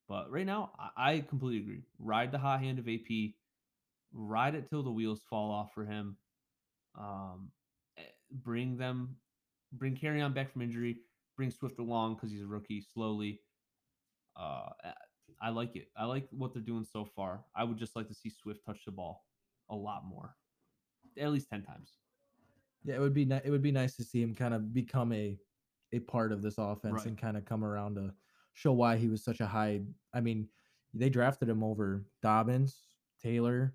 But 0.09 0.31
right 0.31 0.47
now, 0.47 0.73
I, 0.79 1.13
I 1.13 1.21
completely 1.21 1.61
agree. 1.61 1.83
Ride 1.99 2.33
the 2.33 2.39
hot 2.39 2.61
hand 2.61 2.79
of 2.79 2.89
AP, 2.89 3.33
ride 4.13 4.55
it 4.55 4.69
till 4.69 4.83
the 4.83 4.91
wheels 4.91 5.21
fall 5.29 5.51
off 5.51 5.73
for 5.75 5.85
him. 5.85 6.17
Um, 6.99 7.51
eh, 7.99 8.03
bring 8.31 8.77
them, 8.77 9.17
bring 9.73 9.97
Kerryon 9.97 10.35
back 10.35 10.53
from 10.53 10.63
injury, 10.63 10.99
bring 11.39 11.51
Swift 11.53 11.79
along 11.79 12.17
because 12.17 12.31
he's 12.31 12.43
a 12.43 12.47
rookie 12.47 12.83
slowly. 12.83 13.41
Uh, 14.37 14.69
eh, 14.85 14.93
I 15.41 15.51
like 15.51 15.77
it. 15.77 15.89
I 15.97 16.05
like 16.05 16.29
what 16.33 16.53
they're 16.53 16.61
doing 16.63 16.85
so 16.85 17.05
far. 17.05 17.45
I 17.55 17.63
would 17.65 17.79
just 17.79 17.95
like 17.97 18.09
to 18.09 18.15
see 18.15 18.29
Swift 18.29 18.61
touch 18.67 18.85
the 18.85 18.91
ball 18.91 19.25
a 19.71 19.77
lot 19.77 20.05
more, 20.05 20.35
at 21.17 21.31
least 21.31 21.49
ten 21.49 21.63
times. 21.63 21.93
Yeah, 22.85 22.97
it 22.97 23.01
would 23.01 23.15
be 23.15 23.25
ni- 23.25 23.41
it 23.45 23.51
would 23.51 23.63
be 23.63 23.73
nice 23.73 23.97
to 23.97 24.05
see 24.05 24.21
him 24.21 24.35
kind 24.35 24.53
of 24.53 24.75
become 24.75 25.13
a 25.13 25.39
a 25.93 26.01
part 26.01 26.33
of 26.33 26.43
this 26.43 26.59
offense 26.59 26.95
Right. 26.97 27.07
and 27.07 27.17
kind 27.17 27.37
of 27.37 27.45
come 27.45 27.65
around 27.65 27.95
to 27.95 28.13
show 28.53 28.73
why 28.73 28.97
he 28.97 29.09
was 29.09 29.23
such 29.25 29.41
a 29.41 29.47
high. 29.47 29.83
I 30.13 30.21
mean, 30.21 30.49
they 30.93 31.09
drafted 31.09 31.49
him 31.49 31.63
over 31.63 32.05
Dobbins, 32.21 32.83
Taylor. 33.23 33.75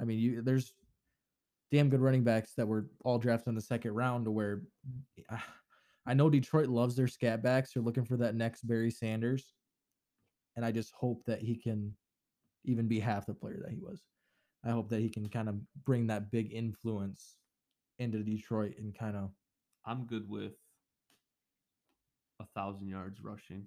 I 0.00 0.04
mean, 0.04 0.18
you 0.18 0.42
there's 0.42 0.74
damn 1.70 1.90
good 1.90 2.00
running 2.00 2.24
backs 2.24 2.54
that 2.54 2.66
were 2.66 2.90
all 3.04 3.18
drafted 3.18 3.48
in 3.48 3.54
the 3.54 3.60
second 3.60 3.92
round 3.94 4.24
to 4.24 4.30
where 4.32 4.62
ah, 5.30 5.46
I 6.08 6.14
know 6.14 6.30
Detroit 6.30 6.68
loves 6.68 6.96
their 6.96 7.06
scat 7.06 7.42
backs. 7.42 7.72
They're 7.72 7.82
looking 7.82 8.06
for 8.06 8.16
that 8.16 8.34
next 8.34 8.66
Barry 8.66 8.90
Sanders. 8.90 9.52
And 10.56 10.64
I 10.64 10.72
just 10.72 10.90
hope 10.94 11.22
that 11.26 11.42
he 11.42 11.54
can 11.54 11.94
even 12.64 12.88
be 12.88 12.98
half 12.98 13.26
the 13.26 13.34
player 13.34 13.60
that 13.62 13.70
he 13.70 13.78
was. 13.78 14.00
I 14.64 14.70
hope 14.70 14.88
that 14.88 15.00
he 15.00 15.10
can 15.10 15.28
kind 15.28 15.50
of 15.50 15.56
bring 15.84 16.06
that 16.06 16.30
big 16.30 16.50
influence 16.52 17.36
into 17.98 18.20
Detroit 18.20 18.76
and 18.78 18.96
kind 18.96 19.16
of 19.16 19.30
I'm 19.84 20.06
good 20.06 20.28
with 20.28 20.54
a 22.40 22.46
thousand 22.54 22.88
yards 22.88 23.20
rushing. 23.22 23.66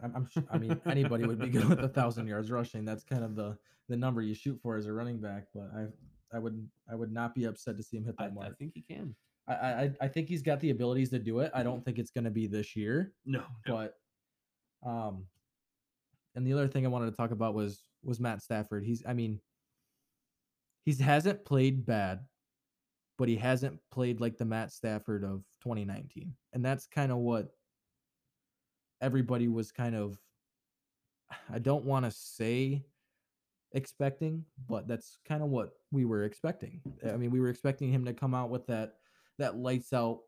I'm, 0.00 0.12
I'm 0.14 0.26
su- 0.28 0.46
I 0.50 0.58
mean 0.58 0.80
anybody 0.86 1.26
would 1.26 1.40
be 1.40 1.48
good 1.48 1.68
with 1.68 1.80
a 1.80 1.88
thousand 1.88 2.28
yards 2.28 2.52
rushing. 2.52 2.84
That's 2.84 3.04
kind 3.04 3.24
of 3.24 3.34
the 3.34 3.58
the 3.88 3.96
number 3.96 4.22
you 4.22 4.34
shoot 4.34 4.60
for 4.62 4.76
as 4.76 4.86
a 4.86 4.92
running 4.92 5.18
back. 5.18 5.46
But 5.52 5.70
I 5.76 6.36
I 6.36 6.38
would 6.38 6.68
I 6.90 6.94
would 6.94 7.12
not 7.12 7.34
be 7.34 7.44
upset 7.44 7.76
to 7.76 7.82
see 7.82 7.96
him 7.96 8.04
hit 8.04 8.14
I, 8.18 8.24
that 8.24 8.34
mark. 8.34 8.46
I 8.46 8.52
think 8.52 8.72
he 8.74 8.82
can. 8.82 9.16
I, 9.48 9.52
I 9.54 9.90
I 10.02 10.08
think 10.08 10.28
he's 10.28 10.42
got 10.42 10.60
the 10.60 10.70
abilities 10.70 11.10
to 11.10 11.18
do 11.18 11.40
it. 11.40 11.50
I 11.54 11.62
don't 11.62 11.84
think 11.84 11.98
it's 11.98 12.10
going 12.10 12.24
to 12.24 12.30
be 12.30 12.46
this 12.46 12.76
year, 12.76 13.12
No, 13.24 13.42
but 13.66 13.94
um, 14.84 15.24
and 16.34 16.46
the 16.46 16.52
other 16.52 16.68
thing 16.68 16.84
I 16.84 16.88
wanted 16.88 17.10
to 17.10 17.16
talk 17.16 17.30
about 17.30 17.54
was 17.54 17.82
was 18.02 18.20
Matt 18.20 18.42
Stafford. 18.42 18.84
He's 18.84 19.02
I 19.06 19.14
mean, 19.14 19.40
he 20.84 20.92
hasn't 20.94 21.44
played 21.44 21.86
bad, 21.86 22.20
but 23.16 23.28
he 23.28 23.36
hasn't 23.36 23.78
played 23.90 24.20
like 24.20 24.36
the 24.36 24.44
Matt 24.44 24.70
Stafford 24.72 25.24
of 25.24 25.42
2019, 25.62 26.34
and 26.52 26.64
that's 26.64 26.86
kind 26.86 27.10
of 27.10 27.18
what 27.18 27.48
everybody 29.00 29.48
was 29.48 29.72
kind 29.72 29.96
of. 29.96 30.18
I 31.52 31.58
don't 31.58 31.84
want 31.84 32.04
to 32.06 32.10
say 32.10 32.84
expecting, 33.72 34.44
but 34.68 34.88
that's 34.88 35.18
kind 35.26 35.42
of 35.42 35.50
what 35.50 35.70
we 35.90 36.04
were 36.04 36.24
expecting. 36.24 36.80
I 37.06 37.16
mean, 37.16 37.30
we 37.30 37.40
were 37.40 37.50
expecting 37.50 37.92
him 37.92 38.04
to 38.06 38.14
come 38.14 38.34
out 38.34 38.50
with 38.50 38.66
that 38.66 38.94
that 39.38 39.56
lights 39.56 39.92
out 39.92 40.20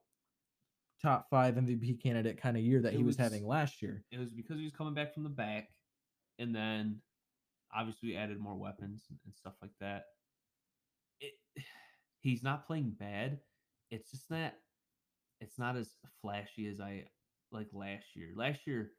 top 1.02 1.26
five 1.30 1.54
MVP 1.54 2.02
candidate 2.02 2.40
kind 2.40 2.56
of 2.56 2.62
year 2.62 2.80
that 2.82 2.92
It 2.92 2.98
he 2.98 3.02
was, 3.02 3.16
was- 3.16 3.24
having 3.24 3.46
last 3.46 3.80
year. 3.82 4.04
it 4.10 4.18
was 4.18 4.30
because 4.30 4.58
he 4.58 4.64
was 4.64 4.72
coming 4.72 4.94
back 4.94 5.14
from 5.14 5.22
the 5.24 5.28
back, 5.30 5.68
and 6.38 6.54
then 6.54 7.00
obviously 7.74 8.10
we 8.10 8.16
added 8.16 8.38
more 8.40 8.54
weapons 8.56 9.04
and, 9.10 9.18
and 9.24 9.34
stuff 9.34 9.54
like 9.62 9.72
that. 9.80 10.04
It, 11.20 11.32
he's 12.20 12.42
not 12.42 12.66
playing 12.66 12.94
bad. 12.98 13.38
It's 13.90 14.10
just 14.10 14.28
that 14.30 14.58
it's 15.40 15.58
not 15.58 15.76
as 15.76 15.90
flashy 16.22 16.66
as 16.68 16.80
I 16.80 17.06
like 17.50 17.68
last 17.72 18.04
year. 18.14 18.28
Last 18.36 18.66
year, 18.66 18.92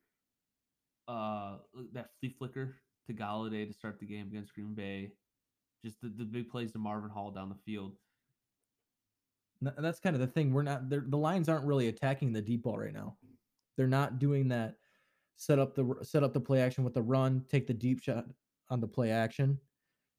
uh, 1.08 1.58
that 1.94 2.10
flea 2.20 2.36
flicker 2.38 2.76
to 3.08 3.14
Golladay 3.14 3.68
to 3.68 3.74
start 3.74 4.00
the 4.00 4.06
game 4.08 4.28
against 4.28 4.54
Green 4.56 4.74
Bay, 4.74 5.12
just 5.86 6.02
the, 6.02 6.10
the 6.18 6.26
big 6.26 6.50
plays 6.50 6.72
to 6.74 6.80
Marvin 6.80 7.10
Hall 7.12 7.32
down 7.32 7.50
the 7.50 7.56
field. 7.66 7.96
That's 9.62 10.00
kind 10.00 10.16
of 10.16 10.20
the 10.20 10.28
thing. 10.28 10.54
We're 10.54 10.64
not 10.64 10.90
the 10.90 11.18
lines 11.18 11.48
aren't 11.48 11.66
really 11.66 11.88
attacking 11.88 12.34
the 12.34 12.42
deep 12.42 12.64
ball 12.64 12.78
right 12.78 12.94
now. 12.94 13.18
They're 13.78 13.88
not 13.88 14.20
doing 14.20 14.48
that. 14.50 14.76
Set 15.38 15.60
up 15.60 15.76
the 15.76 15.96
set 16.04 16.24
up 16.24 16.34
the 16.34 16.40
play 16.40 16.62
action 16.62 16.84
with 16.84 16.94
the 16.94 17.02
run, 17.02 17.46
take 17.50 17.68
the 17.68 17.74
deep 17.74 18.02
shot 18.02 18.26
on 18.70 18.80
the 18.80 18.88
play 18.88 19.12
action, 19.12 19.60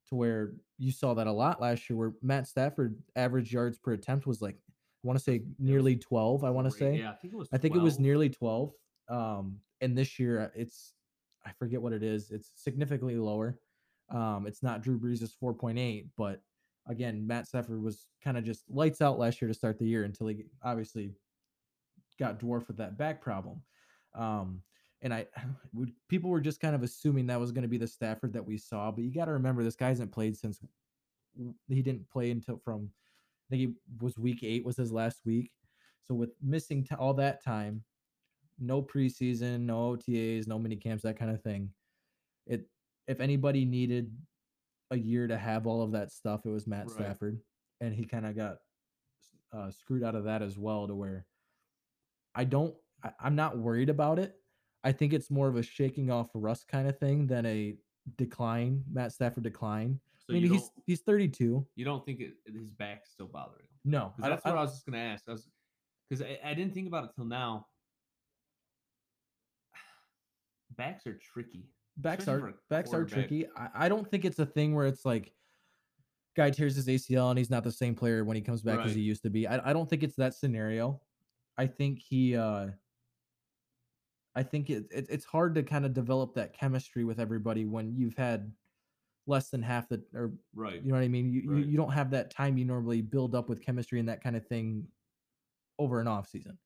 to 0.09 0.15
where 0.15 0.53
you 0.77 0.91
saw 0.91 1.13
that 1.13 1.27
a 1.27 1.31
lot 1.31 1.61
last 1.61 1.89
year. 1.89 1.97
Where 1.97 2.13
Matt 2.21 2.47
Stafford 2.47 2.97
average 3.15 3.53
yards 3.53 3.77
per 3.77 3.93
attempt 3.93 4.27
was 4.27 4.41
like 4.41 4.55
I 4.55 5.07
want 5.07 5.17
to 5.17 5.23
say 5.23 5.43
nearly 5.59 5.95
twelve. 5.95 6.43
I 6.43 6.49
want 6.49 6.69
to 6.69 6.77
say 6.77 6.97
yeah, 6.97 7.11
I 7.11 7.15
think 7.15 7.33
it 7.33 7.37
was. 7.37 7.49
I 7.51 7.57
think 7.57 7.75
it 7.75 7.81
was 7.81 7.99
nearly 7.99 8.29
12. 8.29 8.71
Um, 9.09 9.59
and 9.81 9.97
this 9.97 10.17
year 10.19 10.51
it's 10.55 10.93
I 11.45 11.51
forget 11.51 11.81
what 11.81 11.93
it 11.93 12.03
is. 12.03 12.31
It's 12.31 12.51
significantly 12.55 13.17
lower. 13.17 13.59
Um, 14.09 14.45
it's 14.47 14.63
not 14.63 14.81
Drew 14.81 14.99
Brees' 14.99 15.33
4.8, 15.41 16.07
but 16.17 16.41
again, 16.87 17.25
Matt 17.25 17.47
Stafford 17.47 17.81
was 17.81 18.07
kind 18.23 18.37
of 18.37 18.43
just 18.43 18.63
lights 18.69 19.01
out 19.01 19.19
last 19.19 19.41
year 19.41 19.47
to 19.47 19.53
start 19.53 19.79
the 19.79 19.87
year 19.87 20.03
until 20.03 20.27
he 20.27 20.45
obviously 20.63 21.11
got 22.19 22.39
dwarfed 22.39 22.67
with 22.67 22.77
that 22.77 22.97
back 22.97 23.21
problem. 23.21 23.61
Um, 24.15 24.61
and 25.01 25.13
I 25.13 25.27
would 25.73 25.91
people 26.09 26.29
were 26.29 26.41
just 26.41 26.59
kind 26.59 26.75
of 26.75 26.83
assuming 26.83 27.27
that 27.27 27.39
was 27.39 27.51
going 27.51 27.63
to 27.63 27.67
be 27.67 27.77
the 27.77 27.87
Stafford 27.87 28.33
that 28.33 28.45
we 28.45 28.57
saw, 28.57 28.91
but 28.91 29.03
you 29.03 29.11
got 29.11 29.25
to 29.25 29.33
remember 29.33 29.63
this 29.63 29.75
guy 29.75 29.89
hasn't 29.89 30.11
played 30.11 30.37
since 30.37 30.59
he 31.67 31.81
didn't 31.81 32.09
play 32.09 32.31
until 32.31 32.57
from 32.63 32.89
I 33.47 33.55
think 33.55 33.59
he 33.61 33.73
was 34.01 34.17
week 34.17 34.43
eight 34.43 34.65
was 34.65 34.77
his 34.77 34.91
last 34.91 35.21
week. 35.25 35.51
So 36.03 36.13
with 36.13 36.31
missing 36.41 36.83
t- 36.83 36.95
all 36.95 37.13
that 37.15 37.43
time, 37.43 37.83
no 38.59 38.81
preseason, 38.81 39.61
no 39.61 39.95
OTAs, 39.95 40.47
no 40.47 40.59
mini 40.59 40.75
camps, 40.75 41.03
that 41.03 41.17
kind 41.17 41.31
of 41.31 41.41
thing. 41.41 41.69
it 42.45 42.67
if 43.07 43.19
anybody 43.19 43.65
needed 43.65 44.15
a 44.93 44.97
year 44.97 45.27
to 45.27 45.37
have 45.37 45.67
all 45.67 45.81
of 45.81 45.91
that 45.91 46.11
stuff, 46.11 46.45
it 46.45 46.49
was 46.49 46.67
Matt 46.67 46.85
Right. 46.87 46.95
Stafford, 46.95 47.39
and 47.81 47.93
he 47.93 48.05
kind 48.05 48.25
of 48.25 48.35
got 48.35 48.57
uh, 49.51 49.71
screwed 49.71 50.03
out 50.03 50.15
of 50.15 50.25
that 50.25 50.41
as 50.41 50.57
well. 50.57 50.87
To 50.87 50.95
where 50.95 51.25
I 52.35 52.43
don't, 52.43 52.73
I, 53.03 53.11
I'm 53.19 53.35
not 53.35 53.57
worried 53.57 53.89
about 53.89 54.19
it. 54.19 54.35
I 54.83 54.91
think 54.91 55.13
it's 55.13 55.31
more 55.31 55.47
of 55.47 55.55
a 55.55 55.63
shaking 55.63 56.11
off 56.11 56.29
rust 56.33 56.67
kind 56.67 56.87
of 56.87 56.97
thing 56.99 57.27
than 57.27 57.45
a 57.45 57.75
decline, 58.17 58.83
Matt 58.91 59.11
Stafford 59.11 59.43
decline. 59.43 59.99
So 60.19 60.33
I 60.33 60.39
mean, 60.39 60.51
he's 60.51 60.69
he's 60.85 61.01
32. 61.01 61.65
you 61.75 61.85
don't 61.85 62.05
think 62.05 62.21
it, 62.21 62.33
his 62.45 62.69
back's 62.69 63.11
still 63.11 63.27
bothering 63.27 63.63
him? 63.63 63.91
No, 63.91 64.13
I, 64.21 64.29
that's 64.29 64.45
I, 64.45 64.49
what 64.49 64.59
I 64.59 64.61
was 64.61 64.73
just 64.73 64.85
gonna 64.85 64.99
ask. 64.99 65.23
I 65.27 65.31
was 65.33 65.49
because 66.09 66.21
I, 66.21 66.39
I 66.45 66.53
didn't 66.53 66.73
think 66.73 66.87
about 66.87 67.05
it 67.05 67.09
till 67.15 67.25
now. 67.25 67.65
Backs 70.77 71.07
are 71.07 71.17
tricky. 71.17 71.69
Backs 71.97 72.27
are 72.27 72.39
backs 72.69 72.93
are 72.93 73.05
tricky. 73.05 73.47
I, 73.55 73.85
I 73.85 73.89
don't 73.89 74.09
think 74.09 74.25
it's 74.25 74.39
a 74.39 74.45
thing 74.45 74.73
where 74.73 74.87
it's 74.87 75.05
like 75.05 75.33
guy 76.35 76.49
tears 76.49 76.75
his 76.75 76.87
ACL 76.87 77.29
and 77.29 77.37
he's 77.37 77.49
not 77.49 77.63
the 77.63 77.71
same 77.71 77.95
player 77.95 78.25
when 78.25 78.35
he 78.35 78.41
comes 78.41 78.61
back 78.63 78.85
as 78.85 78.93
he 78.95 79.01
used 79.01 79.23
to 79.23 79.29
be. 79.29 79.47
I, 79.47 79.69
I 79.69 79.73
don't 79.73 79.89
think 79.89 80.03
it's 80.03 80.15
that 80.15 80.33
scenario. 80.33 81.01
I 81.57 81.67
think 81.67 81.99
he 81.99 82.35
uh 82.35 82.71
I 84.35 84.43
think 84.43 84.69
it, 84.69 84.87
it 84.91 85.05
it's 85.09 85.25
hard 85.25 85.55
to 85.55 85.63
kind 85.63 85.85
of 85.85 85.93
develop 85.93 86.33
that 86.35 86.53
chemistry 86.53 87.03
with 87.03 87.19
everybody 87.19 87.65
when 87.65 87.95
you've 87.95 88.15
had 88.15 88.51
less 89.27 89.49
than 89.49 89.61
half 89.61 89.89
the 89.89 90.03
or 90.13 90.33
Right. 90.53 90.83
you 90.83 90.89
know 90.91 90.95
what 90.97 91.03
I 91.03 91.07
mean? 91.07 91.31
You, 91.31 91.41
Right. 91.51 91.65
you 91.65 91.71
you 91.71 91.77
don't 91.77 91.91
have 91.93 92.11
that 92.11 92.31
time 92.31 92.57
you 92.57 92.65
normally 92.65 93.01
build 93.01 93.35
up 93.35 93.49
with 93.49 93.61
chemistry 93.61 93.99
and 93.99 94.09
that 94.09 94.23
kind 94.23 94.35
of 94.35 94.47
thing 94.47 94.87
over 95.79 95.99
an 96.01 96.07
off 96.07 96.27
season. 96.27 96.57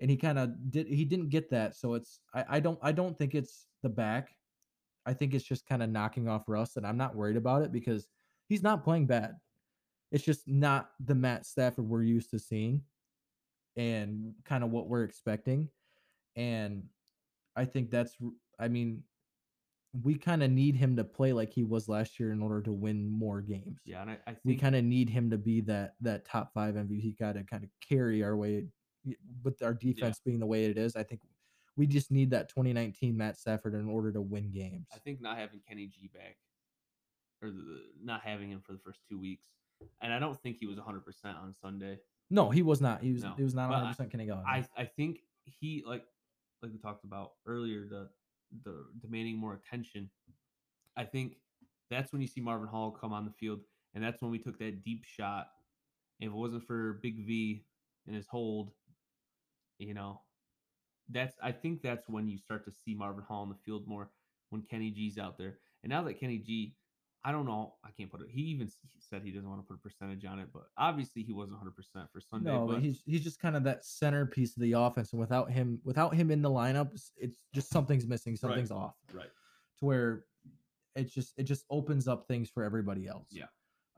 And 0.00 0.10
he 0.10 0.16
kind 0.16 0.38
of 0.38 0.70
did 0.70 0.86
he 0.88 1.04
didn't 1.04 1.30
get 1.30 1.50
that. 1.50 1.76
So 1.76 1.94
it's 1.94 2.20
I, 2.34 2.44
I 2.56 2.60
don't 2.60 2.78
I 2.82 2.92
don't 2.92 3.16
think 3.16 3.34
it's 3.34 3.68
the 3.82 3.88
back. 3.88 4.36
I 5.06 5.14
think 5.14 5.34
it's 5.34 5.44
just 5.44 5.66
kind 5.66 5.82
of 5.82 5.90
knocking 5.90 6.28
off 6.28 6.48
rust, 6.48 6.76
and 6.76 6.86
I'm 6.86 6.96
not 6.96 7.16
worried 7.16 7.36
about 7.36 7.62
it 7.62 7.72
because 7.72 8.06
he's 8.48 8.62
not 8.62 8.84
playing 8.84 9.06
bad. 9.06 9.34
It's 10.10 10.24
just 10.24 10.46
not 10.46 10.90
the 11.00 11.14
Matt 11.14 11.46
Stafford 11.46 11.88
we're 11.88 12.02
used 12.02 12.30
to 12.30 12.38
seeing 12.38 12.82
and 13.76 14.34
kind 14.44 14.64
of 14.64 14.70
what 14.70 14.88
we're 14.88 15.04
expecting. 15.04 15.70
And 16.36 16.84
I 17.56 17.64
think 17.64 17.90
that's 17.90 18.16
I 18.58 18.68
mean, 18.68 19.04
we 19.92 20.14
kind 20.16 20.42
of 20.42 20.50
need 20.50 20.76
him 20.76 20.96
to 20.96 21.04
play 21.04 21.32
like 21.32 21.52
he 21.52 21.64
was 21.64 21.88
last 21.88 22.18
year 22.18 22.32
in 22.32 22.42
order 22.42 22.62
to 22.62 22.72
win 22.72 23.10
more 23.10 23.42
games. 23.42 23.80
Yeah, 23.84 24.02
and 24.02 24.10
I, 24.10 24.18
I 24.26 24.30
think 24.32 24.40
We 24.44 24.56
kind 24.56 24.76
of 24.76 24.84
need 24.84 25.10
him 25.10 25.30
to 25.30 25.38
be 25.38 25.60
that 25.62 25.94
that 26.00 26.24
top 26.24 26.52
five 26.54 26.76
MVP 26.76 27.18
guy 27.18 27.32
to 27.32 27.44
kind 27.44 27.64
of 27.64 27.70
carry 27.86 28.22
our 28.22 28.36
way 28.36 28.68
with 29.42 29.62
our 29.62 29.74
defense 29.74 30.20
being 30.24 30.38
the 30.38 30.46
way 30.46 30.64
it 30.64 30.78
is. 30.78 30.96
I 30.96 31.02
think 31.02 31.22
we 31.76 31.86
just 31.86 32.10
need 32.10 32.30
that 32.30 32.48
2019 32.48 33.16
Matt 33.16 33.38
Stafford 33.38 33.74
in 33.74 33.88
order 33.88 34.12
to 34.12 34.20
win 34.20 34.50
games. 34.50 34.88
I 34.94 34.98
think 34.98 35.20
not 35.20 35.38
having 35.38 35.60
Kenny 35.66 35.86
G 35.86 36.10
back, 36.12 36.36
or 37.42 37.50
the, 37.50 37.82
not 38.02 38.20
having 38.22 38.50
him 38.50 38.60
for 38.64 38.72
the 38.72 38.78
first 38.78 39.00
two 39.08 39.18
weeks, 39.18 39.46
and 40.00 40.12
I 40.12 40.18
don't 40.18 40.40
think 40.42 40.58
he 40.58 40.66
was 40.66 40.76
100 40.76 41.04
percent 41.04 41.36
on 41.36 41.54
Sunday. 41.60 41.98
No, 42.30 42.50
he 42.50 42.62
was 42.62 42.80
not. 42.80 43.02
He 43.02 43.12
was 43.12 43.22
No, 43.22 43.34
he 43.36 43.42
was 43.42 43.54
not 43.54 43.70
100 43.70 43.86
I- 43.86 43.90
percent 43.90 44.10
Kenny 44.10 44.26
Golladay. 44.26 44.46
I 44.46 44.66
I 44.76 44.84
think 44.84 45.20
he 45.44 45.82
like 45.86 46.04
like 46.62 46.72
we 46.72 46.78
talked 46.78 47.04
about 47.04 47.32
earlier 47.46 47.86
the 47.88 48.08
the 48.64 48.84
demanding 49.00 49.36
more 49.38 49.54
attention. 49.54 50.10
I 50.96 51.04
think 51.04 51.36
that's 51.90 52.12
when 52.12 52.20
you 52.20 52.28
see 52.28 52.40
Marvin 52.40 52.68
Hall 52.68 52.90
come 52.90 53.12
on 53.12 53.24
the 53.24 53.32
field, 53.32 53.60
and 53.94 54.04
that's 54.04 54.20
when 54.22 54.30
we 54.30 54.38
took 54.38 54.58
that 54.58 54.84
deep 54.84 55.04
shot. 55.04 55.48
If 56.20 56.28
it 56.28 56.32
wasn't 56.34 56.66
for 56.66 57.00
Big 57.02 57.26
V 57.26 57.64
and 58.06 58.14
his 58.14 58.26
hold, 58.28 58.70
you 59.78 59.94
know, 59.94 60.20
that's 61.08 61.36
I 61.42 61.52
think 61.52 61.82
that's 61.82 62.08
when 62.08 62.28
you 62.28 62.38
start 62.38 62.64
to 62.66 62.72
see 62.72 62.94
Marvin 62.94 63.24
Hall 63.24 63.42
in 63.42 63.48
the 63.48 63.56
field 63.64 63.86
more 63.86 64.10
when 64.50 64.62
Kenny 64.62 64.90
G's 64.90 65.18
out 65.18 65.38
there. 65.38 65.58
And 65.82 65.90
now 65.90 66.02
that 66.04 66.20
Kenny 66.20 66.38
G, 66.38 66.74
I 67.24 67.32
don't 67.32 67.46
know, 67.46 67.74
I 67.84 67.90
can't 67.96 68.10
put 68.10 68.20
it. 68.20 68.28
He 68.30 68.42
even 68.42 68.68
said 68.98 69.22
he 69.24 69.30
doesn't 69.30 69.48
want 69.48 69.60
to 69.60 69.66
put 69.66 69.74
a 69.74 69.78
percentage 69.80 70.24
on 70.24 70.38
it, 70.38 70.48
but 70.52 70.64
obviously 70.78 71.22
he 71.22 71.32
wasn't 71.32 71.52
100 71.52 71.74
percent 71.76 72.06
for 72.12 72.20
Sunday. 72.20 72.50
no, 72.52 72.66
but 72.66 72.80
he's 72.82 73.02
he's 73.06 73.22
just 73.22 73.40
kind 73.40 73.56
of 73.56 73.64
that 73.64 73.84
centerpiece 73.84 74.56
of 74.56 74.62
the 74.62 74.72
offense, 74.72 75.12
and 75.12 75.20
without 75.20 75.50
him 75.50 75.80
without 75.84 76.14
him 76.14 76.30
in 76.30 76.42
the 76.42 76.50
lineup, 76.50 76.86
it's- 76.88 77.12
it's 77.16 77.38
just 77.54 77.70
something's 77.70 78.06
missing, 78.06 78.36
something's 78.36 78.70
off. 78.70 78.94
right. 79.12 79.30
to 79.78 79.84
where 79.84 80.24
it 80.94 81.10
just 81.10 81.32
it 81.38 81.44
just 81.44 81.64
opens 81.70 82.06
up 82.06 82.26
things 82.28 82.48
for 82.50 82.62
everybody 82.62 83.06
else. 83.08 83.28
Yeah. 83.30 83.46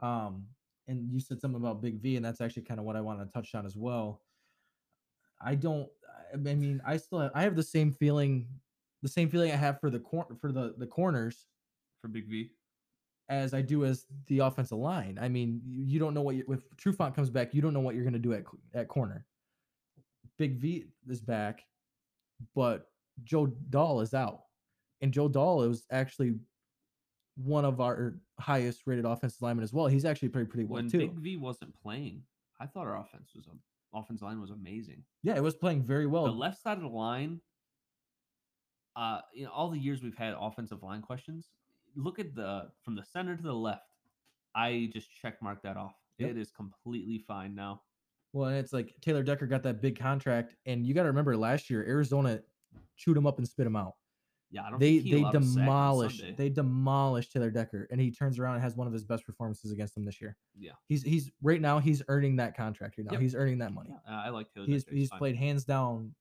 Um, 0.01 0.47
and 0.87 1.11
you 1.11 1.19
said 1.21 1.41
something 1.41 1.61
about 1.61 1.81
Big 1.83 2.01
V, 2.01 2.17
and 2.17 2.25
that's 2.25 2.41
actually 2.43 2.63
kind 2.63 2.79
of 2.79 2.85
what 2.87 2.95
I 2.97 3.01
want 3.01 3.21
to 3.21 3.27
touch 3.33 3.55
on 3.55 3.65
as 3.67 3.75
well. 3.77 4.21
I 5.41 5.55
don't. 5.55 5.89
I 6.33 6.37
mean, 6.37 6.81
I 6.87 6.97
still 6.97 7.21
have, 7.21 7.31
I 7.35 7.43
have 7.43 7.57
the 7.57 7.63
same 7.63 7.93
feeling, 7.93 8.49
the 9.03 9.09
same 9.09 9.29
feeling 9.29 9.53
I 9.53 9.57
have 9.57 9.81
for 9.81 9.91
the 9.91 10.01
cor- 10.01 10.27
for 10.41 10.51
the 10.53 10.75
the 10.79 10.87
corners 10.87 11.47
for 12.01 12.09
Big 12.09 12.29
V. 12.29 12.51
as 13.29 13.55
I 13.55 13.63
do 13.63 13.85
as 13.85 14.07
the 14.27 14.41
offensive 14.41 14.79
line. 14.79 15.19
I 15.21 15.29
mean, 15.29 15.61
you, 15.65 15.85
you 15.85 15.99
don't 15.99 16.15
know 16.15 16.23
what 16.23 16.37
you, 16.37 16.45
if 16.49 16.61
Trufant 16.77 17.15
comes 17.15 17.31
back, 17.31 17.55
you 17.55 17.63
don't 17.63 17.73
know 17.73 17.81
what 17.81 17.95
you're 17.95 18.05
going 18.05 18.15
to 18.15 18.19
do 18.19 18.33
at 18.33 18.45
at 18.75 18.89
corner. 18.89 19.27
Big 20.39 20.57
V 20.59 20.87
is 21.09 21.21
back, 21.21 21.63
but 22.55 22.89
Joe 23.23 23.47
Dahl 23.71 24.01
is 24.01 24.15
out, 24.15 24.43
and 25.01 25.13
Joe 25.13 25.29
Dahl 25.29 25.63
is 25.63 25.85
actually 25.91 26.35
one 27.37 27.65
of 27.65 27.81
our 27.81 28.17
highest 28.41 28.83
rated 28.87 29.05
offensive 29.05 29.43
linemen 29.43 29.63
as 29.65 29.73
well. 29.73 29.87
He's 29.87 30.05
actually 30.05 30.29
played 30.31 30.51
pretty 30.51 30.65
well 30.65 30.83
when 30.83 30.91
too. 30.91 30.99
Big 30.99 31.13
V 31.13 31.37
wasn't 31.37 31.75
playing, 31.83 32.23
I 32.61 32.67
thought 32.67 32.87
our 32.87 32.99
offense 32.99 33.31
was 33.35 33.47
offense 33.95 34.23
line 34.23 34.41
was 34.41 34.51
amazing. 34.51 35.03
yeah, 35.23 35.37
it 35.37 35.43
was 35.43 35.55
playing 35.55 35.83
very 35.85 36.07
well. 36.07 36.25
the 36.25 36.31
left 36.33 36.63
side 36.63 36.77
of 36.77 36.83
the 36.83 36.89
line, 36.89 37.41
uh, 38.97 39.21
you 39.33 39.45
know, 39.45 39.51
all 39.51 39.71
the 39.71 39.79
years 39.79 40.03
we've 40.03 40.17
had 40.17 40.35
offensive 40.39 40.83
line 40.83 41.03
questions, 41.03 41.49
look 41.97 42.19
at 42.19 42.35
the 42.35 42.71
from 42.85 42.95
the 42.95 43.05
center 43.05 43.37
to 43.37 43.43
the 43.43 43.53
left. 43.53 43.83
I 44.55 44.91
just 44.93 45.09
check 45.21 45.43
mark 45.43 45.63
that 45.63 45.77
off. 45.77 45.95
Yep. 46.19 46.31
It 46.31 46.39
is 46.39 46.51
completely 46.51 47.19
fine 47.27 47.55
now. 47.55 47.83
Well, 48.33 48.49
and 48.49 48.59
it's 48.59 48.73
like 48.73 48.95
Taylor 49.01 49.23
Decker 49.23 49.47
got 49.47 49.63
that 49.65 49.81
big 49.81 49.99
contract, 49.99 50.55
and 50.67 50.87
you 50.87 50.95
got 50.95 51.03
to 51.03 51.09
remember 51.09 51.37
last 51.37 51.71
year 51.71 51.85
Arizona 51.87 52.41
chewed 52.97 53.17
him 53.17 53.27
up 53.27 53.39
and 53.39 53.47
spit 53.47 53.67
him 53.67 53.77
out. 53.77 53.95
Yeah, 54.55 54.63
I 54.67 54.71
don't 54.71 54.79
they 54.79 55.01
think 55.01 55.11
they 55.11 55.21
allowed 55.21 55.35
a 55.35 55.43
sack 55.43 55.59
on 55.59 55.65
demolished 55.65 56.37
they 56.37 56.49
demolished 56.49 57.33
Taylor 57.33 57.51
Decker, 57.51 57.89
and 57.91 58.01
he 58.01 58.13
turns 58.13 58.39
around 58.39 58.55
and 58.55 58.63
has 58.63 58.77
one 58.77 58.87
of 58.87 58.93
his 58.93 59.03
best 59.03 59.27
performances 59.27 59.73
against 59.73 59.97
them 59.97 60.05
this 60.05 60.21
year. 60.21 60.37
Yeah. 60.57 60.73
he's 60.87 61.03
he's 61.03 61.33
right 61.43 61.61
now 61.61 61.81
he's 61.81 62.03
earning 62.07 62.37
that 62.37 62.57
contract 62.57 62.97
right 62.97 63.05
now. 63.05 63.15
Yep. 63.15 63.21
He's 63.21 63.35
earning 63.35 63.59
that 63.59 63.73
money. 63.73 63.91
Yeah, 63.91 64.23
I 64.25 64.29
like 64.29 64.47
Taylor. 64.55 64.67
he's 64.67 64.85
Decker, 64.85 64.97
he's 64.97 65.09
fine. 65.09 65.19
played 65.19 65.37
hands 65.37 65.65
down. 65.65 66.15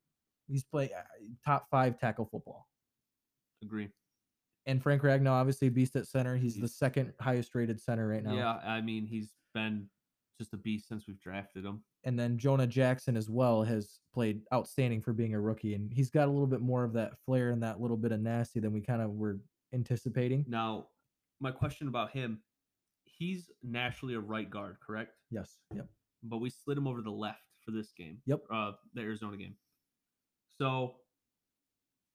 He's 0.48 0.64
played 0.64 0.90
uh, 0.98 1.04
top 1.46 1.68
five 1.70 2.00
tackle 2.00 2.26
football. 2.26 2.68
Agree. 3.62 3.90
And 4.66 4.82
Frank 4.82 5.04
Ragnow, 5.04 5.32
obviously 5.32 5.70
beast 5.70 5.96
at 5.96 6.08
center. 6.08 6.36
He's 6.36 6.56
the 6.56 6.68
second 6.68 7.14
highest 7.20 7.54
rated 7.54 7.80
center 7.80 8.08
right 8.08 8.24
now. 8.24 8.34
Yeah, 8.34 8.54
I 8.66 8.82
mean 8.82 9.06
he's 9.06 9.32
been 9.54 9.90
just 10.38 10.54
a 10.54 10.58
beast 10.58 10.88
since 10.88 11.06
we've 11.08 11.20
drafted 11.20 11.64
him. 11.66 11.84
and 12.06 12.20
then 12.20 12.38
Jonah 12.38 12.68
Jackson 12.68 13.16
as 13.16 13.30
well 13.30 13.64
has 13.64 14.00
played 14.14 14.42
outstanding 14.54 15.02
for 15.02 15.14
being 15.14 15.34
a 15.36 15.40
rookie, 15.40 15.76
and 15.76 15.92
he's 15.94 16.10
got 16.10 16.28
a 16.28 16.32
little 16.32 16.48
bit 16.48 16.62
more 16.62 16.84
of 16.84 16.94
that 16.94 17.14
flair 17.26 17.52
and 17.52 17.62
that 17.64 17.80
little 17.80 17.98
bit 17.98 18.12
of 18.12 18.20
nasty 18.20 18.60
than 18.60 18.74
we 18.74 18.82
kind 18.82 19.02
of 19.02 19.12
were 19.12 19.40
anticipating. 19.74 20.44
Now, 20.48 20.88
my 21.40 21.52
question 21.52 21.88
about 21.88 22.12
him, 22.12 22.42
he's 23.06 23.52
naturally 23.62 24.16
a 24.16 24.20
right 24.20 24.50
guard, 24.50 24.78
correct? 24.86 25.12
Yes. 25.30 25.60
Yep. 25.74 25.88
but 26.24 26.38
we 26.38 26.50
slid 26.50 26.78
him 26.78 26.88
over 26.88 26.98
to 27.00 27.04
the 27.04 27.12
left 27.12 27.42
for 27.64 27.72
this 27.72 27.92
game. 27.98 28.18
Yep. 28.26 28.42
Uh, 28.52 28.72
the 28.94 29.02
Arizona 29.02 29.38
game. 29.38 29.56
So, 30.58 30.96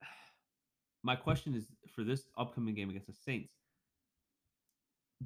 my 1.02 1.16
question 1.16 1.54
is 1.54 1.66
for 1.94 2.04
this 2.04 2.24
upcoming 2.36 2.74
game 2.74 2.90
against 2.90 3.06
the 3.06 3.12
Saints, 3.14 3.52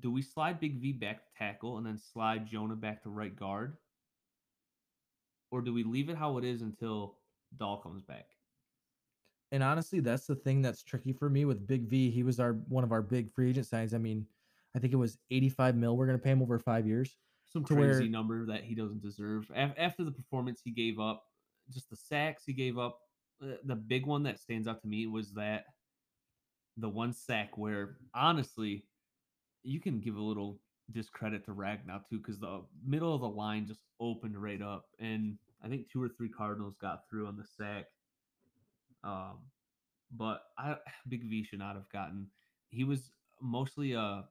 do 0.01 0.11
we 0.11 0.23
slide 0.23 0.61
Big 0.61 0.81
V 0.81 0.93
back 0.93 1.23
to 1.25 1.29
tackle 1.39 1.79
and 1.79 1.87
then 1.87 1.99
slide 1.99 2.47
Jonah 2.47 2.77
back 2.77 3.03
to 3.03 3.11
right 3.11 3.35
guard? 3.35 3.77
Or 5.51 5.61
do 5.61 5.73
we 5.73 5.85
leave 5.85 6.09
it 6.09 6.17
how 6.17 6.39
it 6.39 6.45
is 6.45 6.63
until 6.63 7.19
Dahl 7.59 7.79
comes 7.79 8.03
back? 8.03 8.27
And 9.51 9.63
honestly, 9.63 10.01
that's 10.01 10.27
the 10.27 10.35
thing 10.35 10.63
that's 10.63 10.83
tricky 10.83 11.13
for 11.13 11.29
me 11.29 11.45
with 11.45 11.67
Big 11.67 11.83
V. 11.83 12.11
He 12.11 12.23
was 12.23 12.41
our 12.41 12.55
one 12.69 12.85
of 12.85 12.93
our 12.93 13.03
big 13.03 13.31
free 13.31 13.51
agent 13.51 13.67
signs. 13.67 13.93
I 13.93 13.99
mean, 13.99 14.27
I 14.75 14.79
think 14.79 14.95
it 14.95 14.97
was 14.97 15.19
85 15.31 15.77
mil. 15.77 15.97
We're 15.97 16.07
gonna 16.07 16.19
pay 16.19 16.31
him 16.31 16.41
over 16.41 16.59
five 16.59 16.87
years. 16.87 17.15
Some 17.53 17.65
crazy 17.65 17.81
where- 17.81 18.09
number 18.09 18.47
that 18.47 18.65
he 18.65 18.75
doesn't 18.75 19.03
deserve. 19.03 19.51
After 19.55 20.05
the 20.05 20.11
performance 20.11 20.63
he 20.65 20.71
gave 20.71 20.99
up, 20.99 21.27
just 21.71 21.91
the 21.91 21.97
sacks 21.97 22.45
he 22.47 22.55
gave 22.55 22.79
up, 22.79 22.99
uh, 23.43 23.57
the 23.65 23.77
big 23.77 24.07
one 24.07 24.23
that 24.23 24.39
stands 24.39 24.67
out 24.67 24.81
to 24.81 24.89
me 24.89 25.07
was 25.07 25.35
that 25.35 25.67
the 26.79 26.89
one 26.89 27.13
sack 27.13 27.59
where 27.59 27.99
honestly 28.15 28.87
you 29.63 29.81
can 29.81 30.01
give 30.01 30.17
a 30.17 30.21
little 30.23 30.59
discredit 30.91 31.45
to 31.47 31.53
Ragnow 31.53 32.01
too 32.09 32.19
because 32.19 32.39
the 32.39 32.63
middle 32.85 33.15
of 33.15 33.21
the 33.21 33.29
line 33.29 33.67
just 33.67 33.83
opened 34.01 34.41
right 34.41 34.61
up 34.61 34.87
and 34.99 35.39
I 35.65 35.69
think 35.69 35.89
two 35.91 36.03
or 36.03 36.09
three 36.09 36.29
Cardinals 36.29 36.75
got 36.81 37.09
through 37.09 37.29
on 37.29 37.37
the 37.37 37.45
sack. 37.45 37.87
Um, 39.05 39.39
but 40.17 40.43
I 40.59 40.77
Big 41.09 41.25
V 41.25 41.45
should 41.45 41.61
not 41.61 41.77
have 41.77 41.89
gotten. 41.91 42.27
He 42.71 42.85
was 42.85 43.11
mostly 43.41 43.93
a 43.93 44.25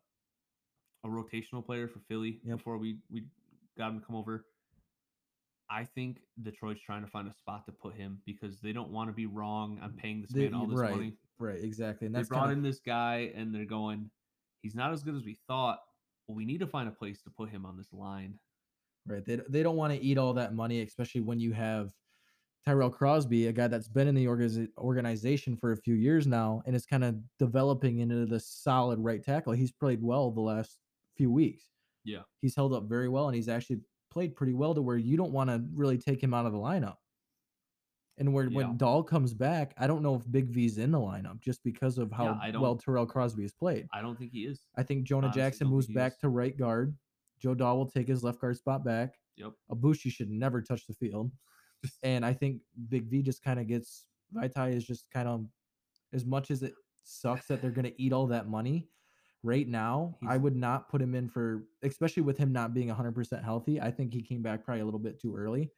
a 1.04 1.08
rotational 1.08 1.66
player 1.66 1.88
for 1.88 2.00
Philly 2.08 2.40
Yep. 2.44 2.58
before 2.58 2.78
we 2.78 2.98
we 3.10 3.24
got 3.78 3.92
him 3.92 4.00
to 4.00 4.06
come 4.06 4.16
over. 4.16 4.46
I 5.70 5.86
think 5.86 6.18
Detroit's 6.44 6.82
trying 6.82 7.02
to 7.06 7.10
find 7.10 7.30
a 7.30 7.34
spot 7.34 7.66
to 7.66 7.72
put 7.72 7.96
him 7.96 8.20
because 8.26 8.60
they 8.60 8.74
don't 8.74 8.92
want 8.92 9.10
to 9.10 9.14
be 9.14 9.26
wrong 9.26 9.80
on 9.82 9.94
paying 9.94 10.22
this 10.22 10.32
They- 10.32 10.44
man 10.44 10.54
all 10.54 10.68
this 10.68 10.78
right, 10.78 10.92
money. 10.92 11.14
right, 11.40 11.64
exactly. 11.64 12.08
And 12.08 12.16
They 12.16 12.24
brought 12.24 12.48
kind 12.48 12.52
in 12.58 12.62
this 12.62 12.82
guy 12.82 13.32
and 13.34 13.56
they're 13.56 13.64
going, 13.64 14.12
he's 14.62 14.76
not 14.76 14.92
as 14.94 15.04
good 15.04 15.16
as 15.16 15.24
we 15.24 15.38
thought. 15.48 15.80
Well, 16.28 16.36
we 16.36 16.46
need 16.46 16.60
to 16.60 16.68
find 16.68 16.88
a 16.88 16.92
place 16.92 17.22
to 17.24 17.30
put 17.30 17.50
him 17.50 17.66
on 17.66 17.78
this 17.78 17.92
line. 17.92 18.40
right. 19.08 19.24
They 19.26 19.40
they 19.50 19.64
don't 19.64 19.76
want 19.78 19.94
to 19.94 20.02
eat 20.02 20.18
all 20.18 20.34
that 20.34 20.54
money, 20.54 20.82
especially 20.82 21.22
when 21.22 21.40
you 21.40 21.54
have 21.54 21.92
Tyrell 22.66 22.92
Crosby, 22.92 23.48
a 23.48 23.54
guy 23.54 23.68
that's 23.68 23.88
been 23.88 24.08
in 24.08 24.16
the 24.16 24.26
organiz- 24.26 24.70
organization 24.78 25.58
for 25.58 25.72
a 25.72 25.78
few 25.78 25.96
years 25.96 26.28
now, 26.28 26.62
and 26.66 26.76
is 26.76 26.86
kind 26.86 27.04
of 27.04 27.16
developing 27.40 28.00
into 28.00 28.26
the 28.26 28.40
solid 28.40 29.00
right 29.00 29.24
tackle. 29.24 29.54
He's 29.54 29.72
played 29.72 30.02
well 30.04 30.32
the 30.32 30.42
last 30.42 30.78
few 31.18 31.32
weeks. 31.32 31.66
Yeah. 32.04 32.22
he's 32.42 32.56
held 32.56 32.74
up 32.74 32.86
very 32.90 33.10
well, 33.10 33.28
and 33.28 33.36
he's 33.36 33.50
actually 33.50 33.82
played 34.12 34.36
pretty 34.36 34.54
well 34.54 34.74
to 34.76 34.82
where 34.82 34.98
you 34.98 35.18
don't 35.18 35.32
want 35.32 35.50
to 35.50 35.64
really 35.74 35.98
take 35.98 36.22
him 36.22 36.34
out 36.34 36.46
of 36.46 36.52
the 36.52 36.58
lineup. 36.58 36.98
And 38.22 38.32
where 38.34 38.46
Yeah. 38.46 38.56
when 38.56 38.78
Dahl 38.78 39.02
comes 39.02 39.34
back, 39.34 39.74
I 39.80 39.88
don't 39.88 40.04
know 40.04 40.14
if 40.14 40.32
Big 40.32 40.46
V's 40.50 40.78
in 40.78 40.92
the 40.92 41.00
lineup 41.00 41.40
just 41.40 41.64
because 41.64 41.98
of 41.98 42.12
how 42.12 42.40
I 42.40 42.52
well 42.52 42.76
Tyrell 42.78 43.08
Crosby 43.08 43.42
has 43.42 43.52
played. 43.52 43.88
I 43.92 44.04
don't 44.04 44.16
think 44.16 44.32
he 44.32 44.46
is. 44.46 44.68
I 44.78 44.84
think 44.84 45.06
Jonah 45.06 45.26
honestly 45.28 45.42
Jackson 45.42 45.68
moves 45.68 45.88
back 45.88 46.12
is. 46.14 46.18
to 46.20 46.30
right 46.30 46.56
guard. 46.56 46.96
Joe 47.40 47.56
Dahl 47.56 47.78
will 47.78 47.90
take 47.90 48.08
his 48.08 48.24
left 48.24 48.40
guard 48.40 48.56
spot 48.58 48.86
back. 48.86 49.16
Yep. 49.38 49.54
Aboushi 49.72 50.12
should 50.12 50.30
never 50.30 50.62
touch 50.62 50.86
the 50.86 50.94
field. 50.94 51.32
and 52.04 52.24
I 52.24 52.34
think 52.34 52.62
Big 52.90 53.08
V 53.08 53.24
just 53.24 53.42
kind 53.42 53.60
of 53.60 53.66
gets 53.68 54.06
Vaitai 54.36 54.76
is 54.76 54.86
just 54.86 55.10
kind 55.10 55.28
of 55.28 55.48
as 56.14 56.24
much 56.24 56.52
as 56.52 56.62
it 56.62 56.76
sucks 57.04 57.48
that 57.48 57.60
they're 57.60 57.72
going 57.72 57.86
to 57.92 58.00
eat 58.00 58.14
all 58.14 58.28
that 58.28 58.48
money 58.48 58.88
right 59.42 59.68
now. 59.68 60.16
I 60.28 60.38
would 60.38 60.56
not 60.56 60.90
put 60.90 61.02
him 61.02 61.16
in 61.16 61.28
for 61.28 61.64
especially 61.82 62.22
with 62.22 62.38
him 62.38 62.52
not 62.54 62.76
being 62.76 62.90
100% 62.90 63.44
healthy. 63.44 63.82
I 63.82 63.90
think 63.90 64.14
he 64.14 64.22
came 64.22 64.44
back 64.44 64.64
probably 64.64 64.82
a 64.82 64.86
little 64.86 65.00
bit 65.00 65.20
too 65.20 65.36
early. 65.36 65.72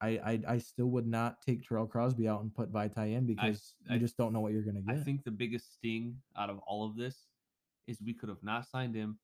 I 0.00 0.08
I, 0.08 0.40
I 0.48 0.58
still 0.58 0.86
would 0.86 1.06
not 1.06 1.40
take 1.42 1.66
Tyrell 1.66 1.86
Crosby 1.86 2.28
out 2.28 2.42
and 2.42 2.54
put 2.54 2.72
Vaitai 2.72 3.14
in 3.16 3.26
because 3.26 3.74
I 3.88 3.94
you 3.94 4.00
just 4.00 4.16
don't 4.16 4.32
know 4.32 4.40
what 4.40 4.52
you're 4.52 4.62
going 4.62 4.76
to 4.76 4.82
get. 4.82 4.96
I 4.96 5.00
think 5.00 5.24
the 5.24 5.30
biggest 5.30 5.74
sting 5.74 6.16
out 6.36 6.50
of 6.50 6.58
all 6.66 6.86
of 6.86 6.96
this 6.96 7.16
is 7.86 7.98
we 8.04 8.14
could 8.14 8.28
have 8.28 8.42
not 8.42 8.66
signed 8.68 8.94
him. 8.94 9.18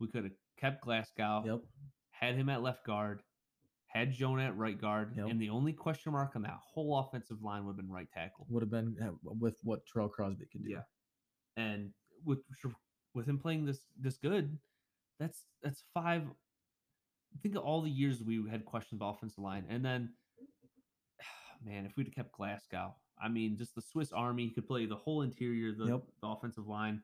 We 0.00 0.08
could 0.08 0.24
have 0.24 0.32
kept 0.58 0.82
Glasgow, 0.82 1.42
yep. 1.46 1.60
had 2.10 2.34
him 2.34 2.48
at 2.48 2.62
left 2.62 2.84
guard, 2.84 3.22
had 3.86 4.12
Jonah 4.12 4.46
at 4.46 4.56
right 4.56 4.78
guard, 4.78 5.14
Yep. 5.16 5.28
and 5.28 5.40
the 5.40 5.50
only 5.50 5.72
question 5.72 6.12
mark 6.12 6.36
on 6.36 6.42
that 6.42 6.58
whole 6.62 6.98
offensive 6.98 7.42
line 7.42 7.64
would 7.64 7.72
have 7.72 7.76
been 7.76 7.90
right 7.90 8.08
tackle. 8.12 8.46
Would 8.50 8.62
have 8.62 8.70
been 8.70 8.96
uh, 9.02 9.12
with 9.22 9.56
what 9.62 9.82
Tyrell 9.86 10.08
Crosby 10.08 10.46
could 10.50 10.64
do. 10.64 10.70
Yeah. 10.70 10.82
And 11.56 11.92
with 12.24 12.40
with 13.14 13.26
him 13.26 13.38
playing 13.38 13.64
this 13.64 13.80
this 13.98 14.18
good, 14.18 14.58
that's 15.18 15.44
that's 15.62 15.84
five. 15.94 16.22
Think 17.42 17.56
of 17.56 17.62
all 17.62 17.82
the 17.82 17.90
years 17.90 18.22
we 18.22 18.42
had 18.48 18.64
questions 18.64 18.98
about 18.98 19.16
offensive 19.16 19.38
line, 19.38 19.64
and 19.68 19.84
then, 19.84 20.10
man, 21.64 21.86
if 21.86 21.96
we'd 21.96 22.06
have 22.06 22.14
kept 22.14 22.32
Glasgow, 22.32 22.94
I 23.20 23.28
mean, 23.28 23.56
just 23.56 23.74
the 23.74 23.82
Swiss 23.82 24.12
Army 24.12 24.44
he 24.44 24.50
could 24.50 24.66
play 24.66 24.86
the 24.86 24.96
whole 24.96 25.22
interior, 25.22 25.72
the, 25.72 25.86
Yep. 25.86 26.02
the 26.22 26.28
offensive 26.28 26.66
line. 26.66 27.02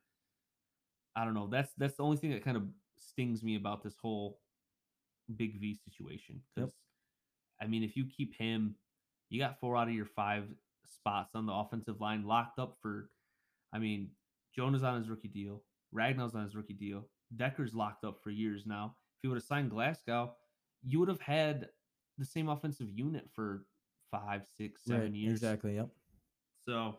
I 1.16 1.24
don't 1.24 1.35
know. 1.35 1.47
That's 1.47 1.72
that's 1.76 1.97
the 1.97 2.03
only 2.05 2.16
thing 2.16 2.30
that 2.30 2.45
kind 2.45 2.57
of 2.57 2.64
stings 2.97 3.43
me 3.43 3.57
about 3.57 3.83
this 3.83 3.97
whole 4.01 4.41
Big 5.37 5.61
V 5.61 5.74
situation. 5.74 6.41
Yep. 6.57 6.66
Because 6.66 6.74
I 7.61 7.66
mean, 7.66 7.83
if 7.83 7.97
you 7.97 8.07
keep 8.07 8.35
him, 8.35 8.76
you 9.28 9.39
got 9.41 9.61
four 9.61 9.76
out 9.76 9.89
of 9.89 9.95
your 9.95 10.07
five 10.07 10.45
spots 10.87 11.35
on 11.35 11.47
the 11.47 11.53
offensive 11.53 12.01
line 12.01 12.24
locked 12.26 12.59
up 12.59 12.76
for. 12.80 13.11
I 13.74 13.78
mean, 13.78 14.11
Jonah's 14.55 14.83
on 14.83 14.99
his 14.99 15.09
rookie 15.09 15.28
deal. 15.28 15.62
Ragnow's 15.93 16.35
on 16.35 16.45
his 16.45 16.55
rookie 16.55 16.74
deal. 16.74 17.09
Decker's 17.37 17.74
locked 17.74 18.05
up 18.05 18.22
for 18.22 18.30
years 18.30 18.64
now. 18.66 18.97
If 19.23 19.27
you 19.27 19.31
would 19.31 19.37
have 19.37 19.45
signed 19.45 19.70
Glasgow, 19.70 20.35
you 20.83 20.99
would 20.99 21.09
have 21.09 21.20
had 21.20 21.68
the 22.18 22.25
same 22.25 22.49
offensive 22.49 22.91
unit 22.91 23.29
for 23.33 23.64
five, 24.11 24.43
six, 24.57 24.85
seven 24.85 25.03
Right, 25.03 25.12
years. 25.12 25.35
Exactly. 25.35 25.77
Yep. 25.77 25.91
So 26.66 26.97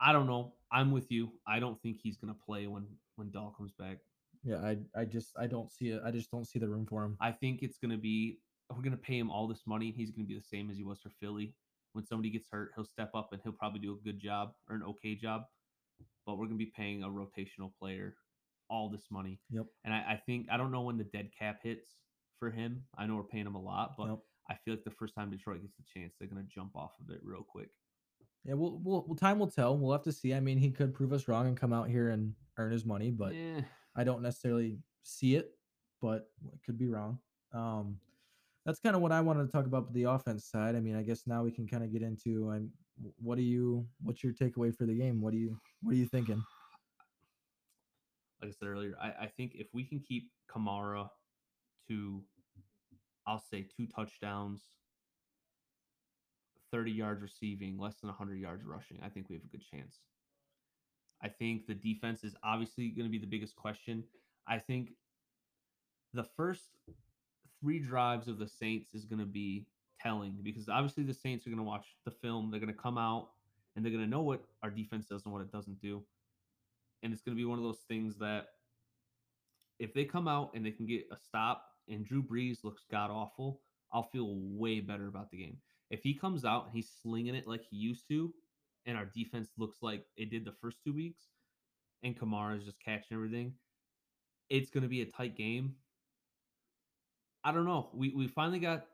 I 0.00 0.14
don't 0.14 0.26
know. 0.26 0.54
I'm 0.72 0.90
with 0.90 1.12
you. 1.12 1.30
I 1.46 1.60
don't 1.60 1.78
think 1.82 1.98
he's 2.02 2.16
gonna 2.16 2.32
play 2.32 2.66
when 2.66 2.86
when 3.16 3.30
Dahl 3.30 3.54
comes 3.54 3.72
back. 3.78 3.98
Yeah, 4.42 4.56
I 4.56 4.78
I 4.98 5.04
just 5.04 5.38
I 5.38 5.46
don't 5.46 5.70
see 5.70 5.90
it. 5.90 6.00
I 6.02 6.10
just 6.12 6.30
don't 6.30 6.46
see 6.46 6.58
the 6.58 6.66
room 6.66 6.86
for 6.86 7.04
him. 7.04 7.18
I 7.20 7.32
think 7.32 7.62
it's 7.62 7.76
gonna 7.76 7.98
be 7.98 8.38
we're 8.74 8.82
gonna 8.82 8.96
pay 8.96 9.18
him 9.18 9.30
all 9.30 9.46
this 9.46 9.66
money. 9.66 9.90
He's 9.94 10.10
gonna 10.10 10.26
be 10.26 10.34
the 10.38 10.42
same 10.42 10.70
as 10.70 10.78
he 10.78 10.82
was 10.82 10.98
for 10.98 11.10
Philly. 11.20 11.54
When 11.92 12.06
somebody 12.06 12.30
gets 12.30 12.48
hurt, 12.50 12.72
he'll 12.74 12.86
step 12.86 13.10
up 13.14 13.34
and 13.34 13.42
he'll 13.44 13.52
probably 13.52 13.80
do 13.80 13.92
a 13.92 14.02
good 14.02 14.18
job 14.18 14.54
or 14.66 14.76
an 14.76 14.82
okay 14.82 15.14
job. 15.14 15.42
But 16.24 16.38
we're 16.38 16.46
gonna 16.46 16.56
be 16.56 16.72
paying 16.74 17.02
a 17.02 17.08
rotational 17.08 17.70
player 17.78 18.14
all 18.70 18.88
this 18.88 19.06
money. 19.10 19.40
Yep. 19.50 19.66
And 19.84 19.94
I, 19.94 19.98
I 19.98 20.22
think 20.26 20.46
I 20.50 20.56
don't 20.56 20.70
know 20.70 20.82
when 20.82 20.98
the 20.98 21.04
dead 21.04 21.30
cap 21.38 21.60
hits 21.62 21.88
for 22.38 22.50
him. 22.50 22.84
I 22.96 23.06
know 23.06 23.16
we're 23.16 23.22
paying 23.24 23.46
him 23.46 23.54
a 23.54 23.62
lot, 23.62 23.94
but 23.96 24.08
Yep. 24.08 24.18
I 24.50 24.54
feel 24.54 24.74
like 24.74 24.84
the 24.84 24.90
first 24.90 25.14
time 25.14 25.30
Detroit 25.30 25.60
gets 25.62 25.74
the 25.76 25.84
chance, 26.00 26.14
they're 26.18 26.28
gonna 26.28 26.46
jump 26.48 26.74
off 26.76 26.92
of 27.00 27.14
it 27.14 27.20
real 27.22 27.42
quick. 27.48 27.68
Yeah, 28.44 28.54
we'll, 28.54 28.80
we'll 28.82 29.04
well 29.06 29.16
time 29.16 29.38
will 29.38 29.50
tell. 29.50 29.76
We'll 29.76 29.92
have 29.92 30.04
to 30.04 30.12
see. 30.12 30.32
I 30.34 30.40
mean, 30.40 30.58
he 30.58 30.70
could 30.70 30.94
prove 30.94 31.12
us 31.12 31.28
wrong 31.28 31.46
and 31.46 31.56
come 31.56 31.72
out 31.72 31.88
here 31.88 32.10
and 32.10 32.34
earn 32.56 32.72
his 32.72 32.84
money, 32.84 33.10
but 33.10 33.32
Eh, 33.34 33.62
I 33.96 34.04
don't 34.04 34.22
necessarily 34.22 34.78
see 35.02 35.34
it. 35.34 35.50
But 36.00 36.30
it 36.52 36.60
could 36.64 36.78
be 36.78 36.86
wrong. 36.86 37.18
Um, 37.52 37.98
that's 38.64 38.78
kind 38.78 38.94
of 38.94 39.02
what 39.02 39.10
I 39.10 39.20
wanted 39.20 39.46
to 39.46 39.52
talk 39.52 39.66
about 39.66 39.92
the 39.92 40.04
offense 40.04 40.44
side. 40.44 40.76
I 40.76 40.80
mean, 40.80 40.94
I 40.94 41.02
guess 41.02 41.26
now 41.26 41.42
we 41.42 41.50
can 41.50 41.66
kind 41.66 41.82
of 41.82 41.92
get 41.92 42.02
into 42.02 42.50
um, 42.50 42.70
what 43.16 43.36
do 43.36 43.42
you 43.42 43.84
what's 44.02 44.22
your 44.22 44.32
takeaway 44.32 44.74
for 44.74 44.86
the 44.86 44.94
game? 44.94 45.20
What 45.20 45.32
do 45.32 45.38
you 45.38 45.58
what 45.82 45.92
are 45.92 45.96
you 45.96 46.06
thinking? 46.06 46.42
Like 48.40 48.50
I 48.50 48.54
said 48.58 48.68
earlier, 48.68 48.94
I, 49.00 49.24
I 49.24 49.26
think 49.36 49.52
if 49.54 49.68
we 49.72 49.84
can 49.84 50.00
keep 50.00 50.30
Kamara 50.50 51.08
to, 51.88 52.22
I'll 53.26 53.42
say 53.50 53.66
two 53.76 53.86
touchdowns, 53.86 54.62
30 56.70 56.92
yards 56.92 57.22
receiving, 57.22 57.78
less 57.78 57.96
than 58.00 58.08
100 58.08 58.38
yards 58.38 58.64
rushing, 58.64 58.98
I 59.04 59.08
think 59.08 59.28
we 59.28 59.36
have 59.36 59.44
a 59.44 59.48
good 59.48 59.64
chance. 59.70 59.98
I 61.22 61.28
think 61.28 61.66
the 61.66 61.74
defense 61.74 62.22
is 62.22 62.36
obviously 62.44 62.88
going 62.90 63.06
to 63.06 63.10
be 63.10 63.18
the 63.18 63.26
biggest 63.26 63.56
question. 63.56 64.04
I 64.46 64.58
think 64.58 64.90
the 66.14 66.24
first 66.36 66.62
three 67.60 67.80
drives 67.80 68.28
of 68.28 68.38
the 68.38 68.46
Saints 68.46 68.94
is 68.94 69.04
going 69.04 69.18
to 69.18 69.26
be 69.26 69.66
telling 70.00 70.36
because 70.42 70.68
obviously 70.68 71.02
the 71.02 71.14
Saints 71.14 71.46
are 71.46 71.50
going 71.50 71.58
to 71.58 71.64
watch 71.64 71.86
the 72.04 72.12
film. 72.12 72.50
They're 72.50 72.60
going 72.60 72.72
to 72.72 72.80
come 72.80 72.98
out 72.98 73.30
and 73.74 73.84
they're 73.84 73.92
going 73.92 74.04
to 74.04 74.10
know 74.10 74.22
what 74.22 74.42
our 74.62 74.70
defense 74.70 75.06
does 75.06 75.24
and 75.24 75.32
what 75.32 75.42
it 75.42 75.52
doesn't 75.52 75.80
do. 75.80 76.02
And 77.02 77.12
it's 77.12 77.22
going 77.22 77.36
to 77.36 77.40
be 77.40 77.44
one 77.44 77.58
of 77.58 77.64
those 77.64 77.84
things 77.88 78.16
that 78.18 78.46
if 79.78 79.94
they 79.94 80.04
come 80.04 80.26
out 80.26 80.50
and 80.54 80.64
they 80.64 80.70
can 80.70 80.86
get 80.86 81.06
a 81.12 81.16
stop 81.16 81.64
and 81.88 82.04
Drew 82.04 82.22
Brees 82.22 82.64
looks 82.64 82.84
god 82.90 83.10
awful, 83.10 83.60
I'll 83.92 84.02
feel 84.02 84.34
way 84.36 84.80
better 84.80 85.08
about 85.08 85.30
the 85.30 85.38
game. 85.38 85.58
If 85.90 86.02
he 86.02 86.14
comes 86.14 86.44
out 86.44 86.66
and 86.66 86.74
he's 86.74 86.90
slinging 87.02 87.34
it 87.34 87.46
like 87.46 87.62
he 87.68 87.76
used 87.76 88.06
to, 88.08 88.32
and 88.86 88.96
our 88.96 89.06
defense 89.06 89.50
looks 89.56 89.78
like 89.82 90.04
it 90.16 90.30
did 90.30 90.44
the 90.44 90.54
first 90.60 90.78
two 90.84 90.92
weeks, 90.92 91.24
and 92.02 92.18
Kamara 92.18 92.58
is 92.58 92.64
just 92.64 92.82
catching 92.84 93.16
everything, 93.16 93.54
it's 94.50 94.70
going 94.70 94.82
to 94.82 94.88
be 94.88 95.02
a 95.02 95.06
tight 95.06 95.36
game. 95.36 95.74
I 97.44 97.52
don't 97.52 97.64
know. 97.64 97.90
We 97.94 98.12
we 98.14 98.28
finally 98.28 98.58
got 98.58 98.86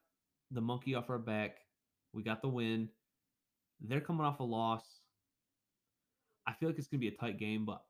the 0.50 0.60
monkey 0.60 0.94
off 0.94 1.10
our 1.10 1.18
back. 1.18 1.56
We 2.12 2.22
got 2.22 2.42
the 2.42 2.48
win. 2.48 2.88
They're 3.80 4.00
coming 4.00 4.24
off 4.24 4.40
a 4.40 4.44
loss. 4.44 4.84
I 6.46 6.52
feel 6.52 6.68
like 6.68 6.78
it's 6.78 6.86
going 6.86 7.00
to 7.00 7.10
be 7.10 7.14
a 7.14 7.18
tight 7.18 7.38
game, 7.38 7.64
but 7.64 7.82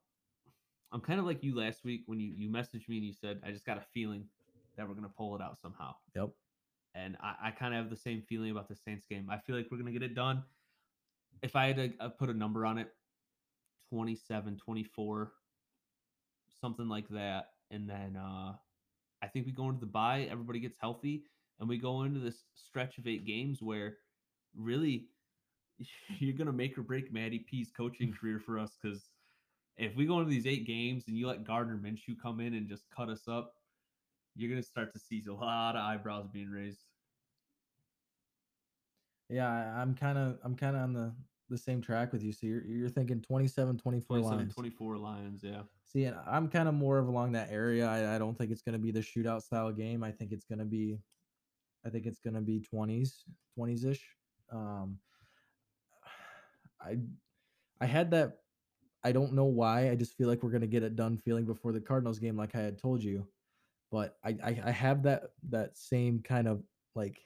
I'm 0.92 1.00
kind 1.00 1.18
of 1.18 1.26
like 1.26 1.42
you 1.42 1.56
last 1.56 1.84
week 1.84 2.02
when 2.06 2.20
you 2.20 2.32
you 2.36 2.48
messaged 2.48 2.88
me 2.88 2.98
and 2.98 3.06
you 3.06 3.12
said 3.12 3.40
I 3.44 3.50
just 3.50 3.64
got 3.64 3.78
a 3.78 3.84
feeling 3.92 4.24
that 4.76 4.86
we're 4.88 4.94
going 4.94 5.06
to 5.06 5.14
pull 5.16 5.34
it 5.36 5.42
out 5.42 5.58
somehow. 5.60 5.94
Yep. 6.14 6.30
And 6.94 7.16
I, 7.20 7.48
I 7.48 7.50
kind 7.50 7.74
of 7.74 7.80
have 7.80 7.90
the 7.90 7.96
same 7.96 8.22
feeling 8.28 8.50
about 8.50 8.68
the 8.68 8.76
Saints 8.76 9.06
game. 9.06 9.28
I 9.30 9.38
feel 9.38 9.56
like 9.56 9.66
we're 9.70 9.78
going 9.78 9.92
to 9.92 9.98
get 9.98 10.08
it 10.08 10.14
done. 10.14 10.42
If 11.42 11.56
I 11.56 11.66
had 11.66 11.76
to 11.76 11.92
uh, 12.00 12.08
put 12.08 12.30
a 12.30 12.34
number 12.34 12.64
on 12.64 12.78
it, 12.78 12.88
27, 13.90 14.56
24, 14.56 15.32
something 16.60 16.88
like 16.88 17.08
that. 17.10 17.50
And 17.70 17.88
then 17.88 18.16
uh, 18.16 18.52
I 19.22 19.26
think 19.32 19.46
we 19.46 19.52
go 19.52 19.68
into 19.68 19.80
the 19.80 19.86
bye, 19.86 20.28
everybody 20.30 20.60
gets 20.60 20.76
healthy, 20.80 21.24
and 21.58 21.68
we 21.68 21.78
go 21.78 22.02
into 22.02 22.20
this 22.20 22.44
stretch 22.54 22.98
of 22.98 23.06
eight 23.06 23.26
games 23.26 23.60
where 23.60 23.98
really 24.56 25.08
you're 26.18 26.36
going 26.36 26.46
to 26.46 26.52
make 26.52 26.78
or 26.78 26.82
break 26.82 27.12
Maddie 27.12 27.40
P's 27.40 27.70
coaching 27.76 28.12
career 28.20 28.38
for 28.38 28.58
us 28.58 28.76
because 28.80 29.10
if 29.76 29.96
we 29.96 30.06
go 30.06 30.20
into 30.20 30.30
these 30.30 30.46
eight 30.46 30.66
games 30.66 31.04
and 31.08 31.16
you 31.16 31.26
let 31.26 31.44
Gardner 31.44 31.76
Minshew 31.76 32.18
come 32.20 32.40
in 32.40 32.54
and 32.54 32.68
just 32.68 32.84
cut 32.94 33.08
us 33.08 33.26
up, 33.28 33.54
you're 34.36 34.50
going 34.50 34.62
to 34.62 34.68
start 34.68 34.92
to 34.92 35.00
see 35.00 35.22
a 35.28 35.32
lot 35.32 35.76
of 35.76 35.82
eyebrows 35.82 36.26
being 36.32 36.50
raised. 36.50 36.80
Yeah, 39.28 39.48
I'm 39.50 39.94
kind 39.94 40.18
of 40.18 40.38
I'm 40.44 40.54
kind 40.54 40.76
of 40.76 40.82
on 40.82 40.92
the 40.92 41.14
the 41.50 41.58
same 41.58 41.80
track 41.80 42.12
with 42.12 42.22
you. 42.22 42.32
So 42.32 42.46
you're 42.46 42.64
you're 42.64 42.88
thinking 42.88 43.20
27, 43.20 43.78
24 43.78 44.18
27 44.18 44.38
lines. 44.38 44.54
24 44.54 44.96
Lions, 44.98 45.40
yeah. 45.42 45.62
See, 45.86 46.04
and 46.04 46.16
I'm 46.26 46.48
kind 46.48 46.68
of 46.68 46.74
more 46.74 46.98
of 46.98 47.08
along 47.08 47.32
that 47.32 47.48
area. 47.50 47.86
I, 47.86 48.16
I 48.16 48.18
don't 48.18 48.36
think 48.36 48.50
it's 48.50 48.62
going 48.62 48.74
to 48.74 48.78
be 48.78 48.90
the 48.90 49.00
shootout 49.00 49.42
style 49.42 49.72
game. 49.72 50.02
I 50.02 50.10
think 50.10 50.32
it's 50.32 50.44
going 50.44 50.58
to 50.58 50.64
be, 50.64 50.98
I 51.86 51.90
think 51.90 52.06
it's 52.06 52.18
going 52.18 52.34
to 52.34 52.40
be 52.40 52.64
20s, 52.74 53.10
20s 53.58 53.86
ish. 53.86 54.04
Um, 54.52 54.98
I, 56.80 56.98
I 57.80 57.86
had 57.86 58.10
that. 58.12 58.38
I 59.04 59.12
don't 59.12 59.34
know 59.34 59.44
why. 59.44 59.90
I 59.90 59.94
just 59.94 60.16
feel 60.16 60.28
like 60.28 60.42
we're 60.42 60.50
going 60.50 60.62
to 60.62 60.66
get 60.66 60.82
it 60.82 60.96
done 60.96 61.18
feeling 61.18 61.44
before 61.44 61.72
the 61.72 61.80
Cardinals 61.80 62.18
game, 62.18 62.36
like 62.36 62.54
I 62.54 62.60
had 62.60 62.78
told 62.78 63.02
you. 63.02 63.26
But 63.92 64.16
I, 64.24 64.30
I, 64.42 64.60
I 64.64 64.70
have 64.70 65.02
that 65.04 65.24
that 65.50 65.76
same 65.76 66.20
kind 66.20 66.48
of 66.48 66.62
like 66.94 67.20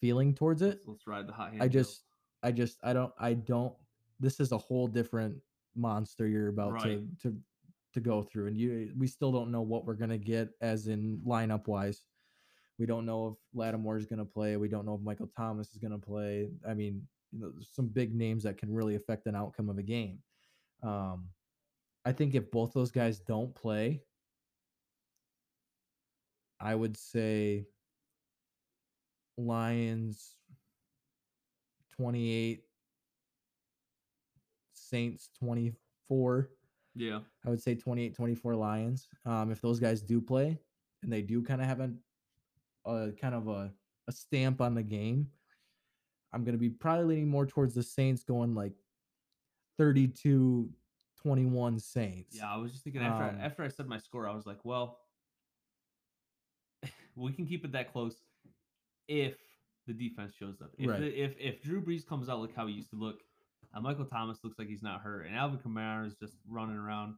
feeling 0.00 0.32
towards 0.34 0.62
it. 0.62 0.78
Let's, 0.78 0.86
let's 0.86 1.06
ride 1.06 1.26
the 1.26 1.32
hot 1.32 1.50
hand. 1.50 1.62
I 1.62 1.68
just 1.68 2.04
I 2.42 2.52
just 2.52 2.78
I 2.82 2.92
don't 2.92 3.12
I 3.18 3.34
don't 3.34 3.74
this 4.20 4.38
is 4.40 4.52
a 4.52 4.58
whole 4.58 4.86
different 4.86 5.36
monster 5.74 6.26
you're 6.26 6.48
about 6.48 6.72
Right. 6.74 7.00
to 7.20 7.30
to 7.30 7.36
to 7.94 8.00
go 8.00 8.22
through 8.22 8.46
and 8.46 8.56
you 8.56 8.92
we 8.96 9.06
still 9.06 9.32
don't 9.32 9.50
know 9.50 9.60
what 9.60 9.84
we're 9.84 9.94
gonna 9.94 10.18
get 10.18 10.50
as 10.60 10.86
in 10.86 11.20
lineup 11.26 11.66
wise. 11.66 12.02
We 12.78 12.86
don't 12.86 13.06
know 13.06 13.28
if 13.28 13.34
Lattimore 13.58 13.98
is 13.98 14.06
gonna 14.06 14.24
play. 14.24 14.56
We 14.56 14.68
don't 14.68 14.86
know 14.86 14.94
if 14.94 15.00
Michael 15.00 15.30
Thomas 15.36 15.70
is 15.72 15.78
gonna 15.78 15.98
play. 15.98 16.48
I 16.66 16.74
mean, 16.74 17.02
you 17.32 17.40
know, 17.40 17.52
some 17.60 17.88
big 17.88 18.14
names 18.14 18.44
that 18.44 18.56
can 18.56 18.72
really 18.72 18.94
affect 18.94 19.26
an 19.26 19.34
outcome 19.36 19.68
of 19.68 19.78
a 19.78 19.82
game. 19.82 20.20
Um, 20.84 21.28
I 22.04 22.12
think 22.12 22.34
if 22.34 22.50
both 22.50 22.72
those 22.72 22.90
guys 22.90 23.18
don't 23.18 23.54
play, 23.54 24.02
I 26.60 26.74
would 26.74 26.96
say 26.96 27.66
Lions 29.38 30.36
28, 31.96 32.62
Saints 34.72 35.30
24. 35.38 36.50
yeah. 36.94 37.20
I 37.44 37.50
would 37.50 37.62
say 37.62 37.74
28 37.74 38.14
24 38.14 38.54
Lions. 38.54 39.08
Um, 39.24 39.50
if 39.50 39.60
those 39.60 39.80
guys 39.80 40.02
do 40.02 40.20
play 40.20 40.58
and 41.02 41.12
they 41.12 41.22
do 41.22 41.42
kind 41.42 41.60
of 41.60 41.66
have 41.66 41.80
a, 41.80 41.90
a 42.90 43.12
kind 43.12 43.34
of 43.34 43.48
a, 43.48 43.72
a 44.08 44.12
stamp 44.12 44.60
on 44.60 44.74
the 44.74 44.82
game, 44.82 45.28
I'm 46.32 46.44
going 46.44 46.54
to 46.54 46.58
be 46.58 46.70
probably 46.70 47.04
leaning 47.06 47.28
more 47.28 47.46
towards 47.46 47.74
the 47.74 47.82
Saints 47.82 48.22
going 48.22 48.54
like 48.54 48.72
32 49.78 50.70
21 51.20 51.78
Saints. 51.78 52.36
Yeah, 52.36 52.52
I 52.52 52.56
was 52.58 52.72
just 52.72 52.84
thinking 52.84 53.00
after 53.02 53.24
Um, 53.24 53.36
I, 53.40 53.44
after 53.44 53.62
I 53.62 53.68
said 53.68 53.86
my 53.86 53.96
score, 53.98 54.28
I 54.28 54.34
was 54.34 54.44
like, 54.46 54.62
well, 54.64 54.98
we 57.16 57.32
can 57.32 57.46
keep 57.46 57.64
it 57.64 57.72
that 57.72 57.92
close 57.92 58.16
if 59.08 59.36
the 59.86 59.92
defense 59.94 60.34
shows 60.34 60.60
up. 60.60 60.70
If 60.78 60.90
Right. 60.90 61.00
the, 61.00 61.06
if 61.08 61.36
if 61.38 61.62
Drew 61.62 61.82
Brees 61.82 62.06
comes 62.06 62.28
out 62.28 62.40
like 62.40 62.54
how 62.54 62.66
he 62.66 62.74
used 62.74 62.90
to 62.90 62.96
look, 62.96 63.20
and 63.72 63.82
Michael 63.82 64.04
Thomas 64.04 64.38
looks 64.44 64.58
like 64.58 64.68
he's 64.68 64.82
not 64.82 65.00
hurt, 65.00 65.26
and 65.26 65.34
Alvin 65.36 65.58
Kamara 65.58 66.06
is 66.06 66.14
just 66.16 66.34
running 66.48 66.76
around, 66.76 67.16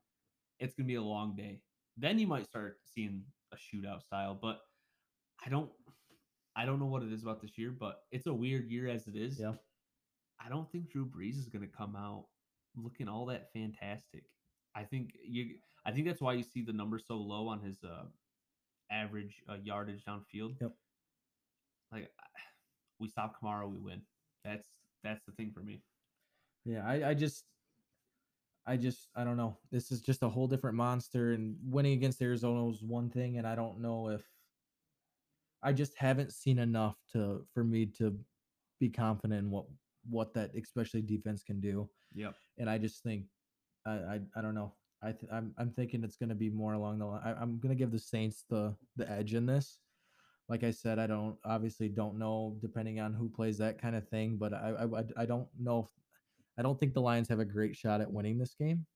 it's 0.59 0.75
gonna 0.75 0.87
be 0.87 0.97
a 0.97 1.03
long 1.03 1.35
day. 1.37 1.61
Then 1.97 2.19
you 2.19 2.27
might 2.27 2.47
start 2.47 2.79
seeing 2.85 3.25
a 3.53 3.57
shootout 3.57 4.03
style, 4.03 4.39
but 4.41 4.61
I 5.45 5.49
don't. 5.49 5.71
I 6.59 6.65
don't 6.65 6.81
know 6.81 6.87
what 6.87 7.03
it 7.03 7.13
is 7.13 7.23
about 7.23 7.43
this 7.43 7.59
year, 7.59 7.71
but 7.71 8.05
it's 8.11 8.27
a 8.27 8.33
weird 8.33 8.71
year 8.71 8.89
as 8.89 9.07
it 9.09 9.15
is. 9.15 9.39
Yeah. 9.39 9.53
I 10.41 10.49
don't 10.49 10.71
think 10.73 10.91
Drew 10.91 11.05
Brees 11.05 11.39
is 11.39 11.49
going 11.51 11.61
to 11.69 11.71
come 11.71 11.95
out 11.95 12.29
looking 12.77 13.09
all 13.09 13.27
that 13.27 13.53
fantastic. 13.53 14.25
I 14.75 14.85
think 14.85 15.13
you. 15.27 15.57
I 15.85 15.93
think 15.93 16.07
that's 16.07 16.21
why 16.21 16.33
you 16.33 16.43
see 16.43 16.63
the 16.63 16.73
number 16.73 16.99
so 16.99 17.17
low 17.17 17.47
on 17.49 17.61
his 17.61 17.79
uh, 17.85 18.05
average 18.91 19.37
uh, 19.49 19.57
yardage 19.63 20.05
downfield. 20.05 20.57
Yep. 20.61 20.73
Like 21.93 22.11
we 23.01 23.09
stop 23.09 23.35
Kamara, 23.41 23.71
we 23.71 23.79
win. 23.79 24.03
That's 24.45 24.67
that's 25.03 25.25
the 25.27 25.33
thing 25.33 25.53
for 25.55 25.61
me. 25.61 25.83
Yeah, 26.65 26.85
I, 26.85 27.11
I 27.11 27.15
just, 27.15 27.45
I 28.67 28.77
just, 28.77 29.09
I 29.15 29.23
don't 29.23 29.37
know. 29.37 29.57
This 29.71 29.93
is 29.93 30.01
just 30.01 30.25
a 30.25 30.29
whole 30.29 30.49
different 30.49 30.77
monster, 30.77 31.33
and 31.33 31.57
winning 31.65 31.93
against 31.93 32.21
Arizona 32.21 32.65
was 32.65 32.83
one 32.83 33.09
thing, 33.09 33.39
and 33.39 33.47
I 33.47 33.55
don't 33.55 33.81
know 33.81 34.09
if 34.09 34.23
I 35.63 35.73
just 35.73 35.97
haven't 35.97 36.33
seen 36.33 36.59
enough 36.59 36.97
to 37.13 37.47
for 37.55 37.63
me 37.63 37.87
to 37.99 38.19
be 38.81 38.89
confident 38.89 39.45
in 39.45 39.51
what 39.51 39.67
what 40.09 40.35
that 40.35 40.51
especially 40.61 41.03
defense 41.03 41.43
can 41.45 41.61
do, 41.61 41.89
Yep. 42.15 42.35
and 42.59 42.71
I 42.71 42.79
just 42.79 43.03
think, 43.03 43.25
I 43.87 43.91
I, 43.93 44.21
I 44.37 44.43
don't 44.43 44.55
know. 44.55 44.73
I 45.03 45.13
th- 45.13 45.31
I'm 45.33 45.53
I'm 45.59 45.71
thinking 45.71 46.03
it's 46.03 46.17
going 46.17 46.31
to 46.31 46.35
be 46.35 46.51
more 46.51 46.73
along 46.73 46.99
the 46.99 47.07
line. 47.07 47.21
I, 47.25 47.33
I'm 47.35 47.59
going 47.59 47.75
to 47.75 47.79
give 47.79 47.93
the 47.93 47.99
Saints 47.99 48.45
the 48.49 48.75
the 48.97 49.11
edge 49.11 49.35
in 49.35 49.47
this. 49.47 49.79
Like 50.49 50.63
I 50.65 50.71
said, 50.71 50.99
I 50.99 51.07
don't 51.07 51.37
obviously 51.45 51.89
don't 51.89 52.19
know 52.19 52.57
depending 52.63 53.01
on 53.01 53.13
who 53.13 53.29
plays 53.29 53.59
that 53.59 53.81
kind 53.81 53.97
of 53.97 54.09
thing, 54.09 54.37
but 54.39 54.55
I 54.55 54.87
I, 54.97 55.23
I- 55.23 55.27
don't 55.27 55.49
know 55.59 55.81
if 55.81 55.87
I 56.59 56.63
don't 56.63 56.79
think 56.81 56.95
the 56.95 57.03
Lions 57.03 57.29
have 57.29 57.41
a 57.41 57.45
great 57.45 57.77
shot 57.77 58.01
at 58.01 58.11
winning 58.11 58.39
this 58.39 58.55
game. 58.55 58.87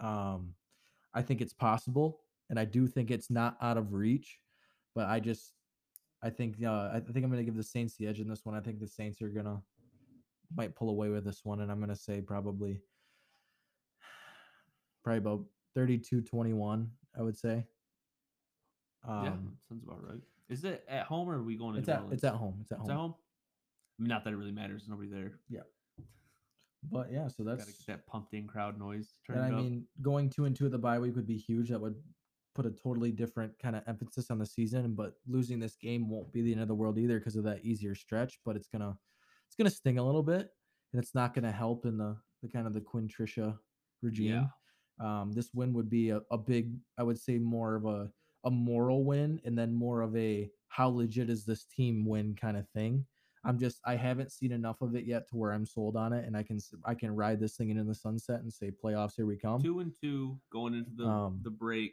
Um, 0.00 0.54
I 1.14 1.22
think 1.22 1.40
it's 1.40 1.52
possible, 1.52 2.20
and 2.50 2.58
I 2.58 2.64
do 2.64 2.88
think 2.88 3.10
it's 3.12 3.30
not 3.30 3.56
out 3.62 3.76
of 3.76 3.92
reach. 3.92 4.40
But 4.94 5.06
I 5.08 5.20
just, 5.20 5.52
I 6.22 6.30
think, 6.30 6.56
uh, 6.64 6.90
I 6.94 7.00
think 7.00 7.24
I'm 7.24 7.30
going 7.30 7.38
to 7.38 7.44
give 7.44 7.56
the 7.56 7.62
Saints 7.62 7.96
the 7.96 8.06
edge 8.08 8.20
in 8.20 8.28
this 8.28 8.44
one. 8.44 8.56
I 8.56 8.60
think 8.60 8.80
the 8.80 8.88
Saints 8.88 9.20
are 9.22 9.28
gonna 9.28 9.60
might 10.54 10.74
pull 10.74 10.90
away 10.90 11.08
with 11.08 11.24
this 11.24 11.40
one, 11.44 11.60
and 11.60 11.70
I'm 11.70 11.78
going 11.78 11.90
to 11.90 11.96
say 11.96 12.20
probably, 12.20 12.80
probably 15.02 15.18
about 15.18 15.44
32-21, 15.76 16.86
I 17.18 17.22
would 17.22 17.36
say. 17.36 17.66
Um, 19.06 19.24
yeah, 19.24 19.30
sounds 19.68 19.84
about 19.84 20.02
right. 20.02 20.20
Is 20.48 20.64
it 20.64 20.84
at 20.88 21.06
home 21.06 21.28
or 21.28 21.38
are 21.38 21.42
we 21.42 21.56
going? 21.56 21.76
it's 21.76 21.88
at 21.88 22.02
it's 22.10 22.24
at 22.24 22.34
home. 22.34 22.58
It's 22.60 22.72
at 22.72 22.78
home. 22.78 22.84
It's 22.84 22.90
at 22.90 22.96
home. 22.96 23.14
I 23.98 24.02
mean, 24.02 24.08
not 24.08 24.24
that 24.24 24.32
it 24.32 24.36
really 24.36 24.52
matters. 24.52 24.84
Nobody 24.88 25.08
there. 25.08 25.40
Yeah. 25.48 25.60
But 26.90 27.10
yeah, 27.12 27.28
so 27.28 27.44
that's 27.44 27.64
to 27.64 27.72
get 27.72 27.86
that 27.86 28.06
pumped 28.06 28.34
in 28.34 28.46
crowd 28.46 28.78
noise 28.78 29.14
And 29.28 29.40
I 29.40 29.48
up. 29.48 29.54
mean, 29.54 29.86
going 30.02 30.28
two 30.28 30.44
and 30.44 30.54
two 30.54 30.66
at 30.66 30.72
the 30.72 30.78
bye 30.78 30.98
week 30.98 31.16
would 31.16 31.26
be 31.26 31.38
huge. 31.38 31.70
That 31.70 31.80
would 31.80 31.94
put 32.54 32.66
a 32.66 32.70
totally 32.70 33.10
different 33.10 33.58
kind 33.58 33.74
of 33.74 33.82
emphasis 33.86 34.30
on 34.30 34.38
the 34.38 34.46
season. 34.46 34.94
But 34.94 35.14
losing 35.26 35.58
this 35.58 35.76
game 35.76 36.08
won't 36.08 36.32
be 36.32 36.42
the 36.42 36.52
end 36.52 36.60
of 36.60 36.68
the 36.68 36.74
world 36.74 36.98
either 36.98 37.18
because 37.18 37.36
of 37.36 37.44
that 37.44 37.64
easier 37.64 37.94
stretch. 37.94 38.38
But 38.44 38.56
it's 38.56 38.68
gonna 38.68 38.98
it's 39.54 39.56
gonna 39.56 39.70
sting 39.70 39.98
a 39.98 40.04
little 40.04 40.22
bit, 40.22 40.50
and 40.92 41.00
it's 41.00 41.14
not 41.14 41.32
gonna 41.32 41.52
help 41.52 41.86
in 41.86 41.96
the 41.96 42.16
the 42.42 42.48
kind 42.48 42.66
of 42.66 42.74
the 42.74 42.80
Quinn 42.80 43.08
Trisha 43.08 43.56
regime. 44.02 44.32
Um, 45.00 45.32
this 45.32 45.50
win 45.54 45.72
would 45.72 45.88
be 45.88 46.10
a, 46.10 46.20
a 46.30 46.38
big, 46.38 46.72
I 46.98 47.04
would 47.04 47.18
say, 47.18 47.38
more 47.38 47.76
of 47.76 47.86
a 47.86 48.10
a 48.44 48.50
moral 48.50 49.04
win, 49.04 49.40
and 49.44 49.56
then 49.56 49.72
more 49.72 50.02
of 50.02 50.16
a 50.16 50.50
how 50.68 50.88
legit 50.88 51.30
is 51.30 51.44
this 51.44 51.64
team 51.66 52.04
win 52.04 52.34
kind 52.34 52.56
of 52.56 52.68
thing. 52.70 53.06
I'm 53.44 53.58
just 53.58 53.78
I 53.84 53.94
haven't 53.94 54.32
seen 54.32 54.50
enough 54.50 54.80
of 54.80 54.96
it 54.96 55.04
yet 55.04 55.28
to 55.28 55.36
where 55.36 55.52
I'm 55.52 55.66
sold 55.66 55.96
on 55.96 56.12
it, 56.12 56.26
and 56.26 56.36
I 56.36 56.42
can 56.42 56.58
I 56.84 56.94
can 56.94 57.14
ride 57.14 57.38
this 57.38 57.56
thing 57.56 57.70
into 57.70 57.84
the 57.84 57.94
sunset 57.94 58.40
and 58.40 58.52
say 58.52 58.72
playoffs 58.72 59.12
here 59.16 59.26
we 59.26 59.36
come. 59.36 59.62
two 59.62 59.78
and 59.80 59.92
two 60.02 60.40
going 60.50 60.74
into 60.74 60.90
the 60.96 61.06
Um, 61.06 61.40
the 61.42 61.50
break, 61.50 61.92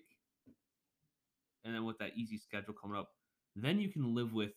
and 1.64 1.76
then 1.76 1.86
with 1.86 2.00
that 2.00 2.14
easy 2.16 2.38
schedule 2.40 2.74
coming 2.74 2.98
up, 2.98 3.10
then 3.56 3.80
you 3.80 3.90
can 3.90 4.16
live 4.16 4.34
with, 4.34 4.54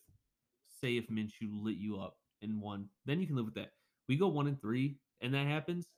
say, 0.71 0.97
if 0.97 1.09
Minshew 1.09 1.51
lit 1.51 1.77
you 1.77 1.99
up 1.99 2.17
in 2.45 2.61
one, 2.61 2.89
then 3.07 3.21
you 3.21 3.27
can 3.27 3.35
live 3.37 3.47
with 3.47 3.55
that. 3.55 3.73
We 4.09 4.17
go 4.17 4.29
one 4.29 4.47
and 4.47 4.61
three, 4.61 4.99
and 5.21 5.33
that 5.35 5.47
happens, 5.47 5.89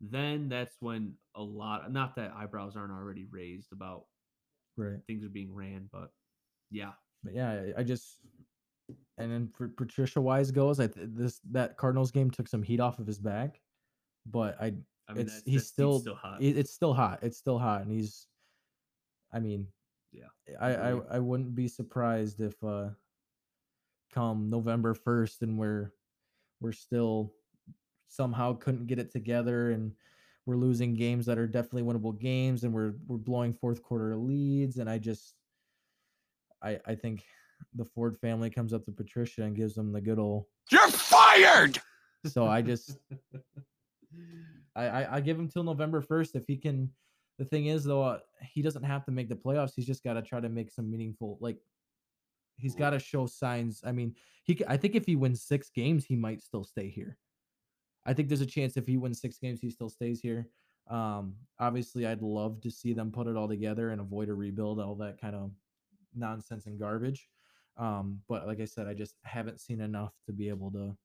then 0.00 0.48
that's 0.48 0.76
when 0.80 1.14
a 1.34 1.42
lot. 1.42 1.90
Not 1.92 2.16
that 2.16 2.32
eyebrows 2.34 2.76
aren't 2.76 2.92
already 2.92 3.24
raised 3.30 3.72
about 3.72 4.04
Right. 4.76 5.00
things 5.06 5.24
are 5.24 5.28
being 5.28 5.52
ran, 5.54 5.88
but 5.92 6.12
yeah, 6.70 6.92
But 7.24 7.34
yeah, 7.34 7.72
I- 7.76 7.82
just 7.82 8.20
and 9.18 9.30
then 9.32 9.48
for 9.48 9.68
Patricia 9.68 10.20
Wise 10.20 10.50
goes, 10.50 10.78
I 10.80 10.86
th- 10.86 11.08
this 11.12 11.40
that 11.50 11.76
Cardinals 11.76 12.10
game 12.12 12.30
took 12.30 12.46
some 12.48 12.62
heat 12.62 12.78
off 12.80 12.98
of 13.00 13.06
his 13.06 13.18
back, 13.18 13.60
but 14.26 14.56
I 14.60 14.66
I 15.08 15.14
mean, 15.14 15.22
it's 15.22 15.32
that's, 15.34 15.44
he's 15.46 15.54
that 15.54 15.60
seat's 15.60 15.68
still, 15.68 16.00
still 16.00 16.14
hot. 16.14 16.42
it- 16.42 16.56
it's 16.58 16.70
still 16.72 16.94
hot. 16.94 17.22
It's 17.22 17.36
still 17.38 17.58
hot, 17.58 17.82
and 17.82 17.90
he's. 17.90 18.28
I 19.32 19.40
mean, 19.40 19.66
Yeah, 20.12 20.28
I 20.60 20.74
I. 20.74 20.90
I 21.16 21.18
wouldn't 21.18 21.54
be 21.54 21.66
surprised 21.68 22.40
if 22.40 22.62
uh, 22.62 22.90
come 24.12 24.50
November 24.50 24.94
first, 24.94 25.42
and 25.42 25.58
we're 25.58 25.92
we're 26.60 26.72
still 26.72 27.32
somehow 28.08 28.54
couldn't 28.54 28.86
get 28.86 28.98
it 28.98 29.12
together, 29.12 29.70
and 29.70 29.92
we're 30.46 30.56
losing 30.56 30.94
games 30.94 31.26
that 31.26 31.38
are 31.38 31.46
definitely 31.46 31.82
winnable 31.82 32.18
games, 32.18 32.64
and 32.64 32.72
we're 32.72 32.94
we're 33.06 33.18
blowing 33.18 33.52
fourth 33.52 33.82
quarter 33.82 34.16
leads, 34.16 34.78
and 34.78 34.88
I 34.88 34.98
just. 34.98 35.34
I, 36.60 36.80
I 36.84 36.96
think 36.96 37.22
the 37.76 37.84
Ford 37.84 38.16
family 38.18 38.50
comes 38.50 38.72
up 38.72 38.84
to 38.86 38.90
Patricia 38.90 39.44
and 39.44 39.54
gives 39.54 39.74
them 39.74 39.92
the 39.92 40.00
good 40.00 40.18
old. 40.18 40.46
You're 40.72 40.88
fired! 40.88 41.78
So 42.26 42.46
I 42.46 42.62
just 42.62 42.98
I, 44.76 44.86
I 44.86 45.16
I 45.16 45.20
give 45.20 45.38
him 45.38 45.48
till 45.48 45.64
November 45.64 46.00
first 46.00 46.34
if 46.34 46.44
he 46.46 46.56
can. 46.56 46.90
The 47.38 47.44
thing 47.44 47.66
is 47.66 47.84
though, 47.84 48.02
uh, 48.02 48.18
he 48.42 48.62
doesn't 48.62 48.82
have 48.82 49.04
to 49.04 49.12
make 49.12 49.28
the 49.28 49.36
playoffs. 49.36 49.72
He's 49.76 49.86
just 49.86 50.02
got 50.02 50.14
to 50.14 50.22
try 50.22 50.40
to 50.40 50.48
make 50.48 50.70
some 50.70 50.90
meaningful 50.90 51.38
like. 51.40 51.58
He's 52.58 52.74
got 52.74 52.90
to 52.90 52.98
show 52.98 53.26
signs. 53.26 53.80
I 53.84 53.92
mean, 53.92 54.14
he. 54.44 54.60
I 54.66 54.76
think 54.76 54.94
if 54.94 55.06
he 55.06 55.16
wins 55.16 55.42
six 55.42 55.70
games, 55.70 56.04
he 56.04 56.16
might 56.16 56.42
still 56.42 56.64
stay 56.64 56.88
here. 56.88 57.16
I 58.04 58.14
think 58.14 58.28
there's 58.28 58.40
a 58.40 58.46
chance 58.46 58.76
if 58.76 58.86
he 58.86 58.96
wins 58.96 59.20
six 59.20 59.38
games, 59.38 59.60
he 59.60 59.70
still 59.70 59.88
stays 59.90 60.20
here. 60.20 60.48
Um, 60.88 61.34
obviously, 61.60 62.06
I'd 62.06 62.22
love 62.22 62.60
to 62.62 62.70
see 62.70 62.92
them 62.94 63.12
put 63.12 63.26
it 63.26 63.36
all 63.36 63.48
together 63.48 63.90
and 63.90 64.00
avoid 64.00 64.28
a 64.28 64.34
rebuild, 64.34 64.80
all 64.80 64.94
that 64.96 65.20
kind 65.20 65.36
of 65.36 65.50
nonsense 66.14 66.66
and 66.66 66.78
garbage. 66.78 67.28
Um, 67.76 68.20
but 68.28 68.46
like 68.46 68.60
I 68.60 68.64
said, 68.64 68.88
I 68.88 68.94
just 68.94 69.14
haven't 69.24 69.60
seen 69.60 69.80
enough 69.80 70.12
to 70.26 70.32
be 70.32 70.48
able 70.48 70.70
to 70.72 70.96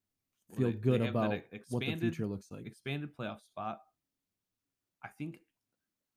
feel 0.58 0.68
they- 0.68 0.74
they 0.74 0.80
good 0.80 1.02
that 1.02 1.10
about 1.10 1.34
ex- 1.52 1.70
what 1.70 1.82
the 1.82 1.86
future 2.12 2.26
looks 2.26 2.50
like. 2.50 2.66
expanded 2.66 3.16
playoff 3.16 3.42
spot. 3.42 3.80
I 5.04 5.10
think, 5.18 5.40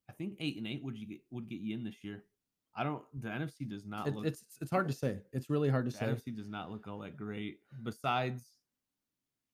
I 0.08 0.12
think 0.12 0.36
eight 0.38 0.56
and 0.56 0.66
eight 0.66 0.82
would 0.84 0.96
you 0.96 1.06
get 1.06 1.20
would 1.30 1.48
get 1.48 1.60
you 1.60 1.74
in 1.74 1.82
this 1.84 2.02
year. 2.04 2.24
I 2.76 2.84
don't. 2.84 3.02
The 3.20 3.28
NFC 3.28 3.68
does 3.68 3.86
not 3.86 4.06
It, 4.06 4.14
look. 4.14 4.26
it's 4.26 4.44
it's 4.60 4.70
hard 4.70 4.86
to 4.88 4.94
say. 4.94 5.18
It's 5.32 5.48
really 5.48 5.70
hard 5.70 5.86
to 5.86 5.90
the 5.90 5.96
say. 5.96 6.06
NFC 6.06 6.36
does 6.36 6.48
not 6.48 6.70
look 6.70 6.86
all 6.86 6.98
that 7.00 7.16
great. 7.16 7.60
Besides 7.82 8.42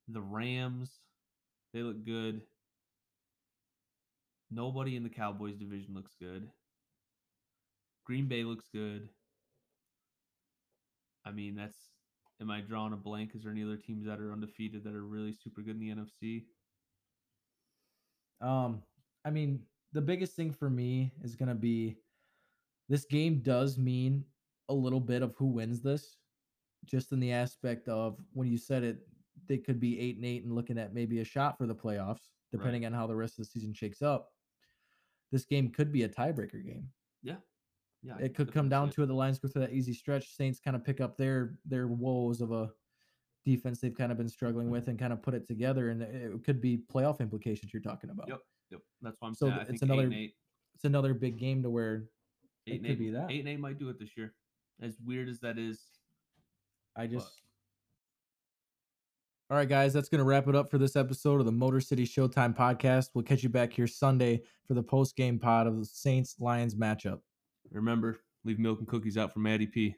the 0.08 0.20
Rams, 0.20 1.00
they 1.72 1.82
look 1.82 2.04
good. 2.04 2.42
Nobody 4.50 4.96
in 4.96 5.04
the 5.04 5.08
Cowboys 5.08 5.56
division 5.56 5.94
looks 5.94 6.14
good. 6.20 6.50
Green 8.04 8.26
Bay 8.26 8.42
looks 8.42 8.68
good. 8.74 9.08
I 11.24 11.30
mean, 11.30 11.54
that's 11.54 11.76
am 12.40 12.50
I 12.50 12.60
drawing 12.60 12.92
a 12.92 12.96
blank? 12.96 13.34
Is 13.34 13.44
there 13.44 13.52
any 13.52 13.62
other 13.62 13.76
teams 13.76 14.04
that 14.06 14.20
are 14.20 14.32
undefeated 14.32 14.82
that 14.84 14.94
are 14.94 15.04
really 15.04 15.32
super 15.32 15.62
good 15.62 15.76
in 15.76 15.80
the 15.80 15.94
NFC? 15.94 16.42
Um, 18.40 18.82
I 19.24 19.30
mean, 19.30 19.60
the 19.92 20.00
biggest 20.00 20.34
thing 20.34 20.52
for 20.52 20.68
me 20.68 21.12
is 21.22 21.36
going 21.36 21.48
to 21.48 21.54
be 21.54 21.96
this 22.92 23.06
game 23.06 23.40
does 23.40 23.78
mean 23.78 24.22
a 24.68 24.74
little 24.74 25.00
bit 25.00 25.22
of 25.22 25.34
who 25.38 25.46
wins 25.46 25.80
this, 25.80 26.18
just 26.84 27.10
in 27.12 27.20
the 27.20 27.32
aspect 27.32 27.88
of 27.88 28.18
when 28.34 28.46
you 28.48 28.58
said 28.58 28.82
it, 28.82 28.98
they 29.48 29.56
could 29.56 29.80
be 29.80 29.98
eight 29.98 30.16
and 30.16 30.26
eight 30.26 30.44
and 30.44 30.52
looking 30.54 30.76
at 30.78 30.92
maybe 30.92 31.20
a 31.20 31.24
shot 31.24 31.56
for 31.56 31.66
the 31.66 31.74
playoffs, 31.74 32.28
depending 32.52 32.84
on 32.84 32.92
how 32.92 33.06
the 33.06 33.16
rest 33.16 33.38
of 33.38 33.44
the 33.46 33.50
season 33.50 33.72
shakes 33.72 34.02
up. 34.02 34.28
This 35.30 35.46
game 35.46 35.70
could 35.70 35.90
be 35.90 36.02
a 36.02 36.08
tiebreaker 36.08 36.62
game. 36.62 36.86
Yeah. 37.22 37.36
Yeah. 38.02 38.18
It 38.20 38.34
could 38.34 38.52
come 38.52 38.68
down 38.68 38.90
to 38.90 39.02
it. 39.02 39.06
The 39.06 39.14
Lions 39.14 39.38
go 39.38 39.48
through 39.48 39.62
that 39.62 39.72
easy 39.72 39.94
stretch. 39.94 40.36
Saints 40.36 40.60
kind 40.60 40.76
of 40.76 40.84
pick 40.84 41.00
up 41.00 41.16
their 41.16 41.58
their 41.64 41.86
woes 41.86 42.42
of 42.42 42.52
a 42.52 42.70
defense 43.46 43.80
they've 43.80 43.96
kind 43.96 44.12
of 44.12 44.18
been 44.18 44.28
struggling 44.28 44.68
with 44.70 44.88
and 44.88 44.98
kind 44.98 45.14
of 45.14 45.22
put 45.22 45.32
it 45.32 45.46
together. 45.46 45.88
And 45.88 46.02
it 46.02 46.44
could 46.44 46.60
be 46.60 46.82
playoff 46.92 47.20
implications 47.20 47.72
you're 47.72 47.80
talking 47.80 48.10
about. 48.10 48.28
Yep. 48.28 48.40
Yep. 48.72 48.80
That's 49.00 49.16
why 49.20 49.28
I'm 49.28 49.34
So 49.34 49.48
saying. 49.48 49.66
it's 49.70 49.82
another- 49.82 50.08
eight 50.08 50.12
eight. 50.14 50.34
It's 50.74 50.84
another 50.84 51.14
big 51.14 51.38
game 51.38 51.62
to 51.62 51.70
where 51.70 52.08
Eight 52.66 52.74
it 52.74 52.76
and 52.76 52.84
could 52.84 52.92
eight, 52.92 52.98
be 52.98 53.10
that. 53.10 53.30
Eight 53.30 53.40
and 53.40 53.48
eight 53.48 53.60
might 53.60 53.78
do 53.78 53.88
it 53.88 53.98
this 53.98 54.16
year. 54.16 54.34
As 54.80 54.96
weird 55.04 55.28
as 55.28 55.40
that 55.40 55.58
is. 55.58 55.80
I 56.96 57.06
But- 57.06 57.12
just. 57.12 57.40
All 59.50 59.58
right, 59.58 59.68
guys, 59.68 59.92
that's 59.92 60.08
going 60.08 60.20
to 60.20 60.24
wrap 60.24 60.48
it 60.48 60.54
up 60.56 60.70
for 60.70 60.78
this 60.78 60.96
episode 60.96 61.38
of 61.38 61.44
the 61.44 61.52
Motor 61.52 61.80
City 61.80 62.04
Showtime 62.06 62.56
podcast. 62.56 63.10
We'll 63.12 63.24
catch 63.24 63.42
you 63.42 63.50
back 63.50 63.70
here 63.70 63.86
Sunday 63.86 64.40
for 64.66 64.72
the 64.72 64.82
post 64.82 65.14
game 65.14 65.38
pod 65.38 65.66
of 65.66 65.78
the 65.78 65.84
Saints 65.84 66.36
Lions 66.40 66.74
matchup. 66.74 67.20
Remember, 67.70 68.20
leave 68.44 68.58
milk 68.58 68.78
and 68.78 68.88
cookies 68.88 69.18
out 69.18 69.30
for 69.30 69.40
Maddie 69.40 69.66
P. 69.66 69.94